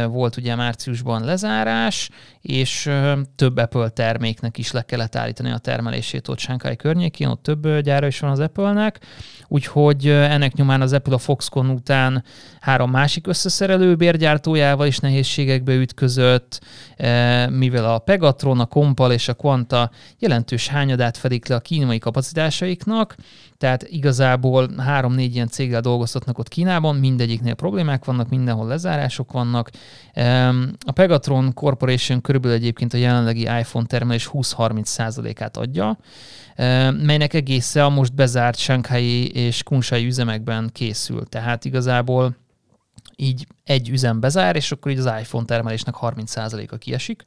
volt 0.07 0.37
ugye 0.37 0.55
márciusban 0.55 1.23
lezárás, 1.23 2.09
és 2.41 2.89
több 3.35 3.57
Apple 3.57 3.89
terméknek 3.89 4.57
is 4.57 4.71
le 4.71 4.81
kellett 4.81 5.15
állítani 5.15 5.51
a 5.51 5.57
termelését 5.57 6.27
ott 6.27 6.39
Shanghai 6.39 6.75
környékén, 6.75 7.27
ott 7.27 7.43
több 7.43 7.79
gyára 7.79 8.07
is 8.07 8.19
van 8.19 8.31
az 8.31 8.39
Apple-nek, 8.39 8.99
úgyhogy 9.47 10.07
ennek 10.07 10.53
nyomán 10.53 10.81
az 10.81 10.93
Apple 10.93 11.13
a 11.13 11.17
Foxconn 11.17 11.69
után 11.69 12.23
három 12.59 12.91
másik 12.91 13.27
összeszerelő 13.27 13.95
bérgyártójával 13.95 14.87
is 14.87 14.97
nehézségekbe 14.97 15.73
ütközött, 15.73 16.61
mivel 17.49 17.93
a 17.93 17.99
Pegatron, 17.99 18.59
a 18.59 18.65
Compal 18.65 19.11
és 19.11 19.27
a 19.27 19.33
Quanta 19.33 19.91
jelentős 20.19 20.67
hányadát 20.67 21.17
fedik 21.17 21.47
le 21.47 21.55
a 21.55 21.59
kínai 21.59 21.97
kapacitásaiknak, 21.97 23.15
tehát 23.57 23.83
igazából 23.83 24.69
három-négy 24.77 25.35
ilyen 25.35 25.47
céggel 25.47 25.81
dolgoztatnak 25.81 26.37
ott 26.39 26.47
Kínában, 26.47 26.95
mindegyiknél 26.95 27.53
problémák 27.53 28.05
vannak, 28.05 28.29
mindenhol 28.29 28.67
lezárások 28.67 29.31
vannak. 29.31 29.56
A 30.85 30.91
Pegatron 30.93 31.53
Corporation 31.53 32.21
körülbelül 32.21 32.57
egyébként 32.57 32.93
a 32.93 32.97
jelenlegi 32.97 33.41
iPhone 33.41 33.85
termelés 33.85 34.29
20-30%-át 34.33 35.57
adja, 35.57 35.97
melynek 36.91 37.33
egésze 37.33 37.85
a 37.85 37.89
most 37.89 38.13
bezárt 38.13 38.57
Shanghai 38.57 39.29
és 39.29 39.63
Kunsai 39.63 40.05
üzemekben 40.05 40.69
készül. 40.73 41.25
Tehát 41.25 41.65
igazából 41.65 42.35
így 43.15 43.47
egy 43.63 43.89
üzem 43.89 44.19
bezár, 44.19 44.55
és 44.55 44.71
akkor 44.71 44.91
így 44.91 44.97
az 44.97 45.11
iPhone 45.21 45.45
termelésnek 45.45 45.95
30%-a 46.01 46.77
kiesik, 46.77 47.23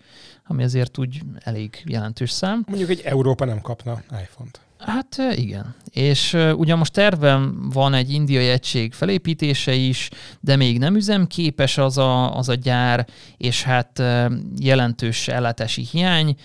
ami 0.46 0.62
azért 0.62 0.98
úgy 0.98 1.20
elég 1.38 1.82
jelentős 1.84 2.30
szám. 2.30 2.64
Mondjuk 2.66 2.90
egy 2.90 3.00
Európa 3.04 3.44
nem 3.44 3.60
kapna 3.60 4.02
iPhone-t. 4.22 4.60
Hát 4.80 5.16
igen. 5.34 5.74
És 5.90 6.32
uh, 6.32 6.58
ugyan 6.58 6.78
most 6.78 6.92
tervem 6.92 7.68
van 7.72 7.94
egy 7.94 8.12
indiai 8.12 8.48
egység 8.48 8.92
felépítése 8.92 9.72
is, 9.72 10.08
de 10.40 10.56
még 10.56 10.78
nem 10.78 10.96
üzemképes 10.96 11.78
az 11.78 11.98
a, 11.98 12.36
az 12.36 12.48
a 12.48 12.54
gyár, 12.54 13.06
és 13.36 13.62
hát 13.62 13.98
uh, 13.98 14.32
jelentős 14.58 15.28
ellátási 15.28 15.86
hiány, 15.90 16.36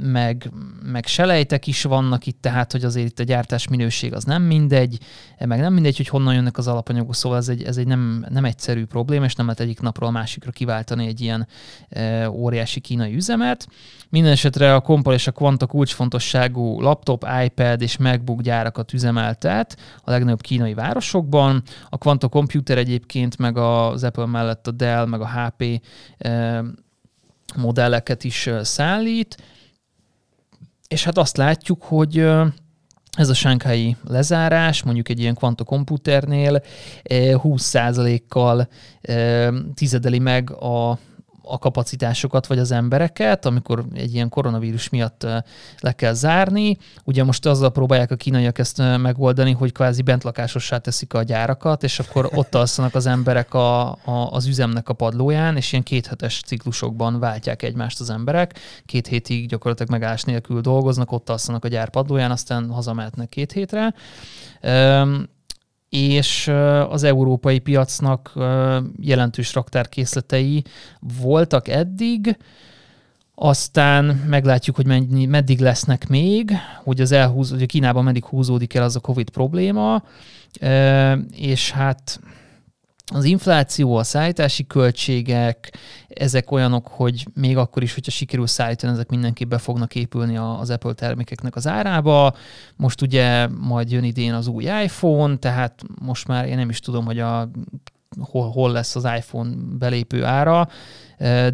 meg, 0.00 0.50
meg 0.82 1.06
selejtek 1.06 1.66
is 1.66 1.82
vannak 1.82 2.26
itt, 2.26 2.40
tehát 2.40 2.72
hogy 2.72 2.84
azért 2.84 3.06
itt 3.06 3.18
a 3.18 3.22
gyártás 3.22 3.68
minőség 3.68 4.12
az 4.12 4.24
nem 4.24 4.42
mindegy, 4.42 4.98
meg 5.38 5.60
nem 5.60 5.72
mindegy, 5.72 5.96
hogy 5.96 6.08
honnan 6.08 6.34
jönnek 6.34 6.58
az 6.58 6.68
alapanyagok, 6.68 7.14
szóval 7.14 7.38
ez 7.38 7.48
egy, 7.48 7.62
ez 7.62 7.76
egy 7.76 7.86
nem, 7.86 8.26
nem 8.28 8.44
egyszerű 8.44 8.84
probléma, 8.84 9.24
és 9.24 9.34
nem 9.34 9.46
lehet 9.46 9.60
egyik 9.60 9.80
napról 9.80 10.08
a 10.08 10.12
másikra 10.12 10.50
kiváltani 10.50 11.06
egy 11.06 11.20
ilyen 11.20 11.46
óriási 12.30 12.80
kínai 12.80 13.14
üzemet. 13.14 13.66
Minden 14.08 14.36
a 14.60 14.80
Compal 14.80 15.14
és 15.14 15.26
a 15.26 15.32
Quanta 15.32 15.66
kulcsfontosságú 15.66 16.80
laptop, 16.80 17.26
iPad 17.44 17.82
és 17.82 17.96
MacBook 17.96 18.40
gyárakat 18.40 18.92
üzemeltet 18.92 19.76
a 20.02 20.10
legnagyobb 20.10 20.40
kínai 20.40 20.74
városokban. 20.74 21.62
A 21.88 21.98
Quanta 21.98 22.28
Computer 22.28 22.78
egyébként, 22.78 23.38
meg 23.38 23.56
az 23.56 24.04
Apple 24.04 24.26
mellett 24.26 24.66
a 24.66 24.70
Dell, 24.70 25.06
meg 25.06 25.20
a 25.20 25.28
HP 25.28 25.80
modelleket 27.56 28.24
is 28.24 28.50
szállít, 28.62 29.36
és 30.88 31.04
hát 31.04 31.18
azt 31.18 31.36
látjuk, 31.36 31.82
hogy 31.82 32.18
ez 33.16 33.28
a 33.28 33.34
sánkhái 33.34 33.96
lezárás, 34.04 34.82
mondjuk 34.82 35.08
egy 35.08 35.20
ilyen 35.20 35.34
kvantokomputernél 35.34 36.62
20%-kal 37.10 38.68
tizedeli 39.74 40.18
meg 40.18 40.50
a 40.50 40.98
a 41.46 41.58
kapacitásokat 41.58 42.46
vagy 42.46 42.58
az 42.58 42.70
embereket, 42.70 43.46
amikor 43.46 43.84
egy 43.94 44.14
ilyen 44.14 44.28
koronavírus 44.28 44.88
miatt 44.88 45.26
le 45.78 45.92
kell 45.92 46.12
zárni. 46.12 46.76
Ugye 47.04 47.24
most 47.24 47.46
azzal 47.46 47.70
próbálják 47.70 48.10
a 48.10 48.16
kínaiak 48.16 48.58
ezt 48.58 48.78
megoldani, 48.78 49.52
hogy 49.52 49.72
kvázi 49.72 50.02
bentlakásossá 50.02 50.78
teszik 50.78 51.14
a 51.14 51.22
gyárakat, 51.22 51.82
és 51.82 51.98
akkor 51.98 52.28
ott 52.34 52.54
alszanak 52.64 52.94
az 52.94 53.06
emberek 53.06 53.54
a, 53.54 53.90
a, 53.90 54.28
az 54.30 54.46
üzemnek 54.46 54.88
a 54.88 54.94
padlóján, 54.94 55.56
és 55.56 55.72
ilyen 55.72 55.84
kéthetes 55.84 56.42
ciklusokban 56.46 57.18
váltják 57.18 57.62
egymást 57.62 58.00
az 58.00 58.10
emberek. 58.10 58.58
Két 58.86 59.06
hétig 59.06 59.48
gyakorlatilag 59.48 59.90
megállás 59.92 60.22
nélkül 60.22 60.60
dolgoznak, 60.60 61.12
ott 61.12 61.30
alszanak 61.30 61.64
a 61.64 61.68
gyár 61.68 61.90
padlóján, 61.90 62.30
aztán 62.30 62.70
hazamehetnek 62.70 63.28
két 63.28 63.52
hétre 63.52 63.94
és 65.94 66.48
az 66.88 67.02
európai 67.02 67.58
piacnak 67.58 68.32
jelentős 69.00 69.54
raktárkészletei 69.54 70.64
voltak 71.20 71.68
eddig, 71.68 72.36
aztán 73.34 74.04
meglátjuk, 74.04 74.76
hogy 74.76 74.86
mennyi, 74.86 75.26
meddig 75.26 75.60
lesznek 75.60 76.08
még, 76.08 76.52
hogy 76.84 77.00
az 77.00 77.12
elhúz, 77.12 77.50
hogy 77.50 77.62
a 77.62 77.66
Kínában 77.66 78.04
meddig 78.04 78.24
húzódik 78.24 78.74
el 78.74 78.82
az 78.82 78.96
a 78.96 79.00
Covid 79.00 79.30
probléma, 79.30 80.02
és 81.36 81.70
hát 81.70 82.20
az 83.12 83.24
infláció, 83.24 83.96
a 83.96 84.04
szállítási 84.04 84.66
költségek, 84.66 85.72
ezek 86.08 86.50
olyanok, 86.50 86.88
hogy 86.88 87.26
még 87.34 87.56
akkor 87.56 87.82
is, 87.82 87.94
hogyha 87.94 88.10
sikerül 88.10 88.46
szállítani, 88.46 88.92
ezek 88.92 89.08
mindenképp 89.08 89.48
be 89.48 89.58
fognak 89.58 89.94
épülni 89.94 90.36
az 90.36 90.70
Apple 90.70 90.92
termékeknek 90.92 91.56
az 91.56 91.66
árába. 91.66 92.34
Most 92.76 93.02
ugye 93.02 93.46
majd 93.46 93.90
jön 93.90 94.04
idén 94.04 94.32
az 94.32 94.46
új 94.46 94.64
iPhone, 94.64 95.36
tehát 95.36 95.82
most 96.00 96.26
már 96.26 96.46
én 96.46 96.56
nem 96.56 96.68
is 96.68 96.80
tudom, 96.80 97.04
hogy 97.04 97.18
a, 97.18 97.50
hol, 98.20 98.50
hol 98.50 98.72
lesz 98.72 98.96
az 98.96 99.08
iPhone 99.16 99.54
belépő 99.78 100.24
ára, 100.24 100.68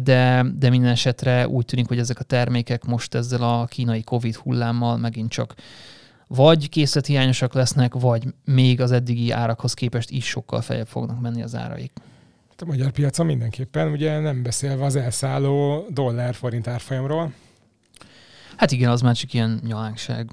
de, 0.03 0.45
de 0.57 0.69
minden 0.69 0.91
esetre 0.91 1.47
úgy 1.47 1.65
tűnik, 1.65 1.87
hogy 1.87 1.99
ezek 1.99 2.19
a 2.19 2.23
termékek 2.23 2.85
most 2.85 3.15
ezzel 3.15 3.41
a 3.41 3.65
kínai 3.65 4.03
Covid 4.03 4.35
hullámmal 4.35 4.97
megint 4.97 5.29
csak 5.29 5.53
vagy 6.35 6.69
készlethiányosak 6.69 7.53
lesznek, 7.53 7.93
vagy 7.93 8.33
még 8.45 8.81
az 8.81 8.91
eddigi 8.91 9.31
árakhoz 9.31 9.73
képest 9.73 10.09
is 10.09 10.25
sokkal 10.25 10.61
feljebb 10.61 10.87
fognak 10.87 11.21
menni 11.21 11.43
az 11.43 11.55
áraik. 11.55 11.91
Hát 12.49 12.61
a 12.61 12.65
magyar 12.65 12.91
piacon 12.91 13.25
mindenképpen, 13.25 13.91
ugye 13.91 14.19
nem 14.19 14.43
beszélve 14.43 14.85
az 14.85 14.95
elszálló 14.95 15.85
dollár-forint 15.89 16.67
árfolyamról. 16.67 17.33
Hát 18.55 18.71
igen, 18.71 18.89
az 18.89 19.01
már 19.01 19.15
csak 19.15 19.33
ilyen 19.33 19.59
nyalánkság. 19.63 20.29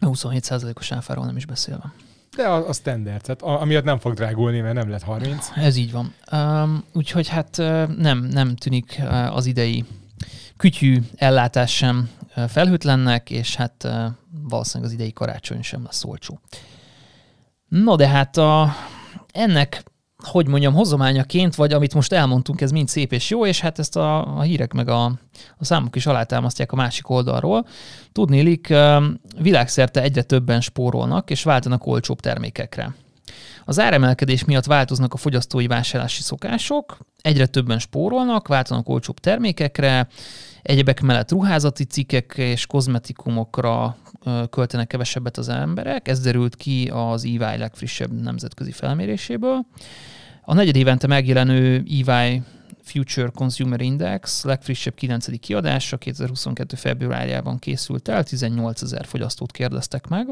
27%-os 0.00 0.92
áfáról 0.92 1.24
nem 1.24 1.36
is 1.36 1.46
beszélve. 1.46 1.92
De 2.36 2.42
a, 2.42 2.68
a 2.68 2.72
standard, 2.72 3.22
tehát 3.22 3.60
amiatt 3.60 3.84
nem 3.84 3.98
fog 3.98 4.14
drágulni, 4.14 4.60
mert 4.60 4.74
nem 4.74 4.90
lett 4.90 5.02
30. 5.02 5.48
Ez 5.54 5.76
így 5.76 5.92
van. 5.92 6.14
Um, 6.32 6.84
úgyhogy 6.92 7.28
hát 7.28 7.56
nem, 7.96 8.18
nem 8.30 8.56
tűnik 8.56 9.02
az 9.30 9.46
idei 9.46 9.84
kütyű 10.58 11.02
ellátás 11.16 11.76
sem 11.76 12.10
felhőtlennek, 12.48 13.30
és 13.30 13.54
hát 13.54 13.88
valószínűleg 14.48 14.92
az 14.92 14.98
idei 14.98 15.12
karácsony 15.12 15.62
sem 15.62 15.84
lesz 15.84 16.04
olcsó. 16.04 16.40
No, 17.68 17.96
de 17.96 18.08
hát 18.08 18.36
a, 18.36 18.74
ennek 19.32 19.82
hogy 20.24 20.46
mondjam, 20.46 20.74
hozományaként, 20.74 21.54
vagy 21.54 21.72
amit 21.72 21.94
most 21.94 22.12
elmondtunk, 22.12 22.60
ez 22.60 22.70
mind 22.70 22.88
szép 22.88 23.12
és 23.12 23.30
jó, 23.30 23.46
és 23.46 23.60
hát 23.60 23.78
ezt 23.78 23.96
a, 23.96 24.36
a 24.38 24.40
hírek 24.40 24.72
meg 24.72 24.88
a, 24.88 25.04
a 25.56 25.64
számok 25.64 25.96
is 25.96 26.06
alátámasztják 26.06 26.72
a 26.72 26.76
másik 26.76 27.08
oldalról. 27.08 27.66
Tudnélik, 28.12 28.74
világszerte 29.38 30.02
egyre 30.02 30.22
többen 30.22 30.60
spórolnak, 30.60 31.30
és 31.30 31.42
váltanak 31.42 31.86
olcsóbb 31.86 32.20
termékekre. 32.20 32.94
Az 33.64 33.78
áremelkedés 33.78 34.44
miatt 34.44 34.64
változnak 34.64 35.14
a 35.14 35.16
fogyasztói 35.16 35.66
vásárlási 35.66 36.22
szokások, 36.22 36.98
egyre 37.22 37.46
többen 37.46 37.78
spórolnak, 37.78 38.48
váltanak 38.48 38.88
olcsóbb 38.88 39.18
termékekre, 39.18 40.08
Egyebek 40.68 41.00
mellett 41.00 41.30
ruházati 41.30 41.84
cikkek 41.84 42.34
és 42.36 42.66
kozmetikumokra 42.66 43.96
költenek 44.50 44.86
kevesebbet 44.86 45.36
az 45.36 45.48
emberek, 45.48 46.08
ez 46.08 46.20
derült 46.20 46.56
ki 46.56 46.90
az 46.92 47.24
EY 47.24 47.38
legfrissebb 47.38 48.22
nemzetközi 48.22 48.72
felméréséből. 48.72 49.66
A 50.42 50.54
negyed 50.54 50.76
évente 50.76 51.06
megjelenő 51.06 51.84
EY 51.88 52.42
Future 52.82 53.30
Consumer 53.34 53.80
Index 53.80 54.44
legfrissebb 54.44 54.94
9. 54.94 55.40
kiadása 55.40 55.96
2022. 55.96 56.76
februárjában 56.76 57.58
készült 57.58 58.08
el, 58.08 58.24
18 58.24 58.82
ezer 58.82 59.06
fogyasztót 59.06 59.52
kérdeztek 59.52 60.06
meg, 60.06 60.26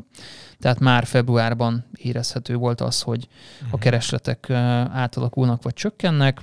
tehát 0.58 0.80
már 0.80 1.04
februárban 1.04 1.84
érezhető 1.94 2.56
volt 2.56 2.80
az, 2.80 3.02
hogy 3.02 3.28
a 3.60 3.64
mhm. 3.66 3.78
keresletek 3.78 4.50
átalakulnak 4.50 5.62
vagy 5.62 5.74
csökkennek 5.74 6.42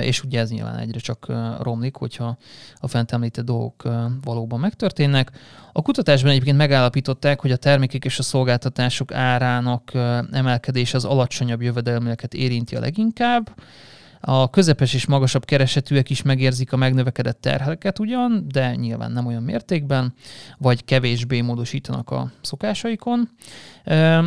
és 0.00 0.22
ugye 0.22 0.40
ez 0.40 0.50
nyilván 0.50 0.78
egyre 0.78 0.98
csak 0.98 1.32
romlik, 1.60 1.96
hogyha 1.96 2.36
a 2.76 2.88
fent 2.88 3.12
említett 3.12 3.44
dolgok 3.44 3.82
valóban 4.24 4.60
megtörténnek. 4.60 5.30
A 5.72 5.82
kutatásban 5.82 6.30
egyébként 6.30 6.56
megállapították, 6.56 7.40
hogy 7.40 7.50
a 7.52 7.56
termékek 7.56 8.04
és 8.04 8.18
a 8.18 8.22
szolgáltatások 8.22 9.12
árának 9.12 9.92
emelkedése 10.32 10.96
az 10.96 11.04
alacsonyabb 11.04 11.62
jövedelmeket 11.62 12.34
érinti 12.34 12.76
a 12.76 12.80
leginkább. 12.80 13.50
A 14.26 14.50
közepes 14.50 14.94
és 14.94 15.06
magasabb 15.06 15.44
keresetűek 15.44 16.10
is 16.10 16.22
megérzik 16.22 16.72
a 16.72 16.76
megnövekedett 16.76 17.40
terheket 17.40 17.98
ugyan, 17.98 18.44
de 18.52 18.74
nyilván 18.74 19.12
nem 19.12 19.26
olyan 19.26 19.42
mértékben, 19.42 20.14
vagy 20.58 20.84
kevésbé 20.84 21.40
módosítanak 21.40 22.10
a 22.10 22.30
szokásaikon. 22.40 23.28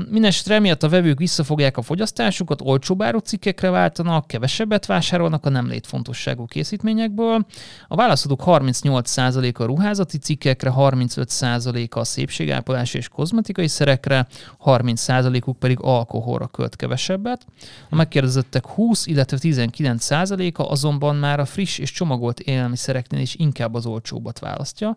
Mindenesetre 0.09 0.55
emiatt 0.55 0.83
a 0.83 0.89
vevők 0.89 1.17
visszafogják 1.17 1.77
a 1.77 1.81
fogyasztásukat, 1.81 2.61
olcsóbb 2.61 3.03
cikkekre 3.23 3.69
váltanak, 3.69 4.27
kevesebbet 4.27 4.85
vásárolnak 4.85 5.45
a 5.45 5.49
nem 5.49 5.67
létfontosságú 5.67 6.45
készítményekből. 6.45 7.45
A 7.87 7.95
válaszadók 7.95 8.43
38%-a 8.45 9.63
ruházati 9.63 10.17
cikkekre, 10.17 10.71
35%-a 10.75 11.99
a 11.99 12.03
szépségápolási 12.03 12.97
és 12.97 13.07
kozmetikai 13.07 13.67
szerekre, 13.67 14.27
30%-uk 14.65 15.59
pedig 15.59 15.77
alkoholra 15.81 16.47
költ 16.47 16.75
kevesebbet. 16.75 17.45
A 17.89 17.95
megkérdezettek 17.95 18.67
20, 18.67 19.05
illetve 19.05 19.37
19%-a 19.87 20.61
azonban 20.61 21.15
már 21.15 21.39
a 21.39 21.45
friss 21.45 21.77
és 21.77 21.91
csomagolt 21.91 22.39
élelmiszereknél 22.39 23.21
is 23.21 23.35
inkább 23.35 23.73
az 23.73 23.85
olcsóbbat 23.85 24.39
választja. 24.39 24.95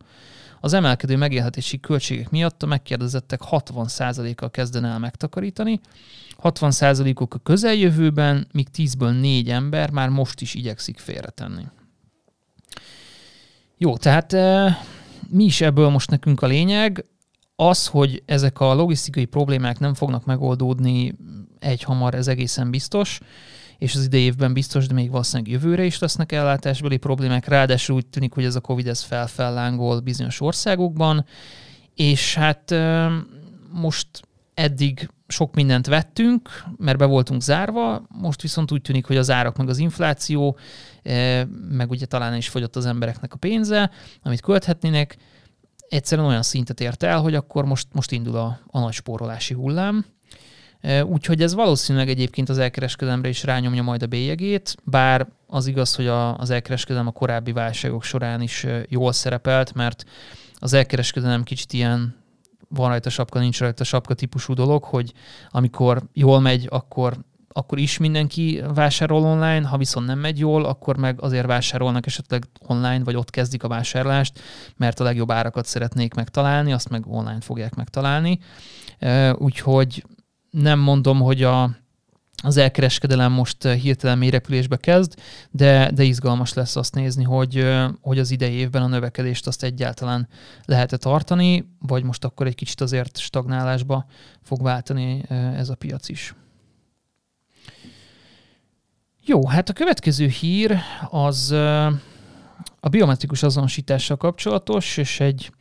Az 0.61 0.73
emelkedő 0.73 1.17
megélhetési 1.17 1.81
költségek 1.81 2.31
miatt 2.31 2.63
a 2.63 2.67
megkérdezettek 2.67 3.41
60%-a 3.51 4.49
kezdene 4.49 4.89
el 4.89 4.99
megtakarítani, 4.99 5.81
60%-uk 6.43 7.35
a 7.35 7.39
közeljövőben, 7.39 8.47
míg 8.53 8.69
10-ből 8.77 9.21
4 9.21 9.51
ember 9.51 9.91
már 9.91 10.09
most 10.09 10.41
is 10.41 10.55
igyekszik 10.55 10.99
félretenni. 10.99 11.63
Jó, 13.79 13.97
tehát 13.97 14.33
e, 14.33 14.79
mi 15.29 15.45
is 15.45 15.61
ebből 15.61 15.89
most 15.89 16.11
nekünk 16.11 16.43
a 16.43 16.47
lényeg? 16.47 17.05
Az, 17.57 17.87
hogy 17.87 18.23
ezek 18.27 18.61
a 18.61 18.75
logisztikai 18.75 19.25
problémák 19.25 19.79
nem 19.79 19.95
fognak 19.95 20.25
megoldódni 20.25 21.15
egy 21.59 21.83
hamar, 21.83 22.15
ez 22.15 22.29
egészen 22.29 22.71
biztos 22.71 23.21
és 23.81 23.95
az 23.95 24.05
idei 24.05 24.23
évben 24.23 24.53
biztos, 24.53 24.87
de 24.87 24.95
még 24.95 25.11
valószínűleg 25.11 25.53
jövőre 25.53 25.85
is 25.85 25.99
lesznek 25.99 26.33
ellátásbeli 26.33 26.97
problémák. 26.97 27.47
Ráadásul 27.47 27.97
úgy 27.97 28.07
tűnik, 28.07 28.33
hogy 28.33 28.45
ez 28.45 28.55
a 28.55 28.61
Covid 28.61 28.87
ez 28.87 29.03
felfellángol 29.03 30.01
bizonyos 30.01 30.41
országokban, 30.41 31.25
és 31.95 32.35
hát 32.35 32.75
most 33.73 34.09
eddig 34.55 35.09
sok 35.29 35.55
mindent 35.55 35.87
vettünk, 35.87 36.49
mert 36.77 36.99
be 36.99 37.05
voltunk 37.05 37.43
zárva, 37.43 38.07
most 38.09 38.43
viszont 38.43 38.73
úgy 38.73 38.83
tűnik, 38.83 39.07
hogy 39.07 39.17
az 39.17 39.31
árak 39.31 39.57
meg 39.57 39.69
az 39.69 39.79
infláció, 39.79 40.57
meg 41.69 41.91
ugye 41.91 42.07
talán 42.07 42.37
is 42.37 42.49
fogyott 42.49 42.77
az 42.77 42.87
embereknek 42.87 43.35
a 43.35 43.37
pénze, 43.37 43.91
amit 44.23 44.41
költhetnének, 44.41 45.17
egyszerűen 45.89 46.27
olyan 46.27 46.43
szintet 46.43 46.81
ért 46.81 47.03
el, 47.03 47.21
hogy 47.21 47.35
akkor 47.35 47.65
most, 47.65 47.87
most 47.93 48.13
indul 48.13 48.37
a, 48.37 48.61
a 48.67 48.81
nagy 48.81 48.93
spórolási 48.93 49.55
hullám, 49.55 50.05
Úgyhogy 51.05 51.43
ez 51.43 51.55
valószínűleg 51.55 52.09
egyébként 52.09 52.49
az 52.49 52.59
elkereskedelemre 52.59 53.29
is 53.29 53.45
rányomja 53.45 53.83
majd 53.83 54.03
a 54.03 54.07
bélyegét, 54.07 54.77
bár 54.85 55.27
az 55.47 55.67
igaz, 55.67 55.95
hogy 55.95 56.07
a, 56.07 56.39
az 56.39 56.51
elkereskedelem 56.51 57.07
a 57.07 57.11
korábbi 57.11 57.53
válságok 57.53 58.05
során 58.05 58.41
is 58.41 58.67
jól 58.89 59.13
szerepelt, 59.13 59.75
mert 59.75 60.05
az 60.55 60.73
elkereskedelem 60.73 61.43
kicsit 61.43 61.73
ilyen 61.73 62.15
van 62.69 62.89
rajta 62.89 63.11
sapka, 63.11 63.39
nincs 63.39 63.61
rajta 63.61 63.85
sapka 63.85 64.15
típusú 64.15 64.55
dolog, 64.55 64.85
hogy 64.85 65.13
amikor 65.51 66.03
jól 66.13 66.41
megy, 66.41 66.67
akkor 66.71 67.17
akkor 67.53 67.79
is 67.79 67.99
mindenki 67.99 68.63
vásárol 68.75 69.23
online, 69.23 69.67
ha 69.67 69.77
viszont 69.77 70.07
nem 70.07 70.19
megy 70.19 70.39
jól, 70.39 70.65
akkor 70.65 70.97
meg 70.97 71.23
azért 71.23 71.47
vásárolnak 71.47 72.07
esetleg 72.07 72.45
online, 72.67 73.05
vagy 73.05 73.17
ott 73.17 73.31
kezdik 73.31 73.63
a 73.63 73.69
vásárlást, 73.69 74.41
mert 74.77 75.01
a 75.01 75.05
legjobb 75.05 75.31
árakat 75.31 75.67
szeretnék 75.67 76.15
megtalálni, 76.15 76.73
azt 76.73 76.89
meg 76.89 77.07
online 77.07 77.41
fogják 77.41 77.75
megtalálni. 77.75 78.39
Úgyhogy 79.35 80.05
nem 80.51 80.79
mondom, 80.79 81.21
hogy 81.21 81.43
a, 81.43 81.71
az 82.43 82.57
elkereskedelem 82.57 83.33
most 83.33 83.65
eh, 83.65 83.79
hirtelen 83.79 84.19
mélyrepülésbe 84.19 84.77
kezd, 84.77 85.15
de, 85.51 85.91
de 85.91 86.03
izgalmas 86.03 86.55
lesz 86.55 86.77
azt 86.77 86.95
nézni, 86.95 87.25
hogy, 87.25 87.57
eh, 87.57 87.89
hogy 88.01 88.19
az 88.19 88.31
idei 88.31 88.53
évben 88.53 88.83
a 88.83 88.87
növekedést 88.87 89.47
azt 89.47 89.63
egyáltalán 89.63 90.29
lehet-e 90.65 90.97
tartani, 90.97 91.77
vagy 91.79 92.03
most 92.03 92.25
akkor 92.25 92.47
egy 92.47 92.55
kicsit 92.55 92.81
azért 92.81 93.19
stagnálásba 93.19 94.07
fog 94.43 94.63
váltani 94.63 95.23
eh, 95.29 95.59
ez 95.59 95.69
a 95.69 95.75
piac 95.75 96.09
is. 96.09 96.35
Jó, 99.25 99.47
hát 99.47 99.69
a 99.69 99.73
következő 99.73 100.27
hír 100.27 100.79
az 101.11 101.51
a 102.81 102.89
biometrikus 102.91 103.43
azonosítással 103.43 104.17
kapcsolatos, 104.17 104.97
és 104.97 105.21
egy 105.21 105.53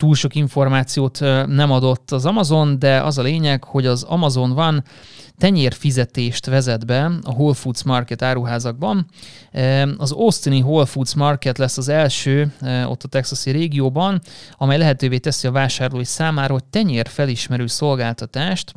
túl 0.00 0.14
sok 0.14 0.34
információt 0.34 1.20
nem 1.46 1.70
adott 1.70 2.10
az 2.10 2.26
Amazon, 2.26 2.78
de 2.78 3.02
az 3.02 3.18
a 3.18 3.22
lényeg, 3.22 3.64
hogy 3.64 3.86
az 3.86 4.02
Amazon 4.02 4.52
van 4.54 4.84
tenyérfizetést 5.38 6.46
vezet 6.46 6.86
be 6.86 7.04
a 7.04 7.32
Whole 7.32 7.54
Foods 7.54 7.82
Market 7.82 8.22
áruházakban. 8.22 9.06
Az 9.96 10.12
Austini 10.12 10.60
Whole 10.60 10.84
Foods 10.84 11.14
Market 11.14 11.58
lesz 11.58 11.78
az 11.78 11.88
első 11.88 12.52
ott 12.86 13.02
a 13.02 13.08
texasi 13.08 13.50
régióban, 13.50 14.20
amely 14.52 14.78
lehetővé 14.78 15.18
teszi 15.18 15.46
a 15.46 15.52
vásárlói 15.52 16.04
számára, 16.04 16.52
hogy 16.52 16.64
tenyér 16.64 17.08
felismerő 17.08 17.66
szolgáltatást 17.66 18.72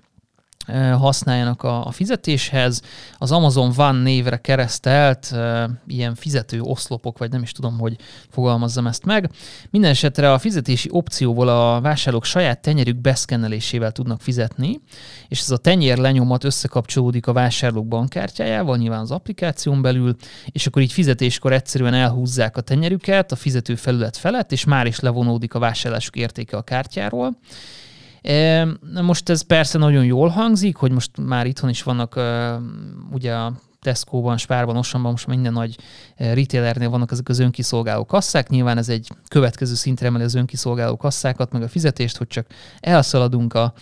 használjanak 0.97 1.63
a, 1.63 1.85
a 1.85 1.91
fizetéshez. 1.91 2.81
Az 3.17 3.31
Amazon 3.31 3.73
One 3.77 4.01
névre 4.01 4.37
keresztelt 4.37 5.31
e, 5.31 5.69
ilyen 5.87 6.15
fizető 6.15 6.61
oszlopok, 6.61 7.17
vagy 7.17 7.31
nem 7.31 7.41
is 7.41 7.51
tudom, 7.51 7.79
hogy 7.79 7.95
fogalmazzam 8.29 8.87
ezt 8.87 9.05
meg. 9.05 9.29
Minden 9.69 9.91
esetre 9.91 10.31
a 10.31 10.37
fizetési 10.37 10.89
opcióból 10.91 11.47
a 11.47 11.81
vásárlók 11.81 12.25
saját 12.25 12.61
tenyerük 12.61 12.97
beszkennelésével 12.97 13.91
tudnak 13.91 14.21
fizetni, 14.21 14.81
és 15.27 15.39
ez 15.39 15.51
a 15.51 15.57
tenyér 15.57 15.97
lenyomat 15.97 16.43
összekapcsolódik 16.43 17.27
a 17.27 17.33
vásárlók 17.33 17.87
bankkártyájával, 17.87 18.77
nyilván 18.77 18.99
az 18.99 19.11
applikáción 19.11 19.81
belül, 19.81 20.15
és 20.45 20.67
akkor 20.67 20.81
így 20.81 20.91
fizetéskor 20.91 21.53
egyszerűen 21.53 21.93
elhúzzák 21.93 22.57
a 22.57 22.61
tenyerüket 22.61 23.31
a 23.31 23.35
fizető 23.35 23.75
felület 23.75 24.17
felett, 24.17 24.51
és 24.51 24.63
már 24.63 24.85
is 24.85 24.99
levonódik 24.99 25.53
a 25.53 25.59
vásárlásuk 25.59 26.15
értéke 26.15 26.57
a 26.57 26.61
kártyáról 26.61 27.37
most 29.01 29.29
ez 29.29 29.41
persze 29.41 29.77
nagyon 29.77 30.05
jól 30.05 30.27
hangzik, 30.27 30.75
hogy 30.75 30.91
most 30.91 31.11
már 31.17 31.45
itthon 31.45 31.69
is 31.69 31.83
vannak 31.83 32.19
ugye 33.11 33.33
a 33.33 33.53
Tesco-ban, 33.81 34.37
Spárban, 34.37 34.77
Osanban, 34.77 35.11
most 35.11 35.27
minden 35.27 35.53
nagy 35.53 35.77
retailernél 36.17 36.89
vannak 36.89 37.11
ezek 37.11 37.29
az 37.29 37.39
önkiszolgáló 37.39 38.05
kasszák. 38.05 38.49
Nyilván 38.49 38.77
ez 38.77 38.89
egy 38.89 39.09
következő 39.27 39.73
szintre 39.73 40.07
emeli 40.07 40.23
az 40.23 40.35
önkiszolgáló 40.35 40.97
kasszákat, 40.97 41.51
meg 41.51 41.61
a 41.61 41.67
fizetést, 41.67 42.17
hogy 42.17 42.27
csak 42.27 42.47
elszaladunk 42.79 43.53
a, 43.53 43.73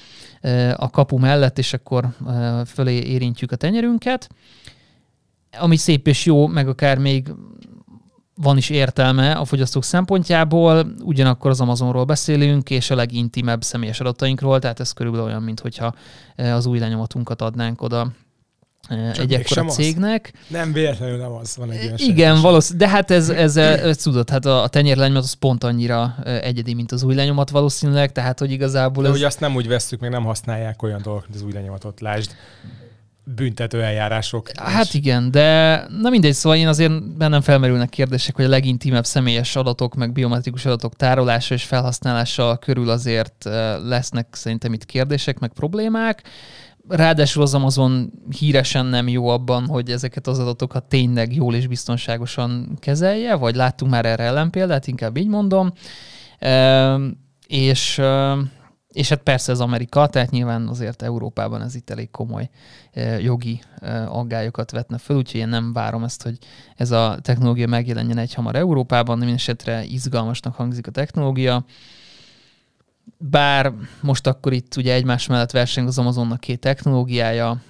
a 0.75 0.89
kapu 0.89 1.17
mellett, 1.17 1.57
és 1.57 1.73
akkor 1.73 2.07
fölé 2.65 2.95
érintjük 2.95 3.51
a 3.51 3.55
tenyerünket. 3.55 4.29
Ami 5.59 5.75
szép 5.75 6.07
és 6.07 6.25
jó, 6.25 6.47
meg 6.47 6.67
akár 6.67 6.97
még 6.97 7.33
van 8.41 8.57
is 8.57 8.69
értelme 8.69 9.31
a 9.31 9.45
fogyasztók 9.45 9.83
szempontjából, 9.83 10.87
ugyanakkor 11.03 11.51
az 11.51 11.61
Amazonról 11.61 12.03
beszélünk, 12.03 12.69
és 12.69 12.89
a 12.89 12.95
legintimebb 12.95 13.63
személyes 13.63 13.99
adatainkról, 13.99 14.59
tehát 14.59 14.79
ez 14.79 14.91
körülbelül 14.91 15.27
olyan, 15.27 15.43
mintha 15.43 15.93
e, 16.35 16.55
az 16.55 16.65
új 16.65 16.79
lenyomatunkat 16.79 17.41
adnánk 17.41 17.81
oda 17.81 18.11
e, 18.87 19.11
Csak 19.11 19.23
egy 19.23 19.33
ekkora 19.33 19.65
cégnek. 19.65 20.31
Az. 20.33 20.39
Nem 20.47 20.73
véletlenül 20.73 21.17
nem 21.17 21.31
az 21.31 21.57
van 21.57 21.71
egy 21.71 21.83
ilyen 21.83 21.95
Igen, 21.97 22.41
valószínűleg, 22.41 22.87
de 22.87 22.95
hát 22.95 23.11
ez, 23.11 23.29
ez, 23.29 23.57
ez 23.57 23.97
tudod, 23.97 24.29
hát 24.29 24.45
a, 24.45 24.63
a 24.63 24.67
tenyérlenyomat 24.67 25.23
az 25.23 25.33
pont 25.33 25.63
annyira 25.63 26.15
e, 26.23 26.41
egyedi, 26.41 26.73
mint 26.73 26.91
az 26.91 27.03
új 27.03 27.15
lenyomat 27.15 27.49
valószínűleg, 27.49 28.11
tehát 28.11 28.39
hogy 28.39 28.51
igazából 28.51 29.03
De 29.03 29.09
ez... 29.09 29.15
hogy 29.15 29.25
azt 29.25 29.39
nem 29.39 29.55
úgy 29.55 29.67
veszük, 29.67 29.99
meg 29.99 30.09
nem 30.09 30.23
használják 30.23 30.83
olyan 30.83 31.01
dolgok, 31.01 31.23
mint 31.23 31.35
az 31.35 31.41
új 31.45 31.51
lenyomatot, 31.51 31.99
lásd 31.99 32.35
büntető 33.35 33.83
eljárások. 33.83 34.49
Hát 34.57 34.85
és... 34.85 34.93
igen, 34.93 35.31
de 35.31 35.75
na 36.01 36.09
mindegy, 36.09 36.33
szóval 36.33 36.57
én 36.57 36.67
azért 36.67 37.17
bennem 37.17 37.41
felmerülnek 37.41 37.89
kérdések, 37.89 38.35
hogy 38.35 38.45
a 38.45 38.49
legintimebb 38.49 39.05
személyes 39.05 39.55
adatok, 39.55 39.95
meg 39.95 40.11
biometrikus 40.11 40.65
adatok 40.65 40.95
tárolása 40.95 41.53
és 41.53 41.63
felhasználása 41.63 42.57
körül 42.57 42.89
azért 42.89 43.43
lesznek 43.83 44.27
szerintem 44.31 44.73
itt 44.73 44.85
kérdések, 44.85 45.39
meg 45.39 45.53
problémák. 45.53 46.23
Ráadásul 46.89 47.41
az 47.41 47.53
Amazon 47.53 48.11
híresen 48.39 48.85
nem 48.85 49.07
jó 49.07 49.27
abban, 49.27 49.67
hogy 49.67 49.89
ezeket 49.89 50.27
az 50.27 50.39
adatokat 50.39 50.83
tényleg 50.83 51.35
jól 51.35 51.55
és 51.55 51.67
biztonságosan 51.67 52.77
kezelje, 52.79 53.35
vagy 53.35 53.55
láttunk 53.55 53.91
már 53.91 54.05
erre 54.05 54.23
ellenpéldát, 54.23 54.87
inkább 54.87 55.17
így 55.17 55.27
mondom. 55.27 55.73
És 57.47 58.01
és 58.93 59.09
hát 59.09 59.21
persze 59.21 59.51
az 59.51 59.61
Amerika, 59.61 60.07
tehát 60.07 60.31
nyilván 60.31 60.67
azért 60.67 61.01
Európában 61.01 61.61
ez 61.61 61.75
itt 61.75 61.89
elég 61.89 62.11
komoly 62.11 62.49
eh, 62.91 63.23
jogi 63.23 63.61
eh, 63.79 64.15
aggályokat 64.15 64.71
vetne 64.71 64.97
föl, 64.97 65.17
úgyhogy 65.17 65.39
én 65.39 65.47
nem 65.47 65.73
várom 65.73 66.03
ezt, 66.03 66.23
hogy 66.23 66.37
ez 66.75 66.91
a 66.91 67.17
technológia 67.21 67.67
megjelenjen 67.67 68.17
egy 68.17 68.33
hamar 68.33 68.55
Európában, 68.55 69.19
de 69.19 69.25
mindesetre 69.25 69.83
izgalmasnak 69.83 70.55
hangzik 70.55 70.87
a 70.87 70.91
technológia. 70.91 71.65
Bár 73.23 73.73
most 74.01 74.27
akkor 74.27 74.53
itt 74.53 74.75
ugye 74.75 74.93
egymás 74.93 75.27
mellett 75.27 75.51
verseng 75.51 75.87
az 75.87 75.97
Amazonnak 75.97 76.39
két 76.39 76.59
technológiája, 76.59 77.61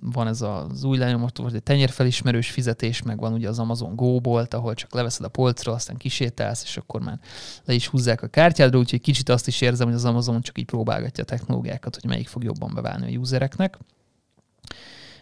van 0.00 0.26
ez 0.26 0.42
az 0.42 0.84
új 0.84 0.98
lenyomat, 0.98 1.38
vagy 1.38 1.54
egy 1.54 1.62
tenyérfelismerős 1.62 2.50
fizetés, 2.50 3.02
meg 3.02 3.18
van 3.18 3.32
ugye 3.32 3.48
az 3.48 3.58
Amazon 3.58 3.96
Go 3.96 4.20
bolt, 4.20 4.54
ahol 4.54 4.74
csak 4.74 4.94
leveszed 4.94 5.24
a 5.24 5.28
polcról, 5.28 5.74
aztán 5.74 5.96
kisétálsz, 5.96 6.62
és 6.62 6.76
akkor 6.76 7.00
már 7.00 7.18
le 7.64 7.74
is 7.74 7.86
húzzák 7.86 8.22
a 8.22 8.26
kártyádra, 8.26 8.78
úgyhogy 8.78 9.00
kicsit 9.00 9.28
azt 9.28 9.46
is 9.46 9.60
érzem, 9.60 9.86
hogy 9.86 9.96
az 9.96 10.04
Amazon 10.04 10.42
csak 10.42 10.58
így 10.58 10.64
próbálgatja 10.64 11.24
a 11.24 11.26
technológiákat, 11.26 11.94
hogy 11.94 12.10
melyik 12.10 12.28
fog 12.28 12.44
jobban 12.44 12.74
beválni 12.74 13.16
a 13.16 13.18
usereknek. 13.18 13.78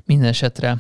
Minden 0.05 0.29
esetre 0.29 0.77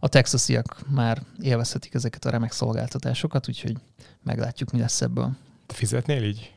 a 0.00 0.08
texasiak 0.08 0.80
már 0.90 1.22
élvezhetik 1.40 1.94
ezeket 1.94 2.24
a 2.24 2.30
remek 2.30 2.52
szolgáltatásokat, 2.52 3.48
úgyhogy 3.48 3.76
meglátjuk, 4.22 4.70
mi 4.70 4.78
lesz 4.78 5.00
ebből. 5.00 5.30
Te 5.66 5.74
fizetnél 5.74 6.22
így? 6.22 6.55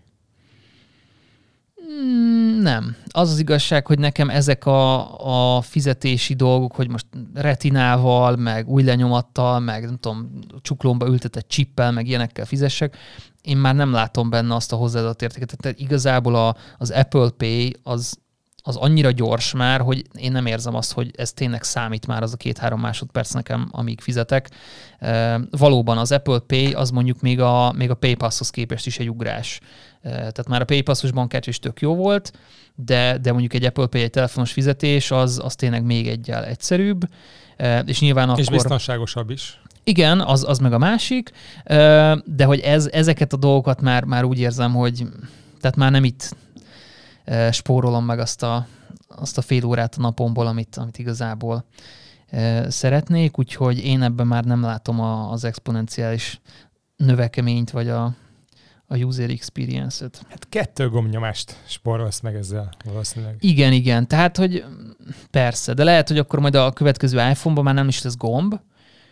Mm, 1.92 2.62
nem. 2.62 2.96
Az 3.08 3.32
az 3.32 3.40
igazság, 3.40 3.88
hogy 3.88 4.00
nekem 4.00 4.30
ezek 4.30 4.66
a, 4.66 5.58
a 5.58 5.62
fizetési 5.62 6.34
dolgok, 6.34 6.76
hogy 6.76 6.90
most 6.90 7.06
retinával, 7.34 8.36
meg 8.36 8.68
új 8.68 8.84
lenyomattal, 8.84 9.60
meg 9.60 9.86
nem 9.86 9.98
tudom, 9.98 10.30
csuklómba 10.62 11.08
ültetett 11.08 11.48
csippel, 11.48 11.92
meg 11.92 12.08
ilyenekkel 12.08 12.46
fizessek, 12.46 12.98
én 13.42 13.58
már 13.58 13.76
nem 13.76 13.92
látom 13.92 14.30
benne 14.30 14.56
azt 14.56 14.74
a 14.74 14.76
hozzáadott 14.76 15.22
értéket. 15.22 15.58
Tehát 15.58 15.80
igazából 15.80 16.36
a, 16.36 16.56
az 16.78 16.90
Apple 16.90 17.30
Pay 17.30 17.76
az, 17.84 18.20
az 18.70 18.76
annyira 18.76 19.12
gyors 19.12 19.54
már, 19.54 19.82
hogy 19.82 20.06
én 20.14 20.32
nem 20.32 20.46
érzem 20.46 20.76
azt, 20.76 20.94
hogy 20.94 21.12
ez 21.16 21.34
tényleg 21.34 21.64
számít 21.64 22.08
már 22.08 22.24
az 22.24 22.34
a 22.34 22.38
két-három 22.38 22.80
másodperc 22.80 23.32
nekem, 23.32 23.68
amíg 23.72 24.02
fizetek. 24.02 24.50
E, 25.00 25.40
valóban 25.52 25.98
az 25.98 26.12
Apple 26.12 26.40
Pay 26.40 26.74
az 26.74 26.90
mondjuk 26.90 27.22
még 27.22 27.40
a, 27.40 27.72
még 27.72 27.90
a 27.90 27.94
PayPass-hoz 27.94 28.50
képest 28.50 28.86
is 28.86 29.00
egy 29.00 29.10
ugrás. 29.10 29.60
E, 30.02 30.10
tehát 30.10 30.48
már 30.48 30.62
a 30.62 30.66
PayPass-os 30.66 31.12
bankkártya 31.12 31.50
is 31.50 31.60
tök 31.60 31.82
jó 31.82 31.96
volt, 31.96 32.32
de, 32.76 33.18
de 33.18 33.32
mondjuk 33.32 33.54
egy 33.54 33.66
Apple 33.66 33.86
Pay, 33.86 34.02
egy 34.02 34.10
telefonos 34.10 34.52
fizetés, 34.52 35.12
az, 35.12 35.42
az 35.44 35.56
tényleg 35.56 35.84
még 35.84 36.08
egyel 36.08 36.46
egyszerűbb. 36.46 37.10
E, 37.58 37.80
és 37.80 38.00
nyilván 38.00 38.30
akkor... 38.30 38.42
És 38.42 38.50
biztonságosabb 38.50 39.30
is. 39.30 39.62
Igen, 39.84 40.20
az, 40.20 40.46
az 40.48 40.60
meg 40.60 40.74
a 40.74 40.78
másik, 40.78 41.32
de 42.26 42.46
hogy 42.46 42.60
ez, 42.60 42.90
ezeket 42.92 43.34
a 43.34 43.38
dolgokat 43.38 43.82
már, 43.82 44.04
már 44.04 44.24
úgy 44.24 44.40
érzem, 44.40 44.74
hogy 44.74 45.08
tehát 45.60 45.76
már 45.76 45.92
nem 45.92 46.04
itt 46.04 46.36
spórolom 47.52 48.06
meg 48.06 48.20
azt 48.20 48.44
a, 48.44 48.68
azt 49.08 49.38
a 49.38 49.42
fél 49.42 49.66
órát 49.66 49.96
a 49.96 50.02
napomból, 50.02 50.48
amit, 50.48 50.76
amit 50.76 50.98
igazából 50.98 51.66
szeretnék, 52.68 53.40
úgyhogy 53.40 53.86
én 53.86 54.02
ebben 54.02 54.28
már 54.28 54.44
nem 54.44 54.62
látom 54.62 55.00
a, 55.00 55.32
az 55.32 55.44
exponenciális 55.44 56.42
növekeményt, 56.96 57.72
vagy 57.72 57.90
a, 57.90 58.16
a 58.88 58.98
user 58.98 59.30
experience-et. 59.30 60.22
Hát 60.30 60.50
kettő 60.50 60.90
gombnyomást 60.90 61.56
spórolsz 61.68 62.20
meg 62.20 62.36
ezzel 62.36 62.70
valószínűleg. 62.86 63.36
Igen, 63.40 63.74
igen. 63.74 64.08
Tehát, 64.08 64.38
hogy 64.38 64.66
persze, 65.32 65.74
de 65.74 65.84
lehet, 65.84 66.08
hogy 66.08 66.18
akkor 66.18 66.40
majd 66.40 66.56
a 66.56 66.72
következő 66.72 67.18
iPhone-ban 67.30 67.64
már 67.64 67.74
nem 67.74 67.88
is 67.88 68.02
lesz 68.02 68.18
gomb, 68.18 68.60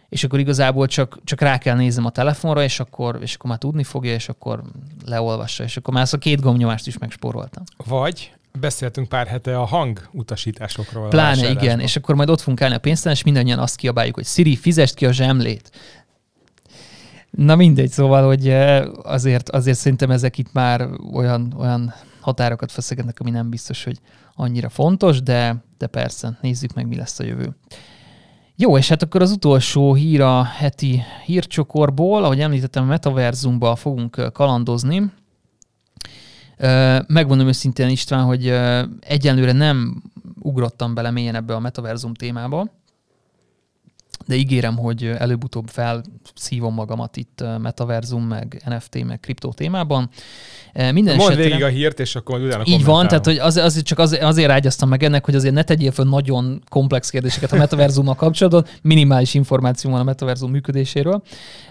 és 0.10 0.24
akkor 0.24 0.40
igazából 0.40 0.88
csak, 0.88 1.20
csak 1.24 1.42
rá 1.42 1.58
kell 1.58 1.76
néznem 1.76 2.06
a 2.06 2.10
telefonra, 2.10 2.64
és 2.64 2.80
akkor, 2.80 3.18
és 3.22 3.36
akkor 3.36 3.50
már 3.50 3.60
tudni 3.60 3.84
fogja, 3.84 4.14
és 4.14 4.30
akkor 4.30 4.62
leolvassa, 5.06 5.64
és 5.64 5.78
akkor 5.78 5.94
már 5.94 6.04
ezt 6.04 6.14
a 6.14 6.18
két 6.18 6.42
gombnyomást 6.42 6.88
is 6.88 6.98
megspóroltam. 6.98 7.64
Vagy 7.86 8.34
beszéltünk 8.60 9.10
pár 9.10 9.28
hete 9.28 9.60
a 9.60 9.66
hangutasításokról. 9.66 11.08
Pláne, 11.08 11.50
igen, 11.50 11.80
és 11.80 11.96
akkor 11.96 12.16
majd 12.16 12.30
ott 12.30 12.40
fogunk 12.40 12.62
állni 12.62 12.76
a 12.76 12.80
pénztelen, 12.80 13.18
és 13.18 13.24
mindannyian 13.24 13.60
azt 13.60 13.76
kiabáljuk, 13.76 14.16
hogy 14.16 14.26
Siri, 14.26 14.56
fizest 14.56 14.96
ki 14.96 15.06
a 15.06 15.12
zsemlét. 15.12 15.72
Na 17.30 17.56
mindegy, 17.56 17.90
szóval, 17.90 18.26
hogy 18.26 18.48
eh, 18.48 18.86
azért, 19.04 19.50
azért 19.50 19.78
szerintem 19.78 20.12
ezek 20.12 20.38
itt 20.38 20.54
már 20.54 20.88
olyan, 21.14 21.54
olyan 21.58 21.94
határokat 22.20 22.72
feszegetnek, 22.72 23.20
ami 23.20 23.30
nem 23.30 23.50
biztos, 23.50 23.84
hogy 23.84 24.00
annyira 24.36 24.70
fontos, 24.70 25.22
de, 25.22 25.64
de 25.78 25.88
persze, 25.88 26.38
nézzük 26.42 26.74
meg, 26.74 26.88
mi 26.88 26.96
lesz 26.96 27.20
a 27.20 27.24
jövő. 27.24 27.56
Jó, 28.60 28.78
és 28.78 28.90
hát 28.90 29.04
akkor 29.04 29.22
az 29.22 29.32
utolsó 29.32 29.94
hír 29.94 30.22
a 30.22 30.44
heti 30.44 31.02
hírcsokorból, 31.26 32.24
ahogy 32.24 32.40
említettem, 32.40 32.84
a 32.84 32.86
metaverzumba 32.86 33.76
fogunk 33.76 34.30
kalandozni. 34.34 35.12
Megmondom 37.08 37.48
őszintén 37.48 37.90
István, 37.90 38.24
hogy 38.24 38.48
egyenlőre 39.00 39.52
nem 39.52 40.04
ugrottam 40.40 40.94
bele 40.94 41.12
mélyen 41.12 41.36
ebbe 41.36 41.56
a 41.56 41.60
metaverzum 41.60 42.14
témába, 42.14 42.66
de 44.28 44.36
ígérem, 44.36 44.78
hogy 44.78 45.04
előbb-utóbb 45.18 45.68
felszívom 45.68 46.74
magamat 46.74 47.18
itt 47.18 47.44
metaverzum, 47.58 48.24
meg 48.24 48.62
NFT, 48.66 49.06
meg 49.06 49.20
kriptó 49.20 49.54
témában. 49.54 50.10
Minden 50.74 51.16
Mondd 51.16 51.32
esetre, 51.32 51.44
végig 51.44 51.64
a 51.64 51.68
hírt, 51.68 52.00
és 52.00 52.16
akkor 52.16 52.42
utána 52.42 52.64
Így 52.66 52.86
van, 52.86 53.08
tehát 53.08 53.26
hogy 53.26 53.38
az, 53.38 53.58
azért 53.58 53.86
csak 53.86 54.00
az, 54.00 54.18
azért 54.22 54.50
ágyaztam 54.50 54.90
meg 54.90 55.04
ennek, 55.04 55.26
hogy 55.26 55.36
azért 55.36 55.54
ne 55.54 55.64
tegyél 55.64 55.92
fel 55.92 56.06
nagyon 56.06 56.64
komplex 56.70 57.10
kérdéseket 57.10 57.52
a 57.52 57.56
metaverzummal 57.56 58.16
kapcsolatban, 58.16 58.66
minimális 58.82 59.34
információ 59.34 59.92
van 59.92 60.00
a 60.00 60.04
metaverzum 60.04 60.52
működéséről. 60.52 61.22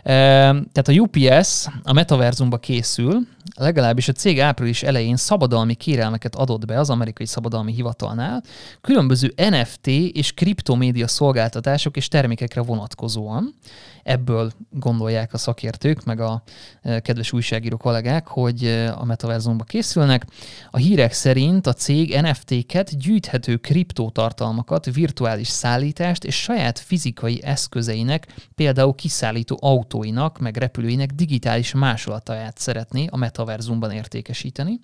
Tehát 0.02 0.88
a 0.88 0.92
UPS 0.92 1.66
a 1.82 1.92
metaverzumba 1.92 2.58
készül, 2.58 3.26
legalábbis 3.56 4.08
a 4.08 4.12
cég 4.12 4.40
április 4.40 4.82
elején 4.82 5.16
szabadalmi 5.16 5.74
kérelmeket 5.74 6.34
adott 6.34 6.64
be 6.64 6.78
az 6.78 6.90
amerikai 6.90 7.26
szabadalmi 7.26 7.72
hivatalnál, 7.72 8.42
különböző 8.80 9.32
NFT 9.36 9.86
és 10.12 10.32
kriptomédia 10.32 11.08
szolgáltatások 11.08 11.96
és 11.96 12.08
termékekre 12.46 12.62
vonatkozóan. 12.62 13.54
Ebből 14.02 14.50
gondolják 14.70 15.32
a 15.32 15.38
szakértők, 15.38 16.04
meg 16.04 16.20
a 16.20 16.42
e, 16.82 17.00
kedves 17.00 17.32
újságíró 17.32 17.76
kollégák, 17.76 18.26
hogy 18.26 18.64
e, 18.64 18.94
a 18.94 19.04
metaverzumba 19.04 19.64
készülnek. 19.64 20.26
A 20.70 20.76
hírek 20.76 21.12
szerint 21.12 21.66
a 21.66 21.72
cég 21.72 22.20
NFT-ket, 22.20 22.98
gyűjthető 22.98 23.56
kriptótartalmakat, 23.56 24.94
virtuális 24.94 25.48
szállítást 25.48 26.24
és 26.24 26.42
saját 26.42 26.78
fizikai 26.78 27.42
eszközeinek, 27.42 28.26
például 28.54 28.94
kiszállító 28.94 29.58
autóinak, 29.60 30.38
meg 30.38 30.56
repülőinek 30.56 31.10
digitális 31.10 31.74
másolataját 31.74 32.58
szeretné 32.58 33.06
a 33.10 33.16
metaverzumban 33.16 33.90
értékesíteni. 33.90 34.80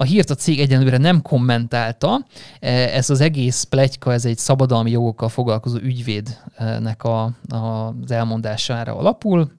A 0.00 0.04
hírt 0.04 0.30
a 0.30 0.34
cég 0.34 0.60
egyenlőre 0.60 0.96
nem 0.96 1.22
kommentálta. 1.22 2.26
E, 2.60 2.68
ez 2.70 3.10
az 3.10 3.20
egész 3.20 3.62
pletyka, 3.62 4.12
ez 4.12 4.24
egy 4.24 4.38
szabadalmi 4.38 4.90
jogokkal 4.90 5.28
foglalkozó 5.28 5.76
ügyvédnek 5.76 7.04
a, 7.04 7.22
a, 7.48 7.56
az 7.56 8.10
elmondására 8.10 8.96
alapul. 8.96 9.50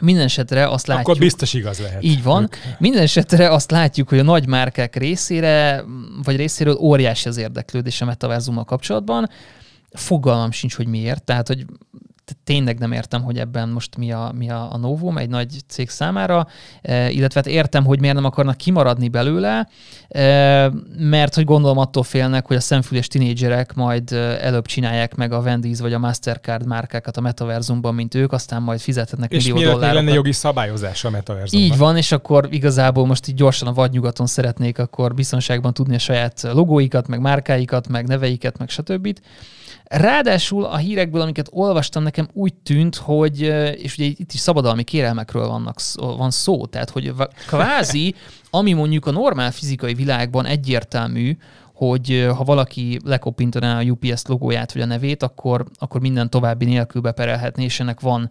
Minden 0.00 0.24
esetre 0.24 0.68
azt 0.68 0.86
látjuk... 0.86 1.08
Akkor 1.08 1.20
biztos 1.20 1.54
igaz 1.54 1.78
lehet. 1.78 2.02
Így 2.02 2.22
van. 2.22 2.42
Ők. 2.42 2.56
Minden 2.78 3.02
esetre 3.02 3.50
azt 3.50 3.70
látjuk, 3.70 4.08
hogy 4.08 4.18
a 4.18 4.22
nagy 4.22 4.46
márkák 4.46 4.96
részére, 4.96 5.84
vagy 6.24 6.36
részéről 6.36 6.76
óriási 6.80 7.28
az 7.28 7.36
érdeklődés 7.36 8.00
a 8.00 8.04
metaverzummal 8.04 8.64
kapcsolatban. 8.64 9.30
Fogalmam 9.90 10.50
sincs, 10.50 10.74
hogy 10.74 10.86
miért. 10.86 11.24
Tehát, 11.24 11.48
hogy 11.48 11.66
tényleg 12.44 12.78
nem 12.78 12.92
értem, 12.92 13.22
hogy 13.22 13.38
ebben 13.38 13.68
most 13.68 13.96
mi 13.96 14.12
a, 14.12 14.32
mi 14.34 14.50
a, 14.50 14.72
a 14.72 14.76
novum 14.76 15.18
egy 15.18 15.28
nagy 15.28 15.48
cég 15.68 15.88
számára, 15.88 16.46
e, 16.82 17.10
illetve 17.10 17.40
hát 17.44 17.48
értem, 17.48 17.84
hogy 17.84 18.00
miért 18.00 18.14
nem 18.14 18.24
akarnak 18.24 18.56
kimaradni 18.56 19.08
belőle, 19.08 19.68
e, 20.08 20.72
mert 20.98 21.34
hogy 21.34 21.44
gondolom 21.44 21.78
attól 21.78 22.02
félnek, 22.02 22.46
hogy 22.46 22.56
a 22.56 22.60
szemfüles 22.60 23.08
tinédzserek 23.08 23.74
majd 23.74 24.12
e, 24.12 24.16
előbb 24.16 24.66
csinálják 24.66 25.14
meg 25.14 25.32
a 25.32 25.42
Wendy's 25.42 25.78
vagy 25.80 25.92
a 25.92 25.98
Mastercard 25.98 26.66
márkákat 26.66 27.16
a 27.16 27.20
metaverzumban, 27.20 27.94
mint 27.94 28.14
ők, 28.14 28.32
aztán 28.32 28.62
majd 28.62 28.80
fizethetnek 28.80 29.32
és 29.32 29.44
millió 29.44 29.70
dollárokat. 29.70 29.94
lenne 29.94 30.12
jogi 30.12 30.32
szabályozás 30.32 31.04
a 31.04 31.10
metaverzumban. 31.10 31.68
Így 31.68 31.78
van, 31.78 31.96
és 31.96 32.12
akkor 32.12 32.48
igazából 32.50 33.06
most 33.06 33.28
így 33.28 33.34
gyorsan 33.34 33.68
a 33.68 33.72
vadnyugaton 33.72 34.26
szeretnék 34.26 34.78
akkor 34.78 35.14
biztonságban 35.14 35.74
tudni 35.74 35.94
a 35.94 35.98
saját 35.98 36.42
logóikat, 36.42 37.08
meg 37.08 37.20
márkáikat, 37.20 37.88
meg 37.88 38.06
neveiket, 38.06 38.58
meg 38.58 38.68
stb. 38.68 39.18
Ráadásul 39.88 40.64
a 40.64 40.76
hírekből, 40.76 41.20
amiket 41.20 41.48
olvastam, 41.50 42.02
nekem 42.02 42.28
úgy 42.32 42.54
tűnt, 42.54 42.96
hogy, 42.96 43.40
és 43.76 43.98
ugye 43.98 44.04
itt 44.04 44.32
is 44.32 44.40
szabadalmi 44.40 44.82
kérelmekről 44.82 45.48
vannak, 45.48 45.80
van 45.96 46.30
szó, 46.30 46.66
tehát 46.66 46.90
hogy 46.90 47.12
kvázi, 47.46 48.14
ami 48.50 48.72
mondjuk 48.72 49.06
a 49.06 49.10
normál 49.10 49.50
fizikai 49.50 49.94
világban 49.94 50.46
egyértelmű, 50.46 51.36
hogy 51.74 52.28
ha 52.36 52.44
valaki 52.44 52.98
lekopintaná 53.04 53.78
a 53.78 53.82
UPS 53.82 54.22
logóját 54.26 54.72
vagy 54.72 54.82
a 54.82 54.86
nevét, 54.86 55.22
akkor, 55.22 55.64
akkor 55.78 56.00
minden 56.00 56.30
további 56.30 56.64
nélkül 56.64 57.00
beperelhetné, 57.00 57.64
és 57.64 57.80
ennek 57.80 58.00
van 58.00 58.30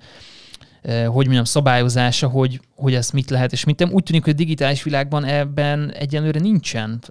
hogy 1.06 1.26
mondjam, 1.26 1.43
szabályozása, 1.43 2.28
hogy, 2.28 2.60
hogy 2.76 2.93
ezt 2.93 3.14
mit 3.14 3.30
lehet, 3.30 3.51
és 3.51 3.64
mit 3.64 3.80
nem. 3.80 3.91
Úgy 3.91 4.03
tűnik, 4.03 4.24
hogy 4.24 4.34
a 4.34 4.36
digitális 4.36 4.84
világban 4.84 5.26
ebben 5.26 5.91
egyenlőre 5.91 6.39
nincsen 6.39 7.01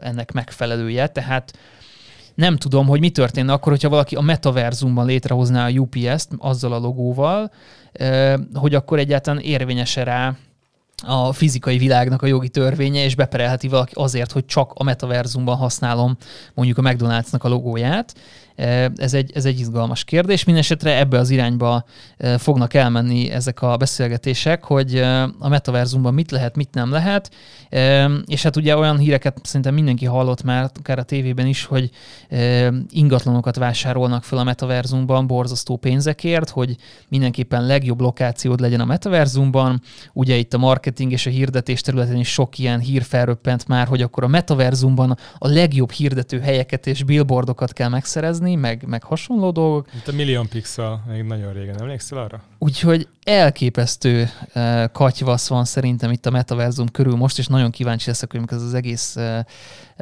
ennek 0.00 0.32
megfelelője, 0.32 1.06
tehát 1.06 1.52
nem 2.34 2.56
tudom, 2.56 2.86
hogy 2.86 3.00
mi 3.00 3.10
történne 3.10 3.52
akkor, 3.52 3.72
hogyha 3.72 3.88
valaki 3.88 4.14
a 4.14 4.20
metaverzumban 4.20 5.06
létrehozná 5.06 5.66
a 5.66 5.70
UPS-t 5.70 6.28
azzal 6.38 6.72
a 6.72 6.78
logóval, 6.78 7.50
hogy 8.54 8.74
akkor 8.74 8.98
egyáltalán 8.98 9.40
érvényes 9.40 9.96
rá 9.96 10.36
a 11.06 11.32
fizikai 11.32 11.78
világnak 11.78 12.22
a 12.22 12.26
jogi 12.26 12.48
törvénye, 12.48 13.04
és 13.04 13.14
beperelheti 13.14 13.68
valaki 13.68 13.92
azért, 13.96 14.32
hogy 14.32 14.44
csak 14.44 14.72
a 14.74 14.82
metaverzumban 14.82 15.56
használom 15.56 16.16
mondjuk 16.54 16.78
a 16.78 16.82
McDonald'snak 16.82 17.40
a 17.40 17.48
logóját. 17.48 18.14
Ez 18.96 19.14
egy, 19.14 19.32
ez 19.34 19.44
egy 19.44 19.58
izgalmas 19.58 20.04
kérdés. 20.04 20.44
Mindenesetre 20.44 20.98
ebbe 20.98 21.18
az 21.18 21.30
irányba 21.30 21.84
fognak 22.38 22.74
elmenni 22.74 23.30
ezek 23.30 23.62
a 23.62 23.76
beszélgetések, 23.76 24.64
hogy 24.64 24.96
a 25.38 25.48
metaverzumban 25.48 26.14
mit 26.14 26.30
lehet, 26.30 26.56
mit 26.56 26.74
nem 26.74 26.90
lehet. 26.90 27.30
És 28.26 28.42
hát 28.42 28.56
ugye 28.56 28.76
olyan 28.76 28.98
híreket 28.98 29.38
szerintem 29.42 29.74
mindenki 29.74 30.04
hallott 30.04 30.42
már, 30.42 30.70
akár 30.78 30.98
a 30.98 31.02
tévében 31.02 31.46
is, 31.46 31.64
hogy 31.64 31.90
ingatlanokat 32.90 33.56
vásárolnak 33.56 34.24
fel 34.24 34.38
a 34.38 34.44
metaverzumban 34.44 35.26
borzasztó 35.26 35.76
pénzekért, 35.76 36.50
hogy 36.50 36.76
mindenképpen 37.08 37.66
legjobb 37.66 38.00
lokációd 38.00 38.60
legyen 38.60 38.80
a 38.80 38.84
metaverzumban. 38.84 39.80
Ugye 40.12 40.36
itt 40.36 40.54
a 40.54 40.58
marketing 40.58 41.12
és 41.12 41.26
a 41.26 41.30
hirdetés 41.30 41.80
területén 41.80 42.18
is 42.18 42.32
sok 42.32 42.58
ilyen 42.58 42.80
hír 42.80 43.02
felröppent 43.02 43.68
már, 43.68 43.86
hogy 43.86 44.02
akkor 44.02 44.24
a 44.24 44.28
metaverzumban 44.28 45.16
a 45.38 45.48
legjobb 45.48 45.90
hirdető 45.90 46.40
helyeket 46.40 46.86
és 46.86 47.02
billboardokat 47.02 47.72
kell 47.72 47.88
megszerezni, 47.88 48.41
foglalkozni, 48.42 48.54
meg, 48.54 48.84
meg 48.86 49.02
hasonló 49.02 49.50
dolgok. 49.50 49.92
Mint 49.92 50.08
a 50.08 50.12
Million 50.12 50.48
Pixel, 50.48 51.04
még 51.08 51.22
nagyon 51.22 51.52
régen, 51.52 51.80
emlékszel 51.80 52.18
arra? 52.18 52.42
Úgyhogy 52.58 53.08
elképesztő 53.24 54.28
uh, 54.54 54.84
katyvasz 54.92 55.48
van 55.48 55.64
szerintem 55.64 56.10
itt 56.10 56.26
a 56.26 56.30
metaverzum 56.30 56.88
körül 56.88 57.16
most, 57.16 57.38
és 57.38 57.46
nagyon 57.46 57.70
kíváncsi 57.70 58.08
leszek, 58.08 58.32
hogy 58.32 58.40
ez 58.46 58.62
az 58.62 58.74
egész 58.74 59.16
uh, 59.16 59.38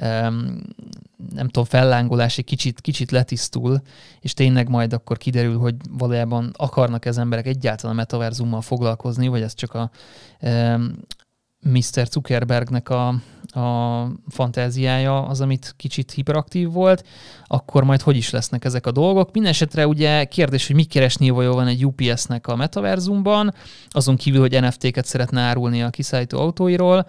um, 0.03 0.62
nem 1.34 1.47
tudom, 1.47 1.64
fellángolás 1.64 2.38
egy 2.38 2.45
kicsit, 2.45 2.80
kicsit 2.80 3.11
letisztul, 3.11 3.82
és 4.20 4.34
tényleg 4.34 4.68
majd 4.68 4.93
akkor 4.93 5.18
kiderül, 5.18 5.59
hogy 5.59 5.74
valójában 5.91 6.53
akarnak 6.57 7.05
ez 7.07 7.18
emberek 7.18 7.47
egyáltalán 7.47 7.95
a 7.95 7.99
metaverzummal 7.99 8.61
foglalkozni, 8.61 9.28
vagy 9.28 9.43
ez 9.43 9.55
csak 9.55 9.74
a 9.74 9.91
um, 10.41 10.99
Mr. 11.62 12.06
Zuckerbergnek 12.11 12.88
a, 12.88 13.08
a 13.61 14.06
fantáziája 14.28 15.26
az, 15.26 15.40
amit 15.40 15.74
kicsit 15.76 16.11
hiperaktív 16.11 16.70
volt, 16.70 17.04
akkor 17.46 17.84
majd 17.84 18.00
hogy 18.00 18.16
is 18.16 18.30
lesznek 18.30 18.64
ezek 18.64 18.86
a 18.86 18.90
dolgok. 18.90 19.32
Mindenesetre 19.32 19.86
ugye 19.86 20.24
kérdés, 20.24 20.66
hogy 20.66 20.76
mi 20.76 20.84
keresni 20.84 21.30
vajon 21.30 21.54
van 21.54 21.66
egy 21.66 21.86
UPS-nek 21.86 22.46
a 22.46 22.56
metaverzumban, 22.56 23.54
azon 23.88 24.16
kívül, 24.16 24.40
hogy 24.40 24.61
NFT-ket 24.61 25.04
szeretne 25.04 25.40
árulni 25.40 25.82
a 25.82 25.90
kiszállító 25.90 26.38
autóiról. 26.38 27.06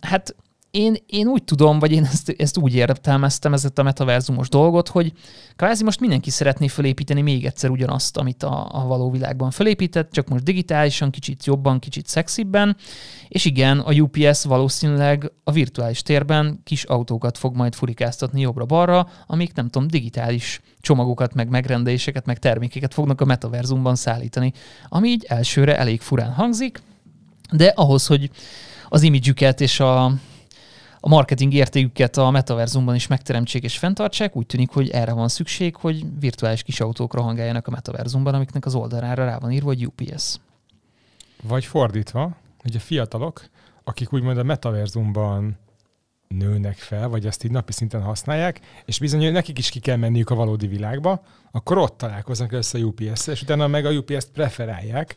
Hát 0.00 0.34
én, 0.74 0.96
én 1.06 1.26
úgy 1.26 1.44
tudom, 1.44 1.78
vagy 1.78 1.92
én 1.92 2.04
ezt, 2.04 2.34
ezt 2.38 2.56
úgy 2.56 2.74
értelmeztem, 2.74 3.52
ezt 3.52 3.78
a 3.78 3.82
metaverzumos 3.82 4.48
dolgot, 4.48 4.88
hogy 4.88 5.12
kvázi 5.56 5.84
most 5.84 6.00
mindenki 6.00 6.30
szeretné 6.30 6.68
felépíteni 6.68 7.20
még 7.20 7.44
egyszer 7.44 7.70
ugyanazt, 7.70 8.16
amit 8.16 8.42
a, 8.42 8.68
a 8.72 8.86
való 8.86 9.10
világban 9.10 9.50
felépített, 9.50 10.12
csak 10.12 10.28
most 10.28 10.44
digitálisan, 10.44 11.10
kicsit 11.10 11.44
jobban, 11.44 11.78
kicsit 11.78 12.06
szexibben, 12.06 12.76
és 13.28 13.44
igen, 13.44 13.78
a 13.78 13.92
UPS 13.92 14.44
valószínűleg 14.44 15.32
a 15.44 15.52
virtuális 15.52 16.02
térben 16.02 16.60
kis 16.64 16.84
autókat 16.84 17.38
fog 17.38 17.56
majd 17.56 17.74
furikáztatni 17.74 18.40
jobbra-balra, 18.40 19.08
amik 19.26 19.54
nem 19.54 19.68
tudom, 19.68 19.88
digitális 19.88 20.60
csomagokat, 20.80 21.34
meg 21.34 21.48
megrendeléseket, 21.48 22.26
meg 22.26 22.38
termékeket 22.38 22.94
fognak 22.94 23.20
a 23.20 23.24
metaverzumban 23.24 23.94
szállítani, 23.94 24.52
ami 24.88 25.08
így 25.08 25.24
elsőre 25.28 25.78
elég 25.78 26.00
furán 26.00 26.32
hangzik, 26.32 26.82
de 27.52 27.72
ahhoz, 27.76 28.06
hogy 28.06 28.30
az 28.88 29.02
imidzsüket 29.02 29.60
és 29.60 29.80
a, 29.80 30.12
a 31.06 31.08
marketing 31.08 31.52
értéküket 31.52 32.16
a 32.16 32.30
metaverzumban 32.30 32.94
is 32.94 33.06
megteremtsék 33.06 33.62
és 33.62 33.78
fenntartsák, 33.78 34.36
úgy 34.36 34.46
tűnik, 34.46 34.70
hogy 34.70 34.90
erre 34.90 35.12
van 35.12 35.28
szükség, 35.28 35.76
hogy 35.76 36.04
virtuális 36.20 36.62
kis 36.62 36.80
autók 36.80 37.14
rohangáljanak 37.14 37.66
a 37.66 37.70
metaverzumban, 37.70 38.34
amiknek 38.34 38.66
az 38.66 38.74
oldalára 38.74 39.24
rá 39.24 39.38
van 39.38 39.50
írva, 39.50 39.66
hogy 39.66 39.86
UPS. 39.86 40.36
Vagy 41.42 41.64
fordítva, 41.64 42.36
hogy 42.58 42.76
a 42.76 42.78
fiatalok, 42.78 43.44
akik 43.82 44.12
úgymond 44.12 44.38
a 44.38 44.42
metaverzumban 44.42 45.58
nőnek 46.28 46.76
fel, 46.76 47.08
vagy 47.08 47.26
ezt 47.26 47.44
így 47.44 47.50
napi 47.50 47.72
szinten 47.72 48.02
használják, 48.02 48.60
és 48.84 48.98
bizony 48.98 49.22
hogy 49.22 49.32
nekik 49.32 49.58
is 49.58 49.70
ki 49.70 49.80
kell 49.80 49.96
menniük 49.96 50.30
a 50.30 50.34
valódi 50.34 50.66
világba, 50.66 51.22
akkor 51.50 51.78
ott 51.78 51.98
találkoznak 51.98 52.52
össze 52.52 52.78
a 52.78 52.82
UPS-szel, 52.82 53.34
és 53.34 53.42
utána 53.42 53.66
meg 53.66 53.86
a 53.86 53.90
UPS-t 53.90 54.30
preferálják, 54.30 55.16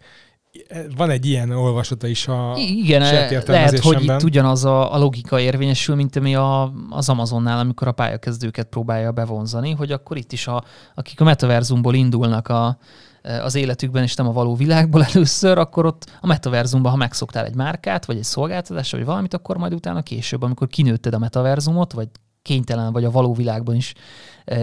van 0.96 1.10
egy 1.10 1.26
ilyen 1.26 1.52
olvasata 1.52 2.08
is 2.08 2.28
a 2.28 2.54
Igen, 2.58 3.02
lehet, 3.46 3.80
hogy 3.80 4.04
itt 4.04 4.24
ugyanaz 4.24 4.66
a, 4.66 4.94
a 4.94 4.98
logika 4.98 5.40
érvényesül, 5.40 5.96
mint 5.96 6.16
ami 6.16 6.36
a, 6.36 6.74
az 6.90 7.10
Amazonnál, 7.10 7.60
amikor 7.60 7.88
a 7.88 7.92
pályakezdőket 7.92 8.68
próbálja 8.68 9.12
bevonzani, 9.12 9.72
hogy 9.72 9.92
akkor 9.92 10.18
itt 10.18 10.32
is, 10.32 10.48
a, 10.48 10.64
akik 10.96 11.22
a 11.22 11.24
metaverzumból 11.24 11.94
indulnak 11.94 12.48
a, 12.48 12.78
az 13.22 13.56
életükben, 13.56 14.04
és 14.04 14.16
nem 14.16 14.28
a 14.28 14.32
való 14.32 14.56
világból 14.56 15.04
először, 15.04 15.58
akkor 15.58 15.86
ott 15.86 16.06
a 16.22 16.28
metaverzumban, 16.28 16.92
ha 16.92 16.98
megszoktál 16.98 17.46
egy 17.46 17.56
márkát, 17.56 18.06
vagy 18.06 18.18
egy 18.18 18.24
szolgáltatást, 18.24 18.92
vagy 18.92 19.06
valamit, 19.06 19.34
akkor 19.34 19.58
majd 19.58 19.74
utána 19.74 20.02
később, 20.02 20.42
amikor 20.42 20.68
kinőtted 20.68 21.14
a 21.14 21.20
metaverzumot, 21.20 21.94
vagy 21.94 22.08
kénytelen 22.42 22.94
vagy 22.94 23.04
a 23.04 23.12
való 23.12 23.34
világban 23.34 23.76
is 23.76 23.94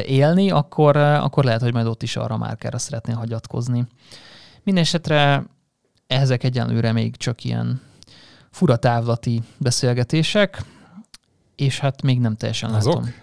élni, 0.07 0.51
akkor, 0.51 0.97
akkor 0.97 1.45
lehet, 1.45 1.61
hogy 1.61 1.73
majd 1.73 1.87
ott 1.87 2.03
is 2.03 2.17
arra 2.17 2.35
a 2.35 2.39
márkára 2.39 2.79
szeretnél 2.79 3.17
hagyatkozni. 3.17 3.87
Mindenesetre 4.63 5.45
ezek 6.07 6.45
egyenlőre 6.45 6.93
még 6.93 7.17
csak 7.17 7.45
ilyen 7.45 7.81
fura 8.51 8.77
távlati 8.77 9.43
beszélgetések, 9.59 10.65
és 11.57 11.79
hát 11.79 12.03
még 12.03 12.21
nem 12.21 12.37
teljesen 12.37 12.71
Azok? 12.71 12.95
látom. 12.95 13.23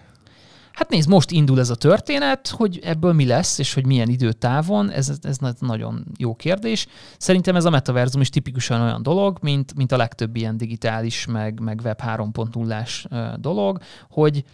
Hát 0.72 0.90
nézd, 0.90 1.08
most 1.08 1.30
indul 1.30 1.58
ez 1.58 1.70
a 1.70 1.74
történet, 1.74 2.48
hogy 2.48 2.80
ebből 2.82 3.12
mi 3.12 3.26
lesz, 3.26 3.58
és 3.58 3.74
hogy 3.74 3.86
milyen 3.86 4.08
időtávon, 4.08 4.90
ez, 4.90 5.12
ez 5.22 5.38
nagyon 5.58 6.04
jó 6.16 6.34
kérdés. 6.34 6.86
Szerintem 7.18 7.56
ez 7.56 7.64
a 7.64 7.70
metaverzum 7.70 8.20
is 8.20 8.30
tipikusan 8.30 8.80
olyan 8.80 9.02
dolog, 9.02 9.38
mint, 9.40 9.74
mint 9.74 9.92
a 9.92 9.96
legtöbb 9.96 10.36
ilyen 10.36 10.56
digitális, 10.56 11.26
meg, 11.26 11.60
meg 11.60 11.80
web 11.84 12.00
3.0-ás 12.04 13.06
dolog, 13.36 13.78
hogy 14.10 14.44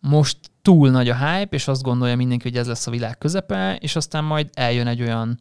most 0.00 0.36
túl 0.62 0.90
nagy 0.90 1.08
a 1.08 1.16
hype, 1.16 1.56
és 1.56 1.68
azt 1.68 1.82
gondolja 1.82 2.16
mindenki, 2.16 2.48
hogy 2.48 2.58
ez 2.58 2.66
lesz 2.66 2.86
a 2.86 2.90
világ 2.90 3.18
közepe, 3.18 3.76
és 3.76 3.96
aztán 3.96 4.24
majd 4.24 4.50
eljön 4.54 4.86
egy 4.86 5.02
olyan 5.02 5.40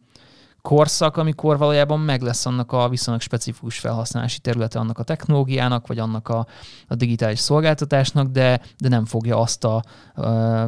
korszak, 0.67 1.17
amikor 1.17 1.57
valójában 1.57 1.99
meg 1.99 2.21
lesz 2.21 2.45
annak 2.45 2.71
a 2.71 2.89
viszonylag 2.89 3.21
specifikus 3.21 3.79
felhasználási 3.79 4.39
területe 4.39 4.79
annak 4.79 4.99
a 4.99 5.03
technológiának, 5.03 5.87
vagy 5.87 5.99
annak 5.99 6.29
a, 6.29 6.47
a 6.87 6.95
digitális 6.95 7.39
szolgáltatásnak, 7.39 8.27
de, 8.27 8.61
de 8.77 8.89
nem 8.89 9.05
fogja 9.05 9.39
azt 9.39 9.63
a 9.63 9.83
ö, 10.15 10.65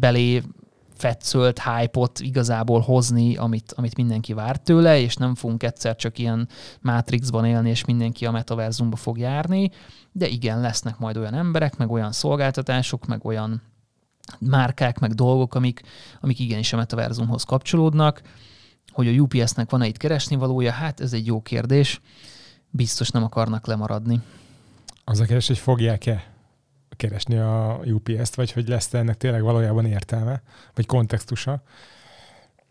belé 0.00 0.42
fetszölt 0.94 1.62
hype-ot 1.62 2.20
igazából 2.20 2.80
hozni, 2.80 3.36
amit, 3.36 3.72
amit 3.76 3.96
mindenki 3.96 4.32
vár 4.32 4.56
tőle, 4.56 4.98
és 4.98 5.16
nem 5.16 5.34
fogunk 5.34 5.62
egyszer 5.62 5.96
csak 5.96 6.18
ilyen 6.18 6.48
Matrixban 6.80 7.44
élni, 7.44 7.70
és 7.70 7.84
mindenki 7.84 8.26
a 8.26 8.30
metaverzumba 8.30 8.96
fog 8.96 9.18
járni, 9.18 9.70
de 10.12 10.26
igen, 10.26 10.60
lesznek 10.60 10.98
majd 10.98 11.16
olyan 11.16 11.34
emberek, 11.34 11.76
meg 11.76 11.90
olyan 11.90 12.12
szolgáltatások, 12.12 13.06
meg 13.06 13.24
olyan 13.24 13.62
márkák, 14.38 14.98
meg 14.98 15.12
dolgok, 15.12 15.54
amik, 15.54 15.80
amik 16.20 16.38
igenis 16.38 16.72
a 16.72 16.76
metaverzumhoz 16.76 17.42
kapcsolódnak, 17.42 18.22
hogy 19.04 19.18
a 19.18 19.20
UPS-nek 19.20 19.70
van-e 19.70 19.86
itt 19.86 19.96
keresni 19.96 20.36
valója, 20.36 20.72
hát 20.72 21.00
ez 21.00 21.12
egy 21.12 21.26
jó 21.26 21.42
kérdés. 21.42 22.00
Biztos 22.70 23.10
nem 23.10 23.22
akarnak 23.22 23.66
lemaradni. 23.66 24.20
Az 25.04 25.20
a 25.20 25.24
kérdés, 25.24 25.46
hogy 25.46 25.58
fogják-e 25.58 26.32
keresni 26.96 27.36
a 27.36 27.80
UPS-t, 27.84 28.34
vagy 28.34 28.52
hogy 28.52 28.68
lesz 28.68 28.94
ennek 28.94 29.16
tényleg 29.16 29.42
valójában 29.42 29.86
értelme, 29.86 30.42
vagy 30.74 30.86
kontextusa. 30.86 31.62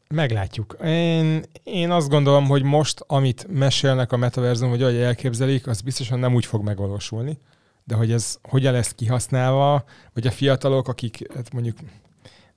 Meglátjuk. 0.07 0.77
Én, 0.83 1.43
én 1.63 1.91
azt 1.91 2.09
gondolom, 2.09 2.47
hogy 2.47 2.63
most, 2.63 3.03
amit 3.07 3.47
mesélnek 3.49 4.11
a 4.11 4.17
metaverzum, 4.17 4.69
vagy 4.69 4.81
ahogy 4.81 4.95
elképzelik, 4.95 5.67
az 5.67 5.81
biztosan 5.81 6.19
nem 6.19 6.33
úgy 6.33 6.45
fog 6.45 6.63
megvalósulni, 6.63 7.37
de 7.83 7.95
hogy 7.95 8.11
ez 8.11 8.37
hogyan 8.41 8.73
lesz 8.73 8.93
kihasználva, 8.95 9.83
vagy 10.13 10.27
a 10.27 10.31
fiatalok, 10.31 10.87
akik 10.87 11.33
hát 11.35 11.53
mondjuk 11.53 11.77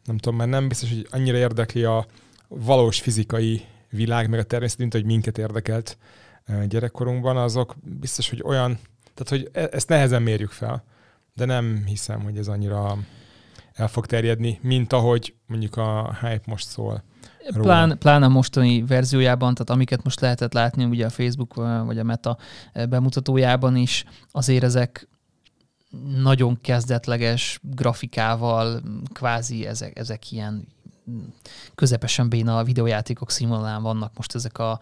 nem 0.04 0.18
tudom, 0.18 0.38
mert 0.38 0.50
nem 0.50 0.68
biztos, 0.68 0.88
hogy 0.88 1.06
annyira 1.10 1.36
érdekli 1.36 1.84
a, 1.84 2.06
valós 2.54 3.00
fizikai 3.00 3.64
világ, 3.90 4.28
meg 4.28 4.38
a 4.38 4.42
természet, 4.42 4.78
mint 4.78 4.92
hogy 4.92 5.04
minket 5.04 5.38
érdekelt 5.38 5.98
gyerekkorunkban, 6.68 7.36
azok 7.36 7.74
biztos, 7.82 8.30
hogy 8.30 8.42
olyan, 8.44 8.78
tehát 9.14 9.28
hogy 9.28 9.50
e, 9.52 9.68
ezt 9.72 9.88
nehezen 9.88 10.22
mérjük 10.22 10.50
fel, 10.50 10.84
de 11.34 11.44
nem 11.44 11.82
hiszem, 11.86 12.22
hogy 12.22 12.36
ez 12.36 12.48
annyira 12.48 12.96
el 13.72 13.88
fog 13.88 14.06
terjedni, 14.06 14.58
mint 14.62 14.92
ahogy 14.92 15.34
mondjuk 15.46 15.76
a 15.76 16.16
hype 16.20 16.42
most 16.44 16.68
szól. 16.68 17.02
Plán, 17.52 17.98
plán 17.98 18.22
a 18.22 18.28
mostani 18.28 18.82
verziójában, 18.82 19.54
tehát 19.54 19.70
amiket 19.70 20.02
most 20.04 20.20
lehetett 20.20 20.52
látni 20.52 20.84
ugye 20.84 21.06
a 21.06 21.10
Facebook 21.10 21.54
vagy 21.84 21.98
a 21.98 22.02
Meta 22.02 22.38
bemutatójában 22.88 23.76
is, 23.76 24.04
azért 24.30 24.64
ezek 24.64 25.08
nagyon 26.22 26.58
kezdetleges 26.60 27.60
grafikával, 27.62 28.82
kvázi 29.12 29.66
ezek, 29.66 29.98
ezek 29.98 30.32
ilyen 30.32 30.68
közepesen 31.74 32.28
béna 32.28 32.58
a 32.58 32.64
videójátékok 32.64 33.30
színvonalán 33.30 33.82
vannak 33.82 34.12
most 34.16 34.34
ezek 34.34 34.58
a, 34.58 34.80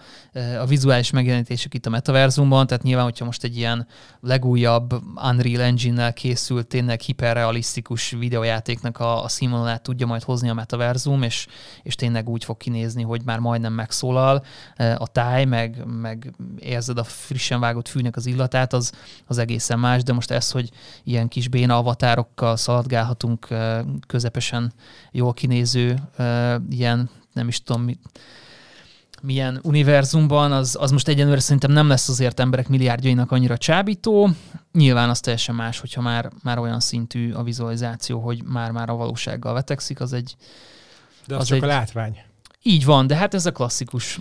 a 0.61 0.67
vizuális 0.67 1.11
megjelenítések 1.11 1.75
itt 1.75 1.87
a 1.87 1.91
metaverzumban, 1.91 2.67
tehát 2.67 2.83
nyilván, 2.83 3.05
hogyha 3.05 3.25
most 3.25 3.45
egy 3.45 3.57
ilyen 3.57 3.87
legújabb 4.21 4.93
Unreal 5.31 5.63
Engine-nel 5.63 6.13
készült, 6.13 6.67
tényleg 6.67 7.01
hiperrealisztikus 7.01 8.11
videójátéknak 8.11 8.99
a, 8.99 9.25
a 9.25 9.29
színvonalát 9.29 9.83
tudja 9.83 10.07
majd 10.07 10.23
hozni 10.23 10.49
a 10.49 10.55
metaverzum, 10.55 11.23
és, 11.23 11.47
és 11.83 11.95
tényleg 11.95 12.29
úgy 12.29 12.45
fog 12.45 12.57
kinézni, 12.57 13.03
hogy 13.03 13.23
már 13.25 13.39
majdnem 13.39 13.73
megszólal 13.73 14.45
a 14.77 15.07
táj, 15.07 15.45
meg, 15.45 15.85
meg 15.87 16.33
érzed 16.59 16.99
a 16.99 17.05
frissen 17.05 17.61
vágott 17.61 17.89
fűnek 17.89 18.17
az 18.17 18.27
illatát, 18.27 18.73
az, 18.73 18.93
az 19.27 19.39
egészen 19.39 19.79
más, 19.79 20.03
de 20.03 20.13
most 20.13 20.31
ez, 20.31 20.51
hogy 20.51 20.71
ilyen 21.05 21.29
kis 21.29 21.49
béna 21.49 21.77
avatárokkal 21.77 22.57
szaladgálhatunk 22.57 23.49
közepesen 24.07 24.73
jól 25.11 25.33
kinéző 25.33 25.99
ilyen, 26.71 27.11
nem 27.33 27.49
is 27.49 27.63
tudom, 27.63 27.83
mit, 27.83 27.99
milyen 29.23 29.61
univerzumban, 29.63 30.53
az, 30.53 30.77
az 30.81 30.91
most 30.91 31.09
egyenlőre 31.09 31.41
szerintem 31.41 31.71
nem 31.71 31.89
lesz 31.89 32.09
azért 32.09 32.41
emberek 32.41 32.69
milliárdjainak 32.69 33.33
annyira 33.33 33.59
csábító. 33.59 34.31
Nyilván 34.73 35.11
az 35.11 35.21
teljesen 35.21 35.55
más, 35.55 35.81
hogyha 35.81 36.01
már, 36.01 36.31
már 36.43 36.59
olyan 36.59 36.81
szintű 36.81 37.33
a 37.33 37.43
vizualizáció, 37.43 38.21
hogy 38.21 38.43
már-már 38.45 38.89
a 38.89 38.95
valósággal 38.95 39.53
vetekszik, 39.53 40.01
az 40.01 40.13
egy... 40.13 40.37
De 41.27 41.35
az, 41.35 41.41
az 41.41 41.47
csak 41.47 41.57
egy, 41.57 41.63
a 41.63 41.67
látvány. 41.67 42.23
Így 42.63 42.85
van, 42.85 43.07
de 43.07 43.17
hát 43.17 43.35
ez 43.35 43.47
a 43.47 43.53
klasszikus 43.53 44.21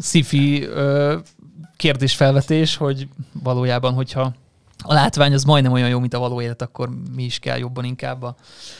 sci-fi 0.00 0.62
ö, 0.62 1.18
kérdésfelvetés, 1.76 2.76
hogy 2.76 3.08
valójában, 3.42 3.94
hogyha 3.94 4.34
a 4.84 4.92
látvány 4.92 5.32
az 5.32 5.44
majdnem 5.44 5.72
olyan 5.72 5.88
jó, 5.88 5.98
mint 5.98 6.14
a 6.14 6.18
való 6.18 6.40
élet, 6.40 6.62
akkor 6.62 6.90
mi 7.14 7.22
is 7.22 7.38
kell 7.38 7.58
jobban 7.58 7.84
inkább 7.84 8.22
a, 8.22 8.36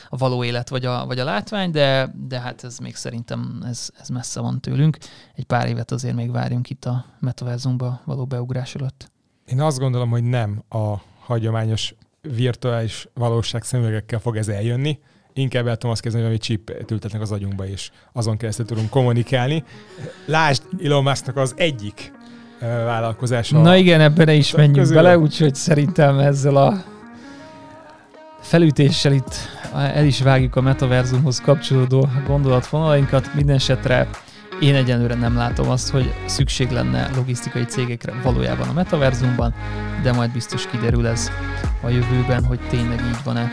a 0.09 0.17
való 0.17 0.43
élet 0.43 0.69
vagy 0.69 0.85
a, 0.85 1.05
vagy 1.05 1.19
a 1.19 1.23
látvány, 1.23 1.71
de, 1.71 2.13
de 2.27 2.39
hát 2.39 2.63
ez 2.63 2.77
még 2.77 2.95
szerintem 2.95 3.63
ez, 3.65 3.89
ez 3.99 4.09
messze 4.09 4.39
van 4.39 4.61
tőlünk. 4.61 4.97
Egy 5.35 5.45
pár 5.45 5.67
évet 5.67 5.91
azért 5.91 6.15
még 6.15 6.31
várjunk 6.31 6.69
itt 6.69 6.85
a 6.85 7.05
metaverzumba 7.19 8.01
való 8.05 8.25
beugrás 8.25 8.75
előtt. 8.75 9.11
Én 9.45 9.61
azt 9.61 9.79
gondolom, 9.79 10.09
hogy 10.09 10.23
nem 10.23 10.63
a 10.69 10.95
hagyományos 11.19 11.95
virtuális 12.21 13.07
valóság 13.13 13.63
szemüvegekkel 13.63 14.19
fog 14.19 14.37
ez 14.37 14.47
eljönni, 14.47 14.99
inkább 15.33 15.67
el 15.67 15.73
tudom 15.73 15.91
azt 15.91 16.01
kezdeni, 16.01 16.27
hogy 16.27 16.39
chip 16.39 16.85
ültetnek 16.91 17.21
az 17.21 17.31
agyunkba, 17.31 17.67
és 17.67 17.91
azon 18.13 18.37
keresztül 18.37 18.65
tudunk 18.65 18.89
kommunikálni. 18.89 19.63
Lásd 20.25 20.63
Elon 20.83 21.03
Musknak 21.03 21.35
az 21.35 21.53
egyik 21.57 22.11
vállalkozása. 22.59 23.61
Na 23.61 23.75
igen, 23.75 24.01
ebben 24.01 24.25
ne 24.25 24.33
is 24.33 24.51
menjünk 24.51 24.77
közül. 24.77 24.95
bele, 24.95 25.17
úgyhogy 25.17 25.55
szerintem 25.55 26.19
ezzel 26.19 26.55
a 26.55 26.83
felütéssel 28.41 29.11
itt 29.11 29.35
el 29.73 30.05
is 30.05 30.21
vágjuk 30.21 30.55
a 30.55 30.61
metaverzumhoz 30.61 31.41
kapcsolódó 31.41 32.09
gondolatvonalainkat. 32.27 33.33
Minden 33.35 33.55
esetre 33.55 34.07
én 34.59 34.75
egyenlőre 34.75 35.15
nem 35.15 35.35
látom 35.35 35.69
azt, 35.69 35.89
hogy 35.89 36.13
szükség 36.25 36.69
lenne 36.69 37.09
logisztikai 37.15 37.63
cégekre 37.63 38.13
valójában 38.23 38.67
a 38.67 38.73
metaverzumban, 38.73 39.53
de 40.03 40.13
majd 40.13 40.31
biztos 40.31 40.67
kiderül 40.67 41.07
ez 41.07 41.31
a 41.81 41.89
jövőben, 41.89 42.45
hogy 42.45 42.59
tényleg 42.69 42.99
így 42.99 43.23
van-e. 43.23 43.51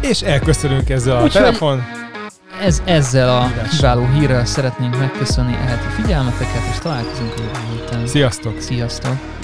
És 0.00 0.22
elköszönünk 0.22 0.90
ezzel 0.90 1.16
a 1.16 1.22
Úgy, 1.22 1.32
telefon. 1.32 1.99
Ez, 2.60 2.82
ezzel 2.84 3.28
a 3.28 3.52
kiváló 3.70 4.06
hírrel 4.06 4.44
szeretnénk 4.44 4.98
megköszönni 4.98 5.52
eheti 5.52 6.02
figyelmeteket, 6.02 6.62
és 6.70 6.78
találkozunk 6.78 7.34
jövő 7.38 7.50
héten. 7.72 8.06
Sziasztok! 8.06 8.60
Sziasztok! 8.60 9.39